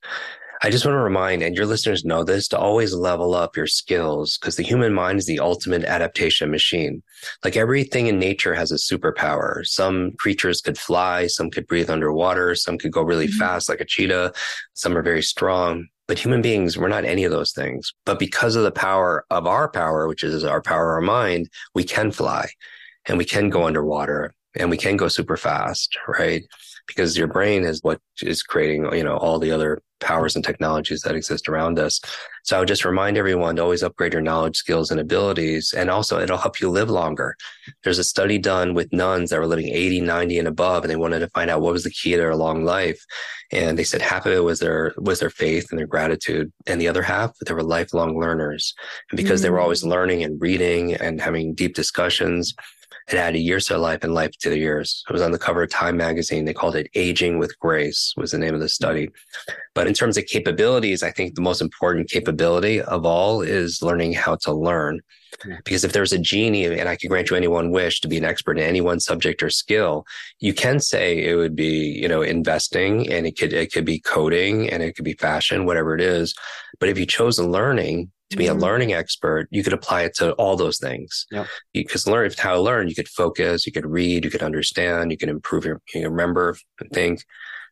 I 0.65 0.71
just 0.71 0.87
want 0.87 0.95
to 0.95 1.01
remind, 1.01 1.43
and 1.43 1.57
your 1.57 1.67
listeners 1.67 2.05
know 2.05 2.23
this, 2.23 2.47
to 2.49 2.59
always 2.59 2.95
level 2.95 3.35
up 3.35 3.57
your 3.57 3.67
skills 3.67 4.39
because 4.39 4.55
the 4.55 4.63
human 4.63 4.95
mind 4.95 5.19
is 5.19 5.27
the 5.27 5.41
ultimate 5.41 5.83
adaptation 5.83 6.53
machine. 6.53 7.03
Like 7.43 7.57
everything 7.57 8.07
in 8.07 8.21
nature 8.21 8.55
has 8.55 8.71
a 8.71 8.77
superpower. 8.77 9.67
Some 9.67 10.13
creatures 10.21 10.61
could 10.61 10.79
fly, 10.79 11.27
some 11.27 11.51
could 11.51 11.67
breathe 11.67 11.91
underwater, 11.91 12.55
some 12.55 12.79
could 12.79 12.93
go 12.93 13.03
really 13.03 13.27
mm-hmm. 13.27 13.39
fast 13.39 13.69
like 13.69 13.81
a 13.81 13.85
cheetah, 13.85 14.35
some 14.75 14.97
are 14.97 15.03
very 15.03 15.23
strong. 15.23 15.89
But 16.07 16.21
human 16.21 16.43
beings, 16.43 16.79
we're 16.79 16.87
not 16.87 17.05
any 17.05 17.25
of 17.25 17.33
those 17.33 17.51
things. 17.51 17.93
But 18.07 18.21
because 18.21 18.55
of 18.55 18.63
the 18.63 18.71
power 18.71 19.25
of 19.31 19.49
our 19.49 19.69
power, 19.69 20.07
which 20.07 20.23
is 20.23 20.45
our 20.45 20.63
power 20.63 20.93
of 20.93 20.95
our 20.95 21.01
mind, 21.01 21.49
we 21.75 21.83
can 21.83 22.13
fly 22.13 22.49
and 23.07 23.19
we 23.19 23.25
can 23.25 23.51
go 23.51 23.65
underwater 23.65 24.33
and 24.55 24.71
we 24.71 24.77
can 24.77 24.97
go 24.97 25.09
super 25.09 25.37
fast, 25.37 25.99
right? 26.07 26.45
Because 26.95 27.17
your 27.17 27.29
brain 27.29 27.65
is 27.65 27.81
what 27.83 28.01
is 28.23 28.43
creating, 28.43 28.93
you 28.95 29.05
know, 29.05 29.17
all 29.17 29.39
the 29.39 29.51
other 29.51 29.83
powers 30.03 30.35
and 30.35 30.45
technologies 30.45 31.01
that 31.03 31.15
exist 31.15 31.49
around 31.49 31.79
us. 31.79 32.01
So 32.45 32.57
I 32.57 32.59
would 32.59 32.69
just 32.69 32.85
remind 32.85 33.17
everyone 33.17 33.57
to 33.57 33.63
always 33.63 33.83
upgrade 33.83 34.13
your 34.13 34.21
knowledge, 34.21 34.57
skills, 34.57 34.91
and 34.91 35.01
abilities. 35.01 35.73
And 35.77 35.89
also 35.89 36.21
it'll 36.21 36.37
help 36.37 36.61
you 36.61 36.69
live 36.69 36.91
longer. 36.91 37.37
There's 37.85 38.01
a 38.01 38.05
study 38.05 38.39
done 38.39 38.75
with 38.75 38.93
nuns 38.93 39.31
that 39.31 39.39
were 39.39 39.47
living 39.47 39.69
80, 39.69 40.01
90 40.01 40.39
and 40.41 40.49
above, 40.49 40.83
and 40.83 40.91
they 40.91 40.97
wanted 40.97 41.21
to 41.21 41.31
find 41.31 41.51
out 41.51 41.63
what 41.63 41.73
was 41.73 41.85
the 41.85 41.91
key 41.91 42.11
to 42.13 42.17
their 42.19 42.35
long 42.35 42.65
life. 42.65 43.03
And 43.53 43.79
they 43.79 43.85
said 43.85 44.03
half 44.03 44.27
of 44.27 44.33
it 44.33 44.45
was 44.45 44.59
their 44.59 44.93
was 44.97 45.21
their 45.21 45.31
faith 45.31 45.69
and 45.71 45.79
their 45.79 45.87
gratitude. 45.87 46.53
And 46.67 46.81
the 46.81 46.89
other 46.89 47.03
half, 47.03 47.33
they 47.47 47.55
were 47.55 47.63
lifelong 47.63 48.19
learners. 48.19 48.75
And 49.11 49.17
because 49.17 49.41
mm-hmm. 49.41 49.45
they 49.45 49.51
were 49.51 49.59
mm. 49.59 49.63
always 49.63 49.85
learning 49.85 50.25
and 50.25 50.41
reading 50.41 50.95
and 50.95 51.21
having 51.21 51.55
deep 51.55 51.75
discussions, 51.75 52.55
it 53.09 53.17
added 53.17 53.39
years 53.39 53.67
to 53.67 53.75
their 53.75 53.81
life 53.81 54.05
and 54.05 54.15
life 54.15 54.33
to 54.39 54.49
their 54.49 54.59
years. 54.59 55.05
It 55.09 55.13
was 55.13 55.23
on 55.23 55.33
the 55.33 55.39
cover 55.39 55.63
of 55.63 55.71
Time 55.71 55.97
magazine. 55.97 56.45
They 56.45 56.55
called 56.55 56.77
it 56.77 56.89
Aging 56.95 57.39
with 57.39 57.59
Grace 57.59 58.15
was 58.17 58.31
the 58.31 58.39
name 58.39 58.55
of 58.55 58.61
the 58.61 58.67
hmm. 58.67 58.71
study. 58.71 59.09
But 59.75 59.87
in 59.87 59.95
terms 59.95 60.17
of 60.17 60.27
capabilities, 60.27 61.03
I 61.03 61.11
think 61.11 61.35
the 61.35 61.43
most 61.43 61.61
important 61.61 62.11
capability 62.11 62.81
of 62.81 63.07
all 63.07 63.43
is 63.43 63.83
learning 63.83 64.15
how 64.15 64.37
to 64.43 64.53
learn. 64.53 65.01
Because 65.65 65.83
if 65.83 65.93
there's 65.93 66.13
a 66.13 66.19
genie 66.19 66.67
and 66.67 66.89
I 66.89 66.97
could 66.97 67.09
grant 67.09 67.31
you 67.31 67.37
any 67.37 67.49
one 67.49 67.71
wish 67.71 68.01
to 68.01 68.09
be 68.09 68.19
an 68.19 68.25
expert 68.25 68.59
in 68.59 68.65
any 68.65 68.83
one 68.83 69.01
subject 69.01 69.43
or 69.43 69.49
skill, 69.49 70.05
you 70.41 70.53
can 70.53 70.79
say 70.79 71.25
it 71.25 71.37
would 71.37 71.57
be, 71.57 71.99
you 72.01 72.07
know, 72.07 72.21
investing 72.21 73.11
and 73.11 73.27
it 73.27 73.39
could, 73.39 73.53
it 73.55 73.73
could 73.73 73.87
be 73.87 73.99
coding 73.99 74.69
and 74.69 74.83
it 74.83 74.95
could 74.95 75.07
be 75.07 75.15
fashion, 75.15 75.65
whatever 75.65 75.95
it 75.95 76.03
is. 76.03 76.35
But 76.79 76.91
if 76.91 76.99
you 76.99 77.07
chose 77.07 77.41
learning, 77.41 78.13
to 78.33 78.37
be 78.37 78.49
a 78.49 78.51
mm-hmm. 78.51 78.61
learning 78.61 78.93
expert, 78.93 79.47
you 79.51 79.63
could 79.63 79.73
apply 79.73 80.03
it 80.03 80.15
to 80.17 80.33
all 80.33 80.57
those 80.57 80.79
things. 80.79 81.27
Yep. 81.31 81.47
Because 81.73 82.07
learn 82.07 82.31
how 82.37 82.55
to 82.55 82.61
learn, 82.61 82.89
you 82.89 82.95
could 82.95 83.09
focus, 83.09 83.65
you 83.67 83.73
could 83.73 83.87
read, 83.87 84.25
you 84.25 84.31
could 84.31 84.43
understand, 84.43 85.11
you 85.11 85.17
could 85.17 85.29
improve 85.29 85.65
your, 85.65 85.81
you 85.95 86.09
remember 86.09 86.57
and 86.81 86.91
think. 86.91 87.25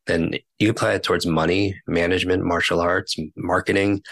then 0.07 0.35
you 0.59 0.71
apply 0.71 0.95
it 0.95 1.03
towards 1.03 1.27
money, 1.27 1.81
management, 1.87 2.45
martial 2.45 2.81
arts, 2.81 3.17
marketing, 3.37 4.03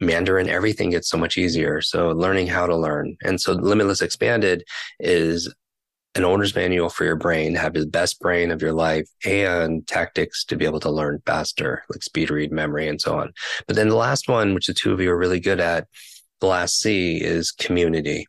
Mandarin, 0.00 0.48
everything 0.48 0.90
gets 0.90 1.08
so 1.08 1.18
much 1.18 1.36
easier. 1.36 1.80
So 1.80 2.10
learning 2.10 2.46
how 2.46 2.66
to 2.66 2.76
learn. 2.76 3.16
And 3.24 3.40
so 3.40 3.52
Limitless 3.52 4.00
Expanded 4.00 4.62
is 5.00 5.52
an 6.14 6.24
owner's 6.24 6.54
manual 6.54 6.88
for 6.88 7.04
your 7.04 7.16
brain, 7.16 7.54
have 7.54 7.74
the 7.74 7.86
best 7.86 8.20
brain 8.20 8.50
of 8.50 8.62
your 8.62 8.72
life 8.72 9.08
and 9.24 9.86
tactics 9.86 10.44
to 10.46 10.56
be 10.56 10.64
able 10.64 10.80
to 10.80 10.90
learn 10.90 11.22
faster, 11.26 11.84
like 11.90 12.02
speed 12.02 12.30
read, 12.30 12.50
memory, 12.50 12.88
and 12.88 13.00
so 13.00 13.16
on. 13.18 13.32
But 13.66 13.76
then 13.76 13.88
the 13.88 13.96
last 13.96 14.28
one, 14.28 14.54
which 14.54 14.66
the 14.66 14.74
two 14.74 14.92
of 14.92 15.00
you 15.00 15.10
are 15.10 15.18
really 15.18 15.40
good 15.40 15.60
at, 15.60 15.86
the 16.40 16.46
last 16.46 16.78
C 16.78 17.20
is 17.22 17.52
community. 17.52 18.26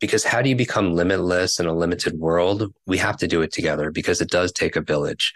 Because 0.00 0.24
how 0.24 0.42
do 0.42 0.48
you 0.48 0.56
become 0.56 0.94
limitless 0.94 1.58
in 1.58 1.66
a 1.66 1.74
limited 1.74 2.18
world? 2.18 2.72
We 2.86 2.98
have 2.98 3.16
to 3.18 3.26
do 3.26 3.42
it 3.42 3.52
together 3.52 3.90
because 3.90 4.20
it 4.20 4.30
does 4.30 4.52
take 4.52 4.76
a 4.76 4.80
village. 4.80 5.34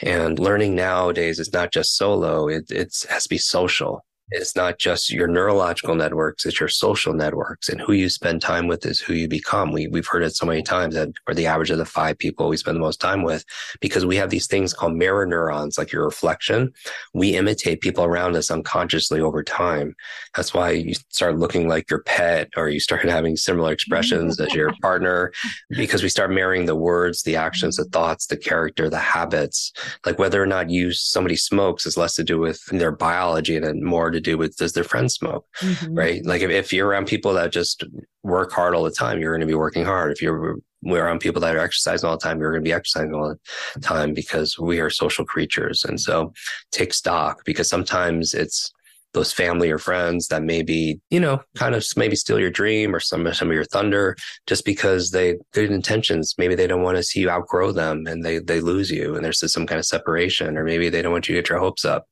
And 0.00 0.38
learning 0.38 0.74
nowadays 0.74 1.38
is 1.38 1.52
not 1.52 1.72
just 1.72 1.96
solo, 1.96 2.46
it, 2.48 2.70
it 2.70 2.94
has 3.08 3.22
to 3.22 3.28
be 3.28 3.38
social. 3.38 4.04
It's 4.34 4.56
not 4.56 4.78
just 4.78 5.12
your 5.12 5.28
neurological 5.28 5.94
networks, 5.94 6.46
it's 6.46 6.58
your 6.58 6.68
social 6.70 7.12
networks 7.12 7.68
and 7.68 7.80
who 7.80 7.92
you 7.92 8.08
spend 8.08 8.40
time 8.40 8.66
with 8.66 8.86
is 8.86 8.98
who 8.98 9.12
you 9.12 9.28
become. 9.28 9.72
We, 9.72 9.88
we've 9.88 10.06
heard 10.06 10.22
it 10.22 10.34
so 10.34 10.46
many 10.46 10.62
times 10.62 10.94
that 10.94 11.10
we're 11.26 11.34
the 11.34 11.46
average 11.46 11.70
of 11.70 11.76
the 11.76 11.84
five 11.84 12.16
people 12.16 12.48
we 12.48 12.56
spend 12.56 12.76
the 12.76 12.80
most 12.80 12.98
time 12.98 13.22
with 13.24 13.44
because 13.80 14.06
we 14.06 14.16
have 14.16 14.30
these 14.30 14.46
things 14.46 14.72
called 14.72 14.94
mirror 14.94 15.26
neurons, 15.26 15.76
like 15.76 15.92
your 15.92 16.04
reflection. 16.04 16.72
We 17.12 17.36
imitate 17.36 17.82
people 17.82 18.04
around 18.04 18.34
us 18.36 18.50
unconsciously 18.50 19.20
over 19.20 19.42
time. 19.42 19.94
That's 20.34 20.54
why 20.54 20.70
you 20.70 20.94
start 21.10 21.38
looking 21.38 21.68
like 21.68 21.90
your 21.90 22.02
pet 22.02 22.48
or 22.56 22.70
you 22.70 22.80
start 22.80 23.02
having 23.08 23.36
similar 23.36 23.70
expressions 23.70 24.40
as 24.40 24.54
your 24.54 24.72
partner 24.80 25.32
because 25.70 26.02
we 26.02 26.08
start 26.08 26.30
mirroring 26.30 26.64
the 26.64 26.74
words, 26.74 27.22
the 27.22 27.36
actions, 27.36 27.76
the 27.76 27.84
thoughts, 27.84 28.28
the 28.28 28.38
character, 28.38 28.88
the 28.88 28.98
habits. 28.98 29.72
Like 30.06 30.18
whether 30.18 30.42
or 30.42 30.46
not 30.46 30.70
you 30.70 30.92
somebody 30.92 31.36
smokes 31.36 31.84
is 31.84 31.98
less 31.98 32.14
to 32.14 32.24
do 32.24 32.38
with 32.38 32.64
their 32.66 32.92
biology 32.92 33.56
and 33.56 33.82
more 33.82 34.10
to 34.10 34.21
do 34.22 34.38
with 34.38 34.56
does 34.56 34.72
their 34.72 34.84
friends 34.84 35.14
smoke, 35.14 35.46
mm-hmm. 35.60 35.94
right? 35.94 36.24
Like 36.24 36.42
if, 36.42 36.50
if 36.50 36.72
you're 36.72 36.88
around 36.88 37.06
people 37.06 37.34
that 37.34 37.52
just 37.52 37.84
work 38.22 38.52
hard 38.52 38.74
all 38.74 38.84
the 38.84 38.90
time, 38.90 39.20
you're 39.20 39.32
going 39.32 39.40
to 39.40 39.46
be 39.46 39.54
working 39.54 39.84
hard. 39.84 40.12
If 40.12 40.22
you're 40.22 40.58
around 40.86 41.20
people 41.20 41.40
that 41.40 41.56
are 41.56 41.60
exercising 41.60 42.08
all 42.08 42.16
the 42.16 42.22
time, 42.22 42.40
you're 42.40 42.52
going 42.52 42.64
to 42.64 42.68
be 42.68 42.72
exercising 42.72 43.14
all 43.14 43.36
the 43.74 43.80
time 43.80 44.14
because 44.14 44.58
we 44.58 44.80
are 44.80 44.90
social 44.90 45.24
creatures. 45.24 45.84
And 45.84 46.00
so 46.00 46.32
take 46.70 46.94
stock 46.94 47.44
because 47.44 47.68
sometimes 47.68 48.34
it's 48.34 48.72
those 49.14 49.32
family 49.32 49.70
or 49.70 49.78
friends 49.78 50.28
that 50.28 50.42
maybe, 50.42 50.98
you 51.10 51.20
know, 51.20 51.42
kind 51.54 51.74
of 51.74 51.84
maybe 51.96 52.16
steal 52.16 52.38
your 52.38 52.50
dream 52.50 52.94
or 52.94 53.00
some, 53.00 53.30
some 53.34 53.48
of 53.48 53.54
your 53.54 53.64
thunder 53.64 54.16
just 54.46 54.64
because 54.64 55.10
they 55.10 55.36
good 55.52 55.70
intentions. 55.70 56.34
Maybe 56.38 56.54
they 56.54 56.66
don't 56.66 56.82
want 56.82 56.96
to 56.96 57.02
see 57.02 57.20
you 57.20 57.30
outgrow 57.30 57.72
them 57.72 58.06
and 58.06 58.24
they, 58.24 58.38
they 58.38 58.60
lose 58.60 58.90
you 58.90 59.14
and 59.14 59.24
there's 59.24 59.52
some 59.52 59.66
kind 59.66 59.78
of 59.78 59.84
separation, 59.84 60.56
or 60.56 60.64
maybe 60.64 60.88
they 60.88 61.02
don't 61.02 61.12
want 61.12 61.28
you 61.28 61.34
to 61.34 61.42
get 61.42 61.50
your 61.50 61.58
hopes 61.58 61.84
up. 61.84 62.06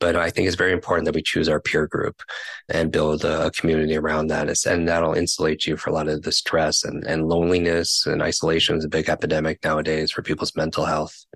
But 0.00 0.16
I 0.16 0.30
think 0.30 0.46
it's 0.46 0.56
very 0.56 0.72
important 0.72 1.04
that 1.04 1.14
we 1.14 1.22
choose 1.22 1.48
our 1.48 1.60
peer 1.60 1.86
group 1.86 2.22
and 2.68 2.90
build 2.90 3.24
a 3.24 3.50
community 3.50 3.96
around 3.96 4.28
that. 4.28 4.48
And 4.66 4.88
that'll 4.88 5.14
insulate 5.14 5.66
you 5.66 5.76
for 5.76 5.90
a 5.90 5.92
lot 5.92 6.08
of 6.08 6.22
the 6.22 6.32
stress 6.32 6.84
and, 6.84 7.04
and 7.04 7.28
loneliness 7.28 8.06
and 8.06 8.22
isolation 8.22 8.76
is 8.76 8.84
a 8.84 8.88
big 8.88 9.08
epidemic 9.08 9.62
nowadays 9.62 10.10
for 10.10 10.22
people's 10.22 10.56
mental 10.56 10.86
health. 10.86 11.26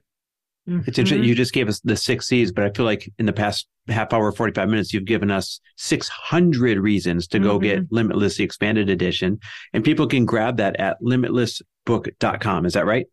Mm-hmm. 0.69 0.89
It's 0.89 0.99
interesting. 0.99 1.29
You 1.29 1.35
just 1.35 1.53
gave 1.53 1.69
us 1.69 1.81
the 1.81 1.97
six 1.97 2.27
C's, 2.27 2.51
but 2.51 2.65
I 2.65 2.71
feel 2.71 2.87
like 2.87 3.12
in 3.19 3.27
the 3.27 3.33
past 3.35 3.69
half 3.89 4.12
hour, 4.15 4.33
45 4.33 4.69
minutes, 4.69 4.95
you've 4.95 5.05
given 5.05 5.31
us 5.31 5.61
600 5.77 6.79
reasons 6.79 7.27
to 7.29 7.39
go 7.39 7.59
mm-hmm. 7.59 7.81
get 7.81 7.93
Limitless, 7.93 8.39
the 8.39 8.45
expanded 8.45 8.89
edition. 8.89 9.41
And 9.75 9.85
people 9.85 10.07
can 10.07 10.25
grab 10.25 10.57
that 10.57 10.77
at 10.81 11.01
limitlessbook.com. 11.03 12.65
Is 12.65 12.73
that 12.73 12.87
right? 12.87 13.07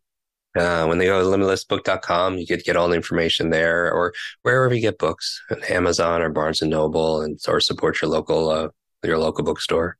Uh, 0.58 0.84
when 0.86 0.98
they 0.98 1.06
go 1.06 1.22
to 1.22 1.36
limitlessbook.com, 1.36 2.36
you 2.36 2.46
get 2.46 2.64
get 2.64 2.76
all 2.76 2.88
the 2.88 2.96
information 2.96 3.50
there, 3.50 3.92
or 3.92 4.12
wherever 4.42 4.74
you 4.74 4.80
get 4.80 4.98
books, 4.98 5.40
Amazon 5.70 6.20
or 6.20 6.30
Barnes 6.30 6.60
and 6.60 6.70
Noble, 6.70 7.22
and 7.22 7.38
or 7.48 7.60
support 7.60 8.00
your 8.02 8.10
local 8.10 8.50
uh, 8.50 8.68
your 9.02 9.18
local 9.18 9.44
bookstore. 9.44 9.96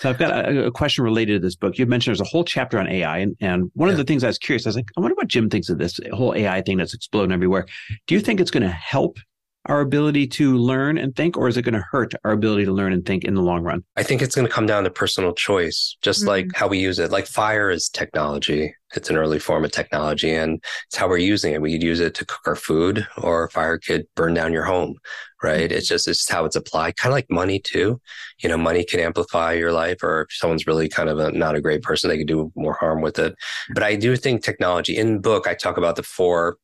So 0.00 0.10
I've 0.10 0.18
got 0.18 0.48
a, 0.48 0.66
a, 0.66 0.70
question 0.70 1.04
related 1.04 1.34
to 1.34 1.38
this 1.46 1.54
book. 1.54 1.78
You 1.78 1.86
mentioned 1.86 2.10
there's 2.12 2.20
a 2.20 2.30
whole 2.30 2.44
chapter 2.44 2.78
on 2.78 2.88
AI, 2.88 3.18
and, 3.18 3.36
and 3.40 3.70
one 3.74 3.88
yeah. 3.88 3.92
of 3.92 3.98
the 3.98 4.04
things 4.04 4.24
I 4.24 4.28
was 4.28 4.38
curious, 4.38 4.66
I 4.66 4.70
was 4.70 4.76
like, 4.76 4.88
I 4.96 5.00
wonder 5.00 5.14
what 5.14 5.28
Jim 5.28 5.48
thinks 5.48 5.68
of 5.68 5.78
this 5.78 6.00
whole 6.12 6.34
AI 6.34 6.60
thing 6.62 6.76
that's 6.76 6.94
exploding 6.94 7.32
everywhere. 7.32 7.66
Do 8.06 8.14
you 8.14 8.20
think 8.20 8.40
it's 8.40 8.50
going 8.50 8.64
to 8.64 8.68
help 8.68 9.18
our 9.66 9.80
ability 9.80 10.26
to 10.26 10.56
learn 10.56 10.98
and 10.98 11.14
think, 11.14 11.36
or 11.36 11.48
is 11.48 11.56
it 11.56 11.62
going 11.62 11.74
to 11.74 11.84
hurt 11.90 12.14
our 12.24 12.32
ability 12.32 12.64
to 12.64 12.72
learn 12.72 12.92
and 12.92 13.04
think 13.04 13.24
in 13.24 13.34
the 13.34 13.42
long 13.42 13.62
run? 13.62 13.84
I 13.96 14.02
think 14.02 14.22
it's 14.22 14.34
going 14.34 14.46
to 14.46 14.52
come 14.52 14.66
down 14.66 14.84
to 14.84 14.90
personal 14.90 15.32
choice, 15.32 15.96
just 16.02 16.20
mm-hmm. 16.20 16.28
like 16.28 16.46
how 16.54 16.68
we 16.68 16.78
use 16.78 16.98
it. 16.98 17.10
Like 17.10 17.26
fire 17.26 17.70
is 17.70 17.88
technology. 17.88 18.74
It's 18.94 19.10
an 19.10 19.16
early 19.16 19.40
form 19.40 19.64
of 19.64 19.72
technology 19.72 20.32
and 20.32 20.62
it's 20.86 20.96
how 20.96 21.08
we're 21.08 21.18
using 21.18 21.52
it. 21.52 21.60
We 21.60 21.72
could 21.72 21.82
use 21.82 22.00
it 22.00 22.14
to 22.14 22.24
cook 22.24 22.46
our 22.46 22.56
food 22.56 23.06
or 23.18 23.50
fire 23.50 23.78
could 23.78 24.06
burn 24.14 24.32
down 24.32 24.52
your 24.52 24.62
home, 24.62 24.94
right? 25.42 25.68
Mm-hmm. 25.68 25.76
It's 25.76 25.88
just, 25.88 26.06
it's 26.06 26.30
how 26.30 26.44
it's 26.44 26.56
applied. 26.56 26.96
Kind 26.96 27.10
of 27.10 27.16
like 27.16 27.26
money 27.28 27.58
too. 27.58 28.00
You 28.42 28.48
know, 28.48 28.56
money 28.56 28.84
can 28.84 29.00
amplify 29.00 29.54
your 29.54 29.72
life 29.72 30.02
or 30.02 30.22
if 30.22 30.36
someone's 30.36 30.66
really 30.66 30.88
kind 30.88 31.08
of 31.08 31.18
a, 31.18 31.32
not 31.32 31.56
a 31.56 31.60
great 31.60 31.82
person, 31.82 32.08
they 32.08 32.18
could 32.18 32.28
do 32.28 32.52
more 32.54 32.74
harm 32.74 33.02
with 33.02 33.18
it. 33.18 33.34
But 33.74 33.82
I 33.82 33.96
do 33.96 34.16
think 34.16 34.42
technology 34.42 34.96
in 34.96 35.20
book, 35.20 35.48
I 35.48 35.54
talk 35.54 35.76
about 35.76 35.96
the 35.96 36.04
four 36.04 36.56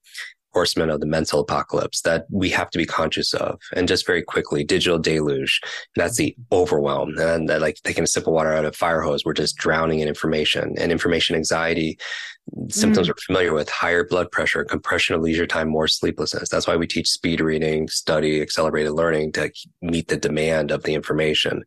horsemen 0.52 0.90
of 0.90 1.00
the 1.00 1.06
mental 1.06 1.40
apocalypse 1.40 2.02
that 2.02 2.26
we 2.30 2.50
have 2.50 2.70
to 2.70 2.78
be 2.78 2.86
conscious 2.86 3.34
of. 3.34 3.60
And 3.74 3.88
just 3.88 4.06
very 4.06 4.22
quickly, 4.22 4.64
digital 4.64 4.98
deluge. 4.98 5.60
That's 5.96 6.16
the 6.16 6.36
overwhelm. 6.50 7.18
And 7.18 7.48
that 7.48 7.60
like 7.60 7.76
taking 7.84 8.04
a 8.04 8.06
sip 8.06 8.26
of 8.26 8.32
water 8.32 8.52
out 8.52 8.64
of 8.64 8.74
a 8.74 8.76
fire 8.76 9.00
hose, 9.00 9.24
we're 9.24 9.32
just 9.32 9.56
drowning 9.56 10.00
in 10.00 10.08
information 10.08 10.74
and 10.78 10.92
information 10.92 11.36
anxiety. 11.36 11.98
Symptoms 12.68 13.06
mm. 13.06 13.10
we're 13.10 13.26
familiar 13.26 13.54
with 13.54 13.68
higher 13.68 14.04
blood 14.04 14.30
pressure, 14.30 14.64
compression 14.64 15.14
of 15.14 15.22
leisure 15.22 15.46
time, 15.46 15.68
more 15.68 15.88
sleeplessness. 15.88 16.48
That's 16.48 16.66
why 16.66 16.76
we 16.76 16.86
teach 16.86 17.08
speed 17.08 17.40
reading, 17.40 17.88
study, 17.88 18.42
accelerated 18.42 18.92
learning 18.92 19.32
to 19.32 19.50
meet 19.80 20.08
the 20.08 20.16
demand 20.16 20.70
of 20.70 20.82
the 20.82 20.94
information. 20.94 21.62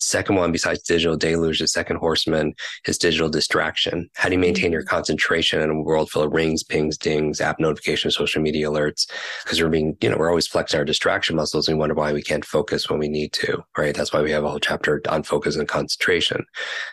Second 0.00 0.36
one, 0.36 0.52
besides 0.52 0.82
digital 0.82 1.16
deluge, 1.16 1.58
the 1.58 1.68
second 1.68 1.96
horseman 1.96 2.54
is 2.86 2.98
digital 2.98 3.28
distraction. 3.28 4.08
How 4.14 4.28
do 4.28 4.34
you 4.34 4.38
maintain 4.38 4.72
your 4.72 4.82
mm-hmm. 4.82 4.94
concentration 4.94 5.60
in 5.60 5.70
a 5.70 5.80
world 5.80 6.10
full 6.10 6.22
of 6.22 6.32
rings, 6.32 6.62
pings, 6.62 6.96
dings, 6.96 7.40
app 7.40 7.58
notifications, 7.58 8.16
social 8.16 8.40
media 8.40 8.68
alerts? 8.68 9.10
Because 9.44 9.60
we're 9.60 9.68
being, 9.68 9.96
you 10.00 10.10
know, 10.10 10.16
we're 10.16 10.28
always 10.28 10.46
flexing 10.46 10.78
our 10.78 10.84
distraction 10.84 11.36
muscles 11.36 11.68
and 11.68 11.76
we 11.76 11.80
wonder 11.80 11.94
why 11.94 12.12
we 12.12 12.22
can't 12.22 12.44
focus 12.44 12.88
when 12.88 12.98
we 12.98 13.08
need 13.08 13.32
to, 13.34 13.62
right? 13.76 13.94
That's 13.94 14.12
why 14.12 14.22
we 14.22 14.30
have 14.30 14.44
a 14.44 14.48
whole 14.48 14.60
chapter 14.60 15.00
on 15.08 15.22
focus 15.22 15.56
and 15.56 15.66
concentration. 15.66 16.44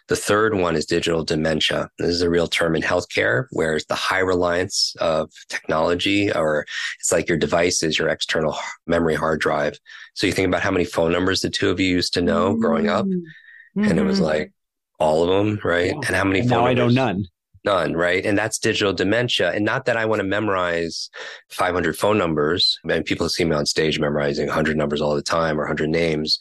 The 0.07 0.15
third 0.15 0.55
one 0.55 0.75
is 0.75 0.85
digital 0.85 1.23
dementia. 1.23 1.89
This 1.99 2.09
is 2.09 2.21
a 2.21 2.29
real 2.29 2.47
term 2.47 2.75
in 2.75 2.81
healthcare 2.81 3.45
where 3.51 3.75
it's 3.75 3.85
the 3.85 3.95
high 3.95 4.19
reliance 4.19 4.95
of 4.99 5.29
technology 5.49 6.31
or 6.31 6.65
it's 6.99 7.11
like 7.11 7.29
your 7.29 7.37
device 7.37 7.83
is 7.83 7.99
your 7.99 8.09
external 8.09 8.57
memory 8.87 9.15
hard 9.15 9.39
drive. 9.39 9.77
So 10.15 10.27
you 10.27 10.33
think 10.33 10.47
about 10.47 10.61
how 10.61 10.71
many 10.71 10.85
phone 10.85 11.11
numbers 11.11 11.41
the 11.41 11.49
two 11.49 11.69
of 11.69 11.79
you 11.79 11.87
used 11.87 12.13
to 12.15 12.21
know 12.21 12.51
mm-hmm. 12.51 12.61
growing 12.61 12.89
up, 12.89 13.05
mm-hmm. 13.05 13.83
and 13.83 13.99
it 13.99 14.03
was 14.03 14.17
mm-hmm. 14.17 14.25
like 14.25 14.53
all 14.99 15.23
of 15.23 15.29
them, 15.29 15.59
right? 15.63 15.91
Yeah. 15.91 16.07
And 16.07 16.15
how 16.15 16.23
many? 16.23 16.39
And 16.39 16.49
phone 16.49 16.59
now 16.59 16.65
numbers? 16.65 16.97
I 16.97 17.01
know 17.01 17.05
none. 17.05 17.25
None, 17.65 17.93
right? 17.93 18.23
And 18.23 18.37
that's 18.37 18.59
digital 18.59 18.93
dementia. 18.93 19.51
And 19.51 19.65
not 19.65 19.85
that 19.85 19.97
I 19.97 20.05
want 20.05 20.19
to 20.19 20.23
memorize 20.23 21.09
500 21.49 21.97
phone 21.97 22.15
numbers. 22.15 22.79
I 22.83 22.87
mean, 22.87 23.03
people 23.03 23.27
see 23.27 23.43
me 23.43 23.55
on 23.55 23.65
stage 23.65 23.99
memorizing 23.99 24.45
100 24.45 24.77
numbers 24.77 25.01
all 25.01 25.15
the 25.15 25.23
time 25.23 25.59
or 25.59 25.63
100 25.63 25.89
names, 25.89 26.37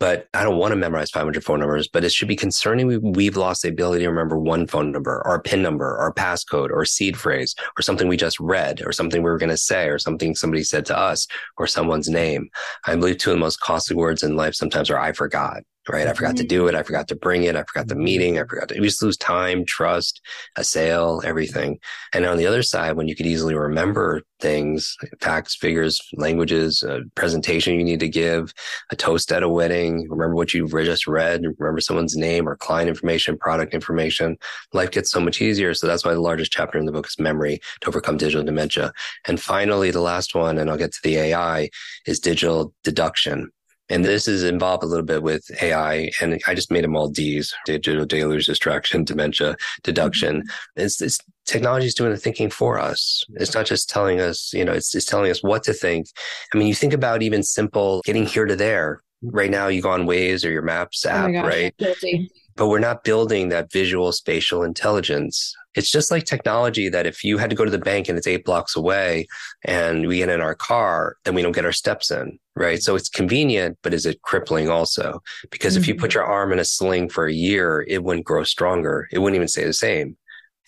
but 0.00 0.28
I 0.34 0.44
don't 0.44 0.58
want 0.58 0.72
to 0.72 0.76
memorize 0.76 1.10
500 1.10 1.44
phone 1.44 1.60
numbers. 1.60 1.88
But 1.88 2.04
it 2.04 2.12
should 2.12 2.28
be 2.28 2.36
concerning. 2.36 3.12
We've 3.12 3.36
lost 3.36 3.62
the 3.62 3.68
ability 3.68 4.04
to 4.04 4.10
remember 4.10 4.38
one 4.38 4.66
phone 4.66 4.92
number, 4.92 5.22
or 5.24 5.36
a 5.36 5.40
PIN 5.40 5.62
number, 5.62 5.96
or 5.96 6.08
a 6.08 6.14
passcode, 6.14 6.70
or 6.70 6.82
a 6.82 6.86
seed 6.86 7.16
phrase, 7.16 7.54
or 7.78 7.82
something 7.82 8.08
we 8.08 8.16
just 8.16 8.38
read, 8.40 8.82
or 8.84 8.92
something 8.92 9.22
we 9.22 9.30
were 9.30 9.38
going 9.38 9.50
to 9.50 9.56
say, 9.56 9.88
or 9.88 9.98
something 9.98 10.34
somebody 10.34 10.62
said 10.62 10.86
to 10.86 10.96
us, 10.96 11.26
or 11.56 11.66
someone's 11.66 12.08
name. 12.08 12.48
I 12.86 12.96
believe 12.96 13.18
two 13.18 13.30
of 13.30 13.36
the 13.36 13.40
most 13.40 13.60
costly 13.60 13.96
words 13.96 14.22
in 14.22 14.36
life 14.36 14.54
sometimes 14.54 14.90
are 14.90 14.98
I 14.98 15.12
forgot 15.12 15.62
right? 15.88 16.06
I 16.06 16.12
forgot 16.12 16.36
to 16.36 16.42
mm-hmm. 16.42 16.48
do 16.48 16.68
it. 16.68 16.74
I 16.74 16.82
forgot 16.82 17.08
to 17.08 17.16
bring 17.16 17.44
it. 17.44 17.56
I 17.56 17.64
forgot 17.64 17.88
the 17.88 17.94
mm-hmm. 17.94 18.04
meeting. 18.04 18.38
I 18.38 18.44
forgot 18.44 18.68
to, 18.68 18.80
we 18.80 18.86
just 18.86 19.02
lose 19.02 19.16
time, 19.16 19.64
trust, 19.64 20.20
a 20.56 20.64
sale, 20.64 21.20
everything. 21.24 21.78
And 22.14 22.24
on 22.26 22.36
the 22.36 22.46
other 22.46 22.62
side, 22.62 22.96
when 22.96 23.08
you 23.08 23.16
could 23.16 23.26
easily 23.26 23.54
remember 23.54 24.22
things, 24.40 24.96
facts, 25.20 25.56
figures, 25.56 26.00
languages, 26.14 26.82
a 26.82 27.00
presentation 27.14 27.74
you 27.74 27.84
need 27.84 28.00
to 28.00 28.08
give, 28.08 28.52
a 28.90 28.96
toast 28.96 29.32
at 29.32 29.42
a 29.42 29.48
wedding, 29.48 30.08
remember 30.08 30.34
what 30.34 30.54
you 30.54 30.68
just 30.68 31.06
read, 31.06 31.42
remember 31.58 31.80
someone's 31.80 32.16
name 32.16 32.48
or 32.48 32.56
client 32.56 32.88
information, 32.88 33.36
product 33.36 33.74
information, 33.74 34.36
life 34.72 34.90
gets 34.90 35.10
so 35.10 35.20
much 35.20 35.42
easier. 35.42 35.74
So 35.74 35.86
that's 35.86 36.04
why 36.04 36.14
the 36.14 36.20
largest 36.20 36.52
chapter 36.52 36.78
in 36.78 36.86
the 36.86 36.92
book 36.92 37.06
is 37.06 37.18
memory 37.18 37.60
to 37.80 37.88
overcome 37.88 38.16
digital 38.16 38.44
dementia. 38.44 38.92
And 39.26 39.40
finally, 39.40 39.90
the 39.90 40.00
last 40.00 40.34
one, 40.34 40.58
and 40.58 40.70
I'll 40.70 40.76
get 40.76 40.92
to 40.92 41.00
the 41.02 41.16
AI, 41.16 41.70
is 42.06 42.20
digital 42.20 42.72
deduction. 42.84 43.50
And 43.88 44.04
this 44.04 44.28
is 44.28 44.42
involved 44.42 44.82
a 44.82 44.86
little 44.86 45.04
bit 45.04 45.22
with 45.22 45.50
AI, 45.62 46.10
and 46.20 46.40
I 46.46 46.54
just 46.54 46.70
made 46.70 46.84
them 46.84 46.96
all 46.96 47.08
D's: 47.08 47.54
digital 47.64 48.04
deluge, 48.04 48.46
distraction, 48.46 49.04
dementia, 49.04 49.56
deduction. 49.82 50.42
Mm-hmm. 50.42 50.82
It's, 50.82 51.00
it's 51.00 51.18
technology 51.46 51.86
is 51.86 51.94
doing 51.94 52.10
the 52.10 52.18
thinking 52.18 52.50
for 52.50 52.78
us. 52.78 53.24
It's 53.34 53.54
not 53.54 53.66
just 53.66 53.88
telling 53.88 54.20
us, 54.20 54.52
you 54.52 54.64
know, 54.64 54.72
it's, 54.72 54.94
it's 54.94 55.06
telling 55.06 55.30
us 55.30 55.42
what 55.42 55.62
to 55.64 55.72
think. 55.72 56.08
I 56.52 56.58
mean, 56.58 56.68
you 56.68 56.74
think 56.74 56.92
about 56.92 57.22
even 57.22 57.42
simple 57.42 58.02
getting 58.04 58.26
here 58.26 58.44
to 58.44 58.56
there. 58.56 59.02
Right 59.20 59.50
now, 59.50 59.66
you 59.66 59.82
go 59.82 59.90
on 59.90 60.06
Waze 60.06 60.44
or 60.44 60.50
your 60.50 60.62
Maps 60.62 61.04
oh 61.04 61.10
app, 61.10 61.30
oh 61.30 61.46
right? 61.46 61.76
Guilty 61.78 62.30
but 62.58 62.66
we're 62.66 62.80
not 62.80 63.04
building 63.04 63.48
that 63.48 63.72
visual 63.72 64.10
spatial 64.10 64.64
intelligence. 64.64 65.54
It's 65.76 65.90
just 65.90 66.10
like 66.10 66.24
technology 66.24 66.88
that 66.88 67.06
if 67.06 67.22
you 67.22 67.38
had 67.38 67.50
to 67.50 67.56
go 67.56 67.64
to 67.64 67.70
the 67.70 67.78
bank 67.78 68.08
and 68.08 68.18
it's 68.18 68.26
eight 68.26 68.44
blocks 68.44 68.74
away 68.74 69.28
and 69.64 70.08
we 70.08 70.16
get 70.16 70.28
in 70.28 70.40
our 70.40 70.56
car, 70.56 71.16
then 71.24 71.34
we 71.34 71.42
don't 71.42 71.54
get 71.54 71.64
our 71.64 71.72
steps 71.72 72.10
in, 72.10 72.36
right? 72.56 72.82
So 72.82 72.96
it's 72.96 73.08
convenient, 73.08 73.78
but 73.84 73.94
is 73.94 74.06
it 74.06 74.22
crippling 74.22 74.68
also? 74.68 75.22
Because 75.52 75.74
mm-hmm. 75.74 75.82
if 75.82 75.88
you 75.88 75.94
put 75.94 76.10
mm-hmm. 76.10 76.18
your 76.18 76.24
arm 76.24 76.52
in 76.52 76.58
a 76.58 76.64
sling 76.64 77.08
for 77.08 77.28
a 77.28 77.32
year, 77.32 77.86
it 77.88 78.02
wouldn't 78.02 78.26
grow 78.26 78.42
stronger. 78.42 79.08
It 79.12 79.20
wouldn't 79.20 79.36
even 79.36 79.46
stay 79.46 79.64
the 79.64 79.72
same. 79.72 80.16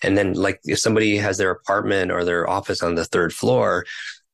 And 0.01 0.17
then 0.17 0.33
like 0.33 0.61
if 0.63 0.79
somebody 0.79 1.17
has 1.17 1.37
their 1.37 1.51
apartment 1.51 2.09
or 2.09 2.23
their 2.23 2.49
office 2.49 2.81
on 2.81 2.95
the 2.95 3.05
third 3.05 3.33
floor, 3.33 3.85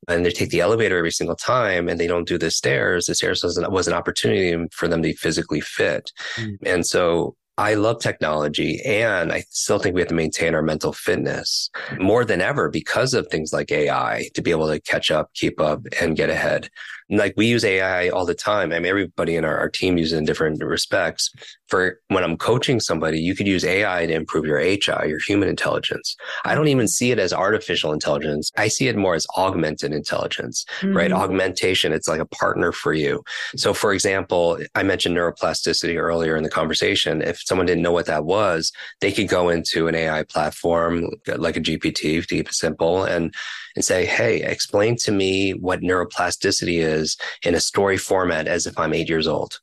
and 0.08 0.24
they 0.24 0.30
take 0.30 0.52
the 0.52 0.62
elevator 0.62 0.98
every 0.98 1.12
single 1.12 1.36
time 1.36 1.90
and 1.90 2.00
they 2.00 2.08
don't 2.08 2.28
do 2.28 2.38
the 2.38 2.52
stairs, 2.52 3.08
the 3.08 3.16
stairs 3.16 3.44
was 3.44 3.58
an, 3.58 3.70
was 3.72 3.88
an 3.88 3.94
opportunity 3.94 4.56
for 4.72 4.88
them 4.88 5.02
to 5.02 5.10
be 5.10 5.16
physically 5.16 5.60
fit. 5.60 6.14
Mm. 6.36 6.58
And 6.66 6.86
so 6.86 7.36
I 7.60 7.74
love 7.74 8.00
technology 8.00 8.80
and 8.86 9.32
I 9.32 9.44
still 9.50 9.80
think 9.80 9.96
we 9.96 10.02
have 10.02 10.10
to 10.10 10.16
maintain 10.16 10.54
our 10.54 10.62
mental 10.62 10.94
fitness 10.94 11.72
more 11.98 12.24
than 12.24 12.40
ever 12.40 12.70
because 12.70 13.16
of 13.16 13.28
things 13.28 13.52
like 13.52 13.72
AI 13.72 14.30
to 14.36 14.44
be 14.44 14.52
able 14.52 14.68
to 14.68 14.80
catch 14.80 15.10
up, 15.10 15.34
keep 15.34 15.60
up 15.60 15.82
and 16.00 16.16
get 16.16 16.30
ahead 16.30 16.70
like 17.10 17.34
we 17.38 17.48
use 17.48 17.64
AI 17.64 18.10
all 18.10 18.26
the 18.26 18.36
time. 18.36 18.72
I 18.72 18.80
mean, 18.80 18.86
everybody 18.86 19.36
in 19.36 19.46
our, 19.46 19.58
our 19.58 19.70
team 19.70 19.98
uses 19.98 20.14
it 20.14 20.18
in 20.18 20.26
different 20.26 20.64
respects. 20.64 21.32
For 21.68 22.00
when 22.08 22.24
I'm 22.24 22.38
coaching 22.38 22.80
somebody, 22.80 23.20
you 23.20 23.36
could 23.36 23.48
use 23.48 23.64
AI 23.64 24.06
to 24.06 24.14
improve 24.14 24.46
your 24.46 24.60
HI, 24.60 25.06
your 25.06 25.20
human 25.26 25.50
intelligence. 25.50 26.16
I 26.46 26.56
don't 26.56 26.68
even 26.68 26.88
see 26.88 27.12
it 27.12 27.20
as 27.20 27.34
artificial 27.34 27.94
intelligence. 27.94 28.52
I 28.58 28.68
see 28.68 28.88
it 28.88 28.96
more 28.98 29.16
as 29.16 29.28
augmented 29.38 29.94
intelligence, 29.94 30.66
mm-hmm. 30.80 30.96
right? 30.96 31.12
Augmentation. 31.12 31.94
It's 31.94 32.08
like 32.08 32.20
a 32.22 32.26
partner 32.26 32.72
for 32.72 32.94
you. 32.94 33.24
So 33.56 33.74
for 33.74 33.94
example, 33.94 34.60
I 34.76 34.84
mentioned 34.84 35.16
neuroplasticity 35.16 35.98
earlier 35.98 36.36
in 36.36 36.44
the 36.44 36.50
conversation. 36.50 37.22
If 37.22 37.42
someone 37.42 37.68
didn't 37.68 37.84
know 37.84 37.92
what 37.92 38.06
that 38.08 38.26
was, 38.26 38.72
they 39.02 39.12
could 39.12 39.30
go 39.30 39.50
into 39.50 39.88
an 39.88 39.96
AI 39.96 40.24
platform 40.24 41.10
like 41.38 41.58
a 41.58 41.62
GPT 41.62 42.22
to 42.22 42.28
keep 42.28 42.50
it 42.50 42.54
simple 42.54 43.04
and 43.04 43.34
and 43.78 43.86
say, 43.86 44.08
Hey, 44.08 44.42
explain 44.42 44.96
to 44.98 45.12
me 45.12 45.52
what 45.52 45.82
neuroplasticity 45.82 46.80
is 46.80 46.97
in 47.44 47.56
a 47.56 47.60
story 47.60 47.98
format 47.98 48.48
as 48.48 48.66
if 48.66 48.78
I'm 48.78 48.94
eight 48.94 49.10
years 49.10 49.28
old. 49.28 49.60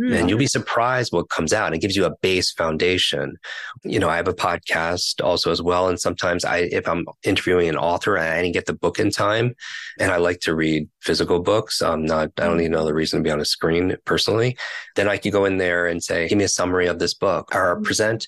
Mm. 0.00 0.18
And 0.18 0.28
you'll 0.28 0.38
be 0.38 0.46
surprised 0.46 1.12
what 1.12 1.28
comes 1.28 1.52
out. 1.52 1.72
It 1.72 1.78
gives 1.78 1.94
you 1.94 2.04
a 2.04 2.16
base 2.20 2.50
foundation. 2.50 3.36
You 3.84 4.00
know, 4.00 4.08
I 4.08 4.16
have 4.16 4.26
a 4.26 4.34
podcast 4.34 5.22
also 5.22 5.52
as 5.52 5.62
well. 5.62 5.88
And 5.88 6.00
sometimes 6.00 6.44
I, 6.44 6.68
if 6.72 6.88
I'm 6.88 7.06
interviewing 7.22 7.68
an 7.68 7.76
author 7.76 8.16
and 8.16 8.28
I 8.28 8.42
didn't 8.42 8.54
get 8.54 8.66
the 8.66 8.74
book 8.74 8.98
in 8.98 9.10
time 9.10 9.54
and 10.00 10.10
I 10.10 10.16
like 10.16 10.40
to 10.40 10.54
read 10.54 10.88
physical 11.00 11.40
books, 11.40 11.80
I'm 11.80 12.04
not, 12.04 12.32
I 12.38 12.44
don't 12.44 12.54
hmm. 12.54 12.58
need 12.58 12.66
another 12.66 12.94
reason 12.94 13.20
to 13.20 13.24
be 13.24 13.30
on 13.30 13.40
a 13.40 13.44
screen 13.44 13.96
personally, 14.04 14.56
then 14.96 15.08
I 15.08 15.16
could 15.16 15.32
go 15.32 15.44
in 15.44 15.58
there 15.58 15.86
and 15.86 16.02
say, 16.02 16.28
give 16.28 16.38
me 16.38 16.44
a 16.44 16.48
summary 16.48 16.86
of 16.86 16.98
this 16.98 17.14
book 17.14 17.54
or 17.54 17.76
hmm. 17.76 17.84
present 17.84 18.26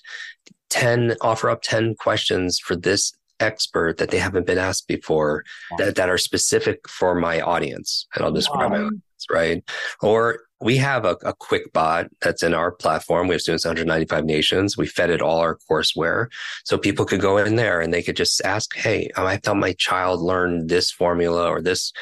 10, 0.69 1.15
offer 1.21 1.49
up 1.49 1.61
10 1.63 1.95
questions 1.95 2.59
for 2.59 2.75
this 2.75 3.13
expert 3.39 3.97
that 3.97 4.09
they 4.09 4.19
haven't 4.19 4.45
been 4.45 4.57
asked 4.57 4.87
before 4.87 5.43
that, 5.77 5.95
that 5.95 6.09
are 6.09 6.17
specific 6.17 6.87
for 6.89 7.15
my 7.15 7.41
audience. 7.41 8.07
And 8.15 8.23
I'll 8.23 8.31
describe 8.31 8.71
wow. 8.71 8.77
my 8.77 8.83
audience, 8.85 9.25
right? 9.31 9.63
Or 10.01 10.39
we 10.59 10.77
have 10.77 11.05
a, 11.05 11.17
a, 11.23 11.33
Kwik 11.33 11.71
bot 11.71 12.07
that's 12.21 12.41
in 12.41 12.53
our 12.53 12.71
platform. 12.71 13.27
We 13.27 13.35
have 13.35 13.41
students 13.41 13.65
in 13.65 13.69
195 13.69 14.25
nations. 14.25 14.77
We 14.77 14.87
fed 14.87 15.11
it 15.11 15.21
all 15.21 15.39
our 15.39 15.59
courseware. 15.69 16.27
So 16.63 16.77
people 16.77 17.05
could 17.05 17.21
go 17.21 17.37
in 17.37 17.55
there 17.55 17.79
and 17.79 17.93
they 17.93 18.01
could 18.01 18.15
just 18.15 18.41
ask, 18.43 18.75
Hey, 18.75 19.09
um, 19.15 19.27
I 19.27 19.37
thought 19.37 19.57
my 19.57 19.73
child 19.73 20.21
learned 20.21 20.69
this 20.69 20.91
formula 20.91 21.47
or 21.47 21.61
this 21.61 21.93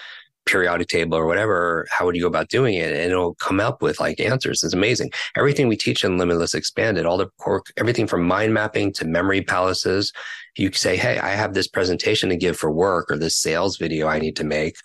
periodic 0.46 0.88
table 0.88 1.18
or 1.18 1.26
whatever, 1.26 1.86
how 1.90 2.06
would 2.06 2.16
you 2.16 2.22
go 2.22 2.28
about 2.28 2.50
doing 2.50 2.76
it? 2.76 2.92
And 2.92 3.12
it'll 3.12 3.36
come 3.36 3.60
up 3.60 3.82
with 3.82 4.00
like 4.00 4.20
answers. 4.20 4.64
It's 4.64 4.74
amazing. 4.74 5.12
Everything 5.36 5.68
we 5.68 5.78
teach 5.78 6.04
in 6.04 6.18
Limitless 6.18 6.54
Expanded, 6.54 7.06
all 7.06 7.18
the 7.18 7.30
core, 7.40 7.64
everything 7.78 8.08
from 8.08 8.24
mind 8.24 8.54
mapping 8.54 8.94
to 8.94 9.06
memory 9.06 9.42
palaces. 9.42 10.12
You 10.58 10.72
say, 10.72 10.96
Hey, 10.96 11.18
I 11.20 11.30
have 11.32 11.54
this 11.54 11.68
presentation 11.68 12.30
to 12.30 12.38
give 12.38 12.58
for 12.58 12.72
work 12.72 13.12
or 13.12 13.18
this 13.18 13.36
sales 13.36 13.78
video 13.78 14.08
I 14.08 14.20
need 14.20 14.36
to 14.38 14.44
make. 14.44 14.78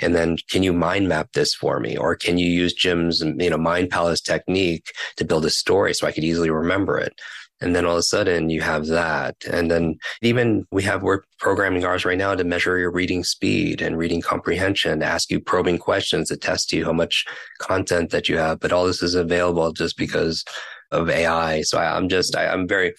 And 0.00 0.14
then 0.14 0.36
can 0.48 0.62
you 0.62 0.72
mind 0.72 1.08
map 1.08 1.32
this 1.32 1.54
for 1.54 1.80
me? 1.80 1.96
Or 1.96 2.14
can 2.14 2.38
you 2.38 2.48
use 2.48 2.72
Jim's, 2.72 3.20
you 3.20 3.50
know, 3.50 3.58
mind 3.58 3.90
palace 3.90 4.20
technique 4.20 4.92
to 5.16 5.24
build 5.24 5.44
a 5.44 5.50
story 5.50 5.94
so 5.94 6.06
I 6.06 6.12
could 6.12 6.24
easily 6.24 6.50
remember 6.50 6.98
it? 6.98 7.20
And 7.60 7.74
then 7.74 7.84
all 7.84 7.92
of 7.92 7.98
a 7.98 8.02
sudden 8.02 8.50
you 8.50 8.60
have 8.60 8.86
that. 8.86 9.36
And 9.50 9.70
then 9.70 9.98
even 10.22 10.66
we 10.70 10.82
have, 10.84 11.02
we're 11.02 11.22
programming 11.38 11.84
ours 11.84 12.04
right 12.04 12.18
now 12.18 12.34
to 12.34 12.44
measure 12.44 12.78
your 12.78 12.90
reading 12.90 13.24
speed 13.24 13.82
and 13.82 13.98
reading 13.98 14.20
comprehension, 14.20 15.00
to 15.00 15.06
ask 15.06 15.30
you 15.30 15.40
probing 15.40 15.78
questions 15.78 16.28
to 16.28 16.36
test 16.36 16.72
you 16.72 16.84
how 16.84 16.92
much 16.92 17.24
content 17.58 18.10
that 18.10 18.28
you 18.28 18.38
have. 18.38 18.60
But 18.60 18.72
all 18.72 18.86
this 18.86 19.02
is 19.02 19.14
available 19.14 19.72
just 19.72 19.96
because 19.96 20.44
of 20.90 21.10
AI. 21.10 21.62
So 21.62 21.78
I, 21.78 21.96
am 21.96 22.08
just, 22.08 22.36
I, 22.36 22.46
I'm 22.46 22.68
very, 22.68 22.94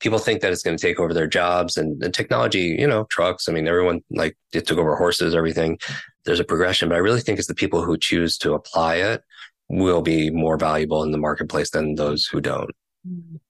people 0.00 0.18
think 0.18 0.40
that 0.40 0.52
it's 0.52 0.62
going 0.62 0.76
to 0.76 0.86
take 0.86 1.00
over 1.00 1.12
their 1.12 1.26
jobs 1.26 1.76
and, 1.76 2.02
and 2.02 2.14
technology, 2.14 2.76
you 2.78 2.86
know, 2.86 3.06
trucks. 3.10 3.48
I 3.48 3.52
mean, 3.52 3.66
everyone 3.66 4.00
like 4.10 4.36
it 4.52 4.66
took 4.66 4.78
over 4.78 4.96
horses, 4.96 5.34
everything. 5.34 5.78
There's 6.24 6.40
a 6.40 6.44
progression, 6.44 6.88
but 6.88 6.94
I 6.94 6.98
really 6.98 7.20
think 7.20 7.38
it's 7.38 7.48
the 7.48 7.54
people 7.54 7.84
who 7.84 7.98
choose 7.98 8.38
to 8.38 8.54
apply 8.54 8.96
it 8.96 9.22
will 9.68 10.02
be 10.02 10.30
more 10.30 10.56
valuable 10.56 11.02
in 11.02 11.10
the 11.10 11.18
marketplace 11.18 11.70
than 11.70 11.96
those 11.96 12.26
who 12.26 12.40
don't 12.40 12.70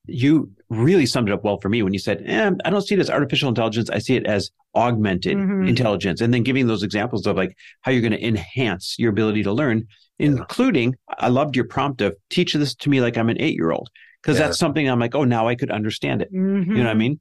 you 0.07 0.51
really 0.69 1.07
summed 1.07 1.29
it 1.29 1.33
up 1.33 1.45
well 1.45 1.61
for 1.61 1.69
me 1.69 1.83
when 1.83 1.93
you 1.93 1.99
said, 1.99 2.23
eh, 2.27 2.51
I 2.65 2.71
don't 2.71 2.83
see 2.83 2.95
it 2.95 3.01
as 3.01 3.11
artificial 3.11 3.49
intelligence. 3.49 3.91
I 3.91 3.99
see 3.99 4.17
it 4.17 4.27
as 4.27 4.51
augmented 4.75 5.37
mm-hmm. 5.37 5.69
intelligence. 5.69 6.21
And 6.21 6.35
then 6.35 6.43
giving 6.43 6.67
those 6.67 6.83
examples 6.83 7.27
of 7.27 7.37
like 7.37 7.57
how 7.83 7.93
you're 7.93 8.01
going 8.01 8.13
to 8.13 8.27
enhance 8.27 8.97
your 8.99 9.11
ability 9.11 9.43
to 9.45 9.53
learn, 9.53 9.87
yeah. 10.19 10.27
including, 10.27 10.97
I 11.19 11.29
loved 11.29 11.57
your 11.57 11.67
prompt 11.67 12.01
of 12.01 12.17
teach 12.31 12.55
this 12.55 12.75
to 12.77 12.91
me 12.91 13.01
like 13.01 13.17
I'm 13.17 13.31
an 13.31 13.41
eight 13.41 13.55
year 13.55 13.71
old. 13.71 13.89
Cause 14.23 14.39
yeah. 14.39 14.47
that's 14.47 14.59
something 14.59 14.89
I'm 14.89 14.99
like, 14.99 15.15
oh, 15.15 15.25
now 15.25 15.49
I 15.49 15.55
could 15.55 15.71
understand 15.71 16.23
it. 16.23 16.33
Mm-hmm. 16.33 16.71
You 16.73 16.79
know 16.79 16.85
what 16.85 16.89
I 16.89 16.93
mm-hmm. 16.93 16.99
mean? 16.99 17.21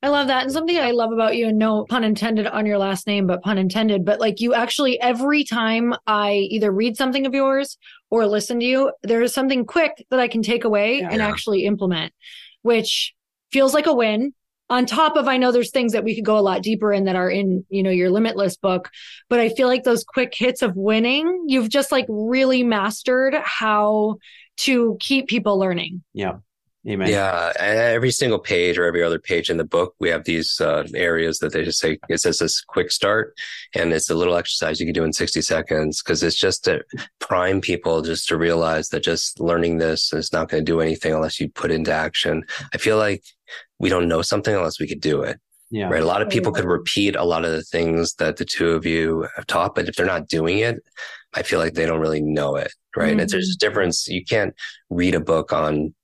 I 0.00 0.08
love 0.08 0.28
that. 0.28 0.44
And 0.44 0.52
something 0.52 0.78
I 0.78 0.92
love 0.92 1.10
about 1.10 1.36
you, 1.36 1.48
and 1.48 1.58
no 1.58 1.84
pun 1.84 2.04
intended 2.04 2.46
on 2.46 2.66
your 2.66 2.78
last 2.78 3.06
name, 3.06 3.26
but 3.26 3.42
pun 3.42 3.58
intended, 3.58 4.04
but 4.04 4.20
like 4.20 4.40
you 4.40 4.54
actually, 4.54 5.00
every 5.00 5.42
time 5.42 5.92
I 6.06 6.34
either 6.50 6.70
read 6.70 6.96
something 6.96 7.26
of 7.26 7.34
yours 7.34 7.78
or 8.08 8.26
listen 8.26 8.60
to 8.60 8.66
you, 8.66 8.92
there 9.02 9.22
is 9.22 9.34
something 9.34 9.64
quick 9.64 10.06
that 10.10 10.20
I 10.20 10.28
can 10.28 10.42
take 10.42 10.64
away 10.64 11.00
yeah, 11.00 11.08
and 11.10 11.20
actually 11.20 11.64
implement, 11.64 12.12
which 12.62 13.12
feels 13.50 13.74
like 13.74 13.86
a 13.86 13.94
win. 13.94 14.34
On 14.70 14.84
top 14.86 15.16
of, 15.16 15.26
I 15.26 15.38
know 15.38 15.50
there's 15.50 15.70
things 15.70 15.92
that 15.92 16.04
we 16.04 16.14
could 16.14 16.26
go 16.26 16.38
a 16.38 16.40
lot 16.40 16.62
deeper 16.62 16.92
in 16.92 17.04
that 17.04 17.16
are 17.16 17.30
in, 17.30 17.64
you 17.70 17.82
know, 17.82 17.90
your 17.90 18.10
limitless 18.10 18.56
book, 18.56 18.90
but 19.30 19.40
I 19.40 19.48
feel 19.48 19.66
like 19.66 19.82
those 19.82 20.04
quick 20.04 20.32
hits 20.34 20.60
of 20.60 20.76
winning, 20.76 21.44
you've 21.46 21.70
just 21.70 21.90
like 21.90 22.04
really 22.08 22.62
mastered 22.62 23.34
how 23.34 24.18
to 24.58 24.96
keep 25.00 25.26
people 25.26 25.58
learning. 25.58 26.04
Yeah. 26.12 26.36
Amen. 26.88 27.10
Yeah, 27.10 27.52
every 27.58 28.10
single 28.10 28.38
page 28.38 28.78
or 28.78 28.84
every 28.84 29.02
other 29.02 29.18
page 29.18 29.50
in 29.50 29.58
the 29.58 29.64
book, 29.64 29.94
we 30.00 30.08
have 30.08 30.24
these 30.24 30.58
uh, 30.58 30.86
areas 30.94 31.38
that 31.40 31.52
they 31.52 31.62
just 31.62 31.80
say 31.80 31.98
it 32.08 32.18
says 32.18 32.38
this 32.38 32.64
Kwik 32.64 32.90
start, 32.90 33.36
and 33.74 33.92
it's 33.92 34.08
a 34.08 34.14
little 34.14 34.36
exercise 34.36 34.80
you 34.80 34.86
can 34.86 34.94
do 34.94 35.04
in 35.04 35.12
sixty 35.12 35.42
seconds 35.42 36.02
because 36.02 36.22
it's 36.22 36.38
just 36.38 36.64
to 36.64 36.82
prime 37.18 37.60
people 37.60 38.00
just 38.00 38.26
to 38.28 38.38
realize 38.38 38.88
that 38.88 39.02
just 39.02 39.38
learning 39.38 39.76
this 39.76 40.14
is 40.14 40.32
not 40.32 40.48
going 40.48 40.64
to 40.64 40.72
do 40.72 40.80
anything 40.80 41.12
unless 41.12 41.38
you 41.38 41.50
put 41.50 41.70
into 41.70 41.92
action. 41.92 42.42
I 42.72 42.78
feel 42.78 42.96
like 42.96 43.22
we 43.78 43.90
don't 43.90 44.08
know 44.08 44.22
something 44.22 44.54
unless 44.54 44.80
we 44.80 44.88
could 44.88 45.02
do 45.02 45.22
it. 45.22 45.38
Yeah. 45.70 45.90
Right. 45.90 46.02
A 46.02 46.06
lot 46.06 46.22
of 46.22 46.30
people 46.30 46.52
could 46.52 46.64
repeat 46.64 47.14
a 47.14 47.24
lot 47.24 47.44
of 47.44 47.50
the 47.50 47.62
things 47.62 48.14
that 48.14 48.38
the 48.38 48.46
two 48.46 48.70
of 48.70 48.86
you 48.86 49.28
have 49.36 49.46
taught, 49.46 49.74
but 49.74 49.86
if 49.86 49.96
they're 49.96 50.06
not 50.06 50.26
doing 50.26 50.60
it, 50.60 50.82
I 51.34 51.42
feel 51.42 51.58
like 51.58 51.74
they 51.74 51.84
don't 51.84 52.00
really 52.00 52.22
know 52.22 52.56
it. 52.56 52.72
Right. 52.96 53.10
Mm-hmm. 53.10 53.20
And 53.20 53.28
there's 53.28 53.54
a 53.54 53.58
difference. 53.58 54.08
You 54.08 54.24
can't 54.24 54.54
read 54.88 55.14
a 55.14 55.20
book 55.20 55.52
on 55.52 55.94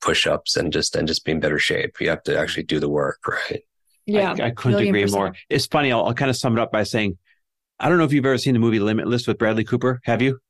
push-ups 0.00 0.56
and 0.56 0.72
just 0.72 0.96
and 0.96 1.08
just 1.08 1.24
be 1.24 1.32
in 1.32 1.40
better 1.40 1.58
shape. 1.58 2.00
You 2.00 2.10
have 2.10 2.22
to 2.24 2.38
actually 2.38 2.64
do 2.64 2.80
the 2.80 2.88
work, 2.88 3.18
right? 3.26 3.62
Yeah, 4.06 4.34
I, 4.38 4.46
I 4.46 4.50
couldn't 4.50 4.82
agree 4.82 5.02
percent. 5.02 5.20
more. 5.20 5.34
It's 5.50 5.66
funny. 5.66 5.92
I'll, 5.92 6.04
I'll 6.06 6.14
kind 6.14 6.30
of 6.30 6.36
sum 6.36 6.56
it 6.56 6.60
up 6.60 6.72
by 6.72 6.82
saying, 6.82 7.18
I 7.78 7.88
don't 7.88 7.98
know 7.98 8.04
if 8.04 8.12
you've 8.12 8.24
ever 8.24 8.38
seen 8.38 8.54
the 8.54 8.60
movie 8.60 8.80
Limitless 8.80 9.26
with 9.26 9.38
Bradley 9.38 9.64
Cooper. 9.64 10.00
Have 10.04 10.22
you? 10.22 10.40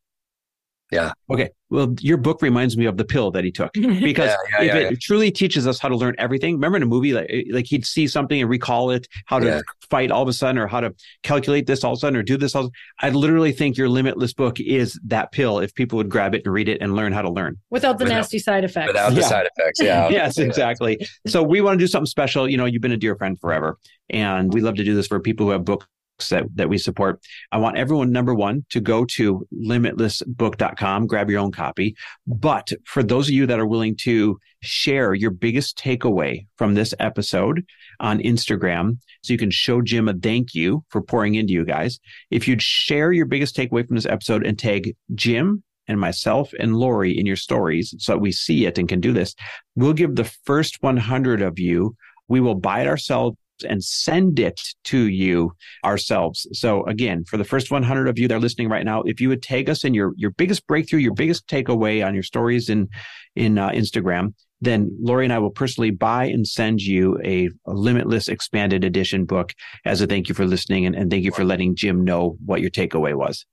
Yeah. 0.91 1.12
Okay. 1.30 1.51
Well, 1.70 1.95
your 2.01 2.16
book 2.16 2.41
reminds 2.41 2.78
me 2.78 2.86
of 2.86 2.97
the 2.97 3.05
pill 3.05 3.30
that 3.32 3.45
he 3.45 3.53
took 3.53 3.72
because 3.74 4.30
yeah, 4.51 4.62
yeah, 4.62 4.62
if 4.62 4.74
yeah, 4.74 4.91
it 4.93 5.01
truly 5.03 5.30
teaches 5.30 5.66
us 5.66 5.78
how 5.78 5.89
to 5.89 5.97
learn 5.97 6.14
everything. 6.16 6.55
Remember 6.55 6.76
in 6.76 6.82
a 6.82 6.86
movie, 6.86 7.12
like, 7.12 7.30
like 7.51 7.66
he'd 7.66 7.84
see 7.84 8.07
something 8.07 8.41
and 8.41 8.49
recall 8.49 8.91
it, 8.91 9.07
how 9.26 9.39
to 9.39 9.62
fight 9.91 10.11
all 10.11 10.22
of 10.22 10.28
a 10.28 10.32
sudden, 10.32 10.59
or 10.59 10.66
how 10.66 10.80
to 10.80 10.95
calculate 11.22 11.66
this 11.66 11.84
all 11.84 11.93
of 11.93 11.99
a 11.99 12.01
sudden, 12.01 12.16
or 12.16 12.22
do 12.22 12.39
this 12.39 12.55
all. 12.55 12.70
I 13.01 13.11
literally 13.11 13.53
think 13.53 13.76
your 13.76 13.91
limitless 13.91 14.32
book 14.32 14.61
is 14.61 14.99
that 15.07 15.30
pill. 15.32 15.59
If 15.59 15.74
people 15.74 15.99
would 15.99 16.09
grab 16.09 16.34
it 16.34 16.43
and 16.47 16.55
read 16.55 16.68
it 16.70 16.78
and 16.80 16.97
learn 16.97 17.12
how 17.12 17.22
to 17.22 17.30
learn 17.30 17.59
without 17.68 17.99
the 17.99 18.05
without, 18.05 18.16
nasty 18.16 18.39
side 18.39 18.64
effects. 18.64 18.89
Without 18.89 19.14
the 19.14 19.22
side 19.22 19.47
effects. 19.55 19.80
Yeah. 19.82 20.09
yes, 20.11 20.39
exactly. 20.39 21.07
So 21.26 21.43
we 21.43 21.61
want 21.61 21.78
to 21.78 21.82
do 21.82 21.89
something 21.89 22.07
special. 22.07 22.49
You 22.49 22.57
know, 22.57 22.64
you've 22.64 22.82
been 22.82 22.93
a 22.93 22.97
dear 22.97 23.14
friend 23.14 23.39
forever, 23.39 23.78
and 24.09 24.53
we 24.55 24.62
love 24.62 24.76
to 24.76 24.84
do 24.84 24.95
this 24.95 25.07
for 25.07 25.20
people 25.20 25.47
who 25.47 25.53
have 25.53 25.66
books 25.66 25.86
that, 26.28 26.44
that 26.54 26.68
we 26.68 26.78
support. 26.78 27.20
I 27.52 27.58
want 27.58 27.78
everyone, 27.78 28.12
number 28.12 28.34
one, 28.34 28.64
to 28.70 28.80
go 28.80 29.04
to 29.04 29.46
limitlessbook.com, 29.54 31.06
grab 31.06 31.30
your 31.30 31.40
own 31.40 31.52
copy. 31.52 31.96
But 32.26 32.72
for 32.84 33.02
those 33.02 33.28
of 33.28 33.34
you 33.34 33.46
that 33.46 33.60
are 33.60 33.66
willing 33.66 33.96
to 34.02 34.38
share 34.60 35.14
your 35.14 35.30
biggest 35.30 35.78
takeaway 35.78 36.46
from 36.56 36.74
this 36.74 36.92
episode 36.98 37.64
on 38.00 38.18
Instagram, 38.18 38.98
so 39.22 39.32
you 39.32 39.38
can 39.38 39.50
show 39.50 39.80
Jim 39.80 40.08
a 40.08 40.14
thank 40.14 40.54
you 40.54 40.84
for 40.88 41.00
pouring 41.00 41.36
into 41.36 41.52
you 41.52 41.64
guys. 41.64 41.98
If 42.30 42.48
you'd 42.48 42.62
share 42.62 43.12
your 43.12 43.26
biggest 43.26 43.56
takeaway 43.56 43.86
from 43.86 43.96
this 43.96 44.06
episode 44.06 44.44
and 44.44 44.58
tag 44.58 44.96
Jim 45.14 45.62
and 45.86 45.98
myself 45.98 46.52
and 46.58 46.76
Lori 46.76 47.18
in 47.18 47.26
your 47.26 47.36
stories 47.36 47.94
so 47.98 48.12
that 48.12 48.18
we 48.18 48.32
see 48.32 48.66
it 48.66 48.78
and 48.78 48.88
can 48.88 49.00
do 49.00 49.12
this, 49.12 49.34
we'll 49.76 49.92
give 49.92 50.16
the 50.16 50.30
first 50.44 50.82
100 50.82 51.40
of 51.42 51.58
you, 51.58 51.96
we 52.28 52.40
will 52.40 52.54
buy 52.54 52.80
it 52.80 52.86
ourselves 52.86 53.36
and 53.64 53.82
send 53.82 54.38
it 54.38 54.61
to 54.84 55.09
you 55.09 55.52
ourselves. 55.84 56.46
So 56.52 56.84
again, 56.84 57.24
for 57.24 57.36
the 57.36 57.44
first 57.44 57.70
100 57.70 58.09
of 58.09 58.18
you 58.18 58.28
that 58.28 58.34
are 58.34 58.40
listening 58.40 58.68
right 58.68 58.84
now, 58.84 59.02
if 59.02 59.20
you 59.20 59.28
would 59.28 59.42
tag 59.42 59.68
us 59.70 59.84
in 59.84 59.94
your 59.94 60.12
your 60.16 60.30
biggest 60.30 60.66
breakthrough, 60.66 61.00
your 61.00 61.14
biggest 61.14 61.46
takeaway 61.46 62.04
on 62.04 62.14
your 62.14 62.22
stories 62.22 62.68
in 62.68 62.88
in 63.36 63.59
uh, 63.59 63.70
Instagram, 63.70 64.34
then 64.61 64.96
Lori 65.00 65.24
and 65.24 65.32
I 65.32 65.38
will 65.38 65.50
personally 65.50 65.90
buy 65.90 66.24
and 66.24 66.46
send 66.46 66.82
you 66.82 67.18
a, 67.24 67.48
a, 67.66 67.72
limitless 67.72 68.28
expanded 68.28 68.84
edition 68.84 69.24
book 69.24 69.54
as 69.84 70.00
a 70.00 70.06
thank 70.06 70.28
you 70.28 70.34
for 70.34 70.46
listening 70.46 70.86
and, 70.86 70.96
and 70.96 71.11
thank 71.11 71.24
you 71.24 71.30
for 71.30 71.44
letting 71.44 71.76
Jim 71.76 72.04
know 72.04 72.36
what 72.44 72.61
your 72.61 72.70
takeaway 72.70 73.14
was. 73.14 73.46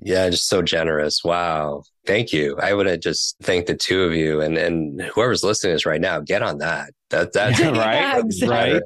Yeah, 0.00 0.28
just 0.30 0.48
so 0.48 0.62
generous. 0.62 1.24
Wow. 1.24 1.82
Thank 2.06 2.32
you. 2.32 2.56
I 2.60 2.72
would 2.72 2.86
have 2.86 3.00
just 3.00 3.36
thanked 3.42 3.66
the 3.66 3.74
two 3.74 4.04
of 4.04 4.12
you 4.12 4.40
and, 4.40 4.56
and 4.56 5.02
whoever's 5.02 5.42
listening 5.42 5.74
is 5.74 5.84
right 5.84 6.00
now, 6.00 6.20
get 6.20 6.42
on 6.42 6.58
that. 6.58 6.90
That 7.10 7.32
that's 7.32 7.58
yeah, 7.58 7.70
right. 7.70 8.22
right. 8.42 8.82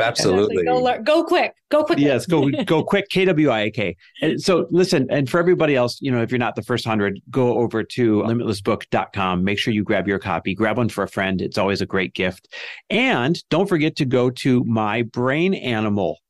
Absolutely. 0.00 0.64
Go, 0.64 0.78
learn, 0.82 1.02
go 1.04 1.24
quick. 1.24 1.54
Go 1.70 1.82
quick. 1.84 1.98
Yes, 1.98 2.26
go 2.26 2.50
go 2.66 2.84
quick. 2.84 3.08
K 3.08 3.24
W 3.24 3.50
I 3.50 3.60
A 3.60 3.70
K. 3.70 3.96
So 4.36 4.66
listen, 4.70 5.06
and 5.10 5.28
for 5.28 5.40
everybody 5.40 5.74
else, 5.76 5.98
you 6.00 6.10
know, 6.10 6.20
if 6.22 6.30
you're 6.30 6.38
not 6.38 6.56
the 6.56 6.62
first 6.62 6.84
hundred, 6.84 7.20
go 7.30 7.58
over 7.58 7.82
to 7.82 8.22
limitlessbook.com. 8.22 9.44
Make 9.44 9.58
sure 9.58 9.72
you 9.72 9.82
grab 9.82 10.06
your 10.06 10.18
copy. 10.18 10.54
Grab 10.54 10.76
one 10.76 10.88
for 10.88 11.04
a 11.04 11.08
friend. 11.08 11.40
It's 11.40 11.58
always 11.58 11.80
a 11.80 11.86
great 11.86 12.14
gift. 12.14 12.54
And 12.90 13.42
don't 13.48 13.68
forget 13.68 13.96
to 13.96 14.04
go 14.04 14.30
to 14.30 14.64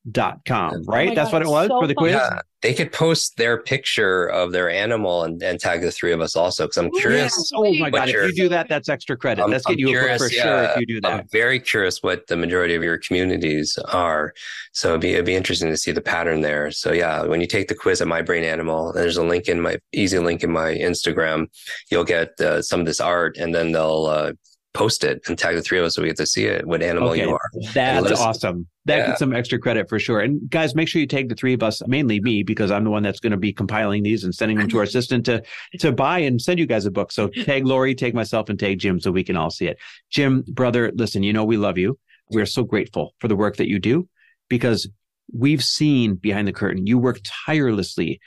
mybrainanimal.com, 0.07 0.85
right? 0.87 1.11
Oh 1.11 1.15
That's 1.15 1.31
God, 1.31 1.33
what 1.33 1.43
it 1.43 1.49
was 1.49 1.69
so 1.69 1.81
for 1.81 1.87
the 1.87 1.95
quiz. 1.95 2.13
Yeah, 2.13 2.41
they 2.63 2.75
could 2.75 2.93
post 2.93 3.37
their 3.37 3.63
picture 3.63 4.27
of 4.27 4.53
their 4.53 4.71
animal 4.71 5.25
and, 5.25 5.43
and 5.43 5.61
tag 5.61 5.83
the 5.83 5.91
three 5.91 6.13
of 6.13 6.21
us 6.21 6.37
also 6.37 6.65
because 6.65 6.79
I'm 6.79 6.91
curious. 6.93 7.53
oh 7.55 7.73
my 7.75 7.91
God. 7.91 8.09
If 8.09 8.15
you 8.15 8.33
do 8.33 8.49
that, 8.49 8.69
that's 8.69 8.89
extra 8.89 9.17
credit. 9.17 9.43
I'm, 9.43 9.51
that's 9.51 9.67
getting 9.67 9.81
you 9.81 9.89
curious, 9.89 10.21
a 10.21 10.25
book 10.25 10.31
for 10.31 10.37
yeah, 10.37 10.43
sure 10.43 10.63
if 10.65 10.81
you 10.81 10.87
do 10.87 11.01
that. 11.03 11.21
I'm 11.21 11.29
very 11.31 11.61
curious 11.61 12.03
what 12.03 12.27
the 12.27 12.37
majority 12.37 12.75
of 12.75 12.83
your 12.83 12.99
communities 12.99 13.79
are. 13.93 14.33
So 14.73 14.91
it'd 14.91 15.01
be, 15.01 15.13
it'd 15.13 15.27
be 15.27 15.35
interesting 15.35 15.71
to 15.71 15.77
see 15.77 15.93
the 15.93 16.01
pattern 16.01 16.41
there. 16.41 16.71
So 16.71 16.93
yeah, 16.93 17.23
when 17.23 17.41
you 17.41 17.47
take 17.47 17.69
the 17.69 17.75
quiz 17.75 18.01
at 18.01 18.09
My 18.09 18.23
Brain 18.23 18.45
Animal, 18.45 18.93
there's 18.93 19.17
a 19.17 19.25
link 19.25 19.49
in 19.49 19.61
my 19.61 19.79
easy 19.93 20.19
link 20.19 20.43
in 20.43 20.51
my 20.51 20.75
Instagram. 20.75 21.49
You'll 21.91 22.05
get 22.05 22.41
uh, 22.41 22.63
some 22.63 22.81
of 22.81 22.87
this 22.87 23.01
art 23.01 23.37
and 23.37 23.55
then 23.55 23.73
they'll 23.73 24.07
uh, 24.07 24.33
post 24.77 25.05
it 25.05 25.23
and 25.27 25.39
tag 25.39 25.57
the 25.57 25.63
three 25.63 25.79
of 25.79 25.85
us 25.85 25.95
so 25.95 26.03
we 26.03 26.09
get 26.09 26.19
to 26.19 26.27
see 26.27 26.45
it, 26.45 26.67
what 26.67 26.83
animal 26.83 27.11
okay. 27.11 27.23
you 27.23 27.31
are. 27.31 27.51
That's 27.73 28.21
awesome. 28.21 28.67
That 28.85 28.99
yeah. 28.99 29.07
gets 29.09 29.19
some 29.19 29.35
extra 29.35 29.59
credit 29.59 29.89
for 29.89 29.99
sure. 29.99 30.21
And 30.21 30.49
guys, 30.51 30.75
make 30.75 30.87
sure 30.87 31.01
you 31.01 31.07
tag 31.07 31.29
the 31.29 31.35
three 31.35 31.55
of 31.55 31.63
us, 31.63 31.83
mainly 31.87 32.21
me, 32.21 32.43
because 32.43 32.71
I'm 32.71 32.85
the 32.85 32.91
one 32.91 33.03
that's 33.03 33.19
going 33.19 33.33
to 33.33 33.39
be 33.39 33.53
compiling 33.53 34.03
these 34.03 34.23
and 34.23 34.35
sending 34.35 34.59
them 34.59 34.69
to 34.69 34.79
our 34.79 34.85
assistant 34.85 35.25
to 35.27 35.43
to 35.81 35.93
buy 35.93 36.19
and 36.19 36.41
send 36.41 36.59
you 36.59 36.67
guys 36.67 36.85
a 36.85 36.91
book. 36.91 37.11
So 37.11 37.29
tag 37.29 37.67
Lori, 37.67 37.95
tag 37.95 38.15
myself, 38.15 38.49
and 38.49 38.59
tag 38.59 38.79
Jim 38.79 39.01
so 39.01 39.11
we 39.11 39.25
can 39.25 39.37
all 39.37 39.51
see 39.51 39.67
it. 39.67 39.79
Jim, 40.11 40.45
brother, 40.47 40.93
listen, 40.95 41.23
you 41.23 41.33
know 41.33 41.45
we 41.45 41.57
love 41.57 41.79
you. 41.79 41.99
We're 42.31 42.47
so 42.47 42.63
grateful 42.63 43.15
for 43.19 43.29
the 43.29 43.37
work 43.37 43.57
that 43.57 43.69
you 43.69 43.79
do 43.79 44.09
because 44.49 44.89
we've 45.33 45.65
seen 45.65 46.15
behind 46.17 46.47
the 46.47 46.53
curtain. 46.53 46.87
You 46.87 46.99
work 46.99 47.21
tirelessly 47.47 48.21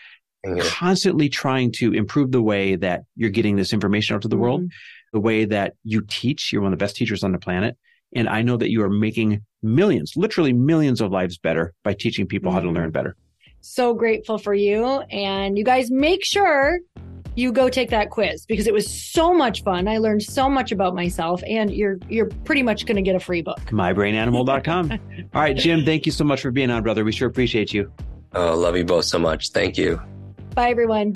constantly 0.62 1.30
trying 1.30 1.72
to 1.72 1.93
improve 1.93 2.32
the 2.32 2.41
way 2.41 2.76
that 2.76 3.04
you're 3.16 3.30
getting 3.30 3.56
this 3.56 3.74
information 3.74 4.16
out 4.16 4.22
to 4.22 4.28
the 4.28 4.36
mm-hmm. 4.36 4.43
World 5.14 5.24
the 5.24 5.26
way 5.26 5.45
that 5.45 5.74
you 5.84 6.01
teach. 6.07 6.51
You're 6.51 6.62
one 6.62 6.74
of 6.74 6.80
the 6.80 6.84
best 6.84 6.95
teachers 6.95 7.24
on 7.24 7.32
the 7.32 7.39
planet. 7.39 7.78
And 8.16 8.28
I 8.28 8.41
know 8.41 8.57
that 8.57 8.72
you 8.72 8.84
are 8.84 8.89
making 8.89 9.41
millions, 9.62 10.14
literally 10.16 10.53
millions 10.53 11.01
of 11.01 11.12
lives 11.12 11.38
better 11.38 11.74
by 11.84 11.93
teaching 11.93 12.28
people 12.28 12.51
how 12.51 12.60
to 12.60 12.70
learn 12.70 12.91
better. 12.91 13.16
So 13.62 13.93
grateful 13.93 14.38
for 14.38 14.53
you. 14.53 14.86
And 15.12 15.57
you 15.57 15.64
guys 15.64 15.91
make 15.91 16.26
sure 16.26 16.80
you 17.36 17.51
go 17.51 17.70
take 17.70 17.91
that 17.91 18.10
quiz 18.10 18.45
because 18.45 18.68
it 18.68 18.74
was 18.74 18.89
so 18.89 19.34
much 19.34 19.64
fun. 19.64 19.88
I 19.88 19.97
learned 19.97 20.24
so 20.24 20.49
much 20.49 20.72
about 20.72 20.95
myself 20.95 21.43
and 21.45 21.72
you're 21.72 21.97
you're 22.10 22.30
pretty 22.45 22.64
much 22.64 22.86
going 22.86 22.95
to 22.95 23.01
get 23.01 23.16
a 23.16 23.20
free 23.20 23.41
book. 23.41 23.60
mybrainanimal.com. 23.60 24.91
All 25.34 25.41
right, 25.41 25.55
Jim, 25.55 25.86
thank 25.86 26.05
you 26.05 26.12
so 26.12 26.24
much 26.24 26.41
for 26.41 26.51
being 26.51 26.72
on, 26.72 26.84
brother. 26.84 27.03
We 27.03 27.12
sure 27.12 27.28
appreciate 27.28 27.74
you. 27.74 27.91
Oh, 28.34 28.55
love 28.55 28.76
you 28.76 28.86
both 28.86 29.05
so 29.05 29.20
much. 29.20 29.51
Thank 29.51 29.78
you. 29.78 30.01
Bye 30.55 30.72
everyone. 30.72 31.16